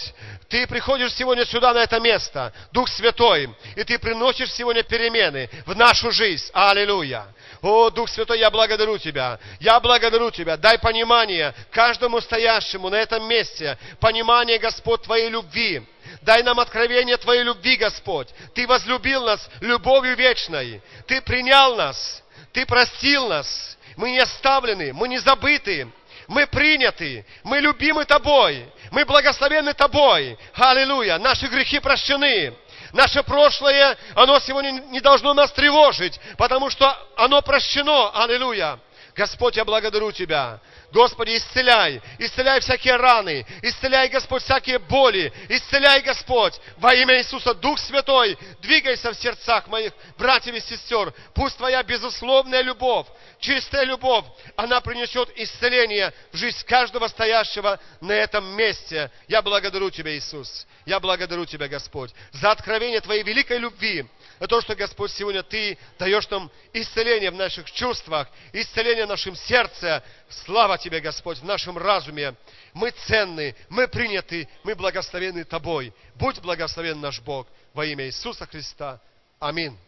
Ты 0.49 0.69
приходишь 0.69 1.13
сегодня 1.15 1.45
сюда, 1.45 1.75
на 1.75 1.79
это 1.79 1.99
место, 1.99 2.53
Дух 2.71 2.89
Святой, 2.89 3.51
и 3.75 3.83
Ты 3.83 3.99
приносишь 3.99 4.53
сегодня 4.53 4.85
перемены 4.85 5.51
в 5.67 5.75
нашу 5.75 6.13
жизнь. 6.13 6.49
Аллилуйя. 6.53 7.27
О, 7.61 7.91
Дух 7.91 8.09
Святой, 8.09 8.39
я 8.39 8.53
благодарю 8.53 8.99
Тебя. 8.99 9.41
Я 9.59 9.81
благодарю 9.81 10.31
Тебя. 10.31 10.57
Дай 10.57 10.79
понимание 10.79 11.53
каждому 11.73 12.21
стоящему 12.21 12.89
на 12.89 12.97
этом 12.97 13.27
месте. 13.27 13.77
Понимание, 13.99 14.59
Господь, 14.61 15.03
Твоей 15.03 15.29
любви. 15.29 15.83
Дай 16.21 16.45
нам 16.45 16.61
откровение 16.61 17.17
Твоей 17.17 17.43
любви, 17.43 17.75
Господь. 17.77 18.29
Ты 18.55 18.65
возлюбил 18.69 19.25
нас 19.25 19.49
любовью 19.61 20.15
вечной. 20.15 20.81
Ты 21.09 21.21
принял 21.21 21.75
нас. 21.75 22.22
Ты 22.53 22.67
простил 22.67 23.29
нас. 23.29 23.77
Мы 23.97 24.13
не 24.13 24.19
оставлены, 24.19 24.93
мы 24.93 25.09
не 25.09 25.19
забыты. 25.19 25.89
Мы 26.29 26.47
приняты, 26.47 27.27
мы 27.43 27.59
любимы 27.59 28.05
Тобой, 28.05 28.67
мы 28.91 29.05
благословенны 29.05 29.75
Тобой. 29.75 30.39
Аллилуйя, 30.55 31.19
наши 31.19 31.47
грехи 31.47 31.81
прощены. 31.81 32.55
Наше 32.93 33.23
прошлое, 33.23 33.99
оно 34.15 34.39
сегодня 34.39 34.71
не 34.71 35.01
должно 35.01 35.35
нас 35.35 35.51
тревожить, 35.53 36.21
потому 36.39 36.71
что 36.71 36.97
оно 37.17 37.43
прощено. 37.43 38.11
Аллилуйя. 38.15 38.79
Господь, 39.15 39.57
я 39.57 39.65
благодарю 39.65 40.13
Тебя 40.13 40.61
Господи, 40.93 41.37
исцеляй, 41.37 42.03
исцеляй 42.19 42.61
всякие 42.61 42.97
раны, 42.97 43.47
исцеляй, 43.63 44.09
Господь, 44.09 44.43
всякие 44.43 44.79
боли, 44.79 45.33
исцеляй, 45.49 46.03
Господь, 46.03 46.61
во 46.77 46.95
имя 46.95 47.19
Иисуса, 47.19 47.55
Дух 47.55 47.79
Святой, 47.79 48.37
двигайся 48.61 49.11
в 49.11 49.15
сердцах 49.15 49.69
моих 49.69 49.93
братьев 50.19 50.55
и 50.55 50.61
сестер. 50.61 51.15
Пусть 51.35 51.57
Твоя 51.57 51.83
безусловная 51.83 52.61
любовь, 52.61 53.07
чистая 53.41 53.85
любовь, 53.85 54.27
она 54.55 54.83
принесет 54.83 55.31
исцеление 55.37 56.13
в 56.31 56.37
жизнь 56.37 56.63
каждого 56.67 57.09
стоящего 57.09 57.81
на 58.03 58.13
этом 58.13 58.45
месте. 58.55 59.11
Я 59.29 59.41
благодарю 59.41 59.89
Тебя, 59.91 60.15
Иисус. 60.15 60.67
Я 60.85 61.01
благодарю 61.01 61.47
Тебя, 61.47 61.69
Господь, 61.69 62.11
за 62.33 62.51
откровение 62.51 63.01
Твоей 63.01 63.23
великой 63.23 63.59
любви, 63.59 64.05
за 64.43 64.49
то, 64.49 64.61
что, 64.61 64.75
Господь, 64.75 65.13
сегодня 65.13 65.45
Ты 65.45 65.79
даешь 66.01 66.29
нам 66.29 66.51
исцеление 66.73 67.31
в 67.31 67.37
наших 67.37 67.71
чувствах, 67.71 68.27
исцеление 68.53 69.07
в 69.07 69.09
нашем 69.09 69.37
сердце, 69.37 70.03
Слава 70.29 70.77
Тебе, 70.79 70.99
Господь, 70.99 71.39
в 71.39 71.45
нашем 71.45 71.79
разуме. 71.79 72.35
Мы 72.73 72.91
ценны, 72.91 73.55
мы 73.69 73.87
приняты, 73.87 74.49
мы 74.65 74.75
благословены 74.75 75.45
Тобой. 75.45 75.95
Будь 76.17 76.41
благословен 76.41 77.01
наш 77.01 77.21
Бог 77.21 77.47
во 77.73 77.87
имя 77.87 78.07
Иисуса 78.07 78.45
Христа. 78.45 79.01
Аминь. 79.39 79.79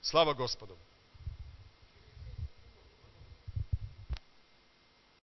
Слава 0.00 0.34
Господу. 0.34 0.76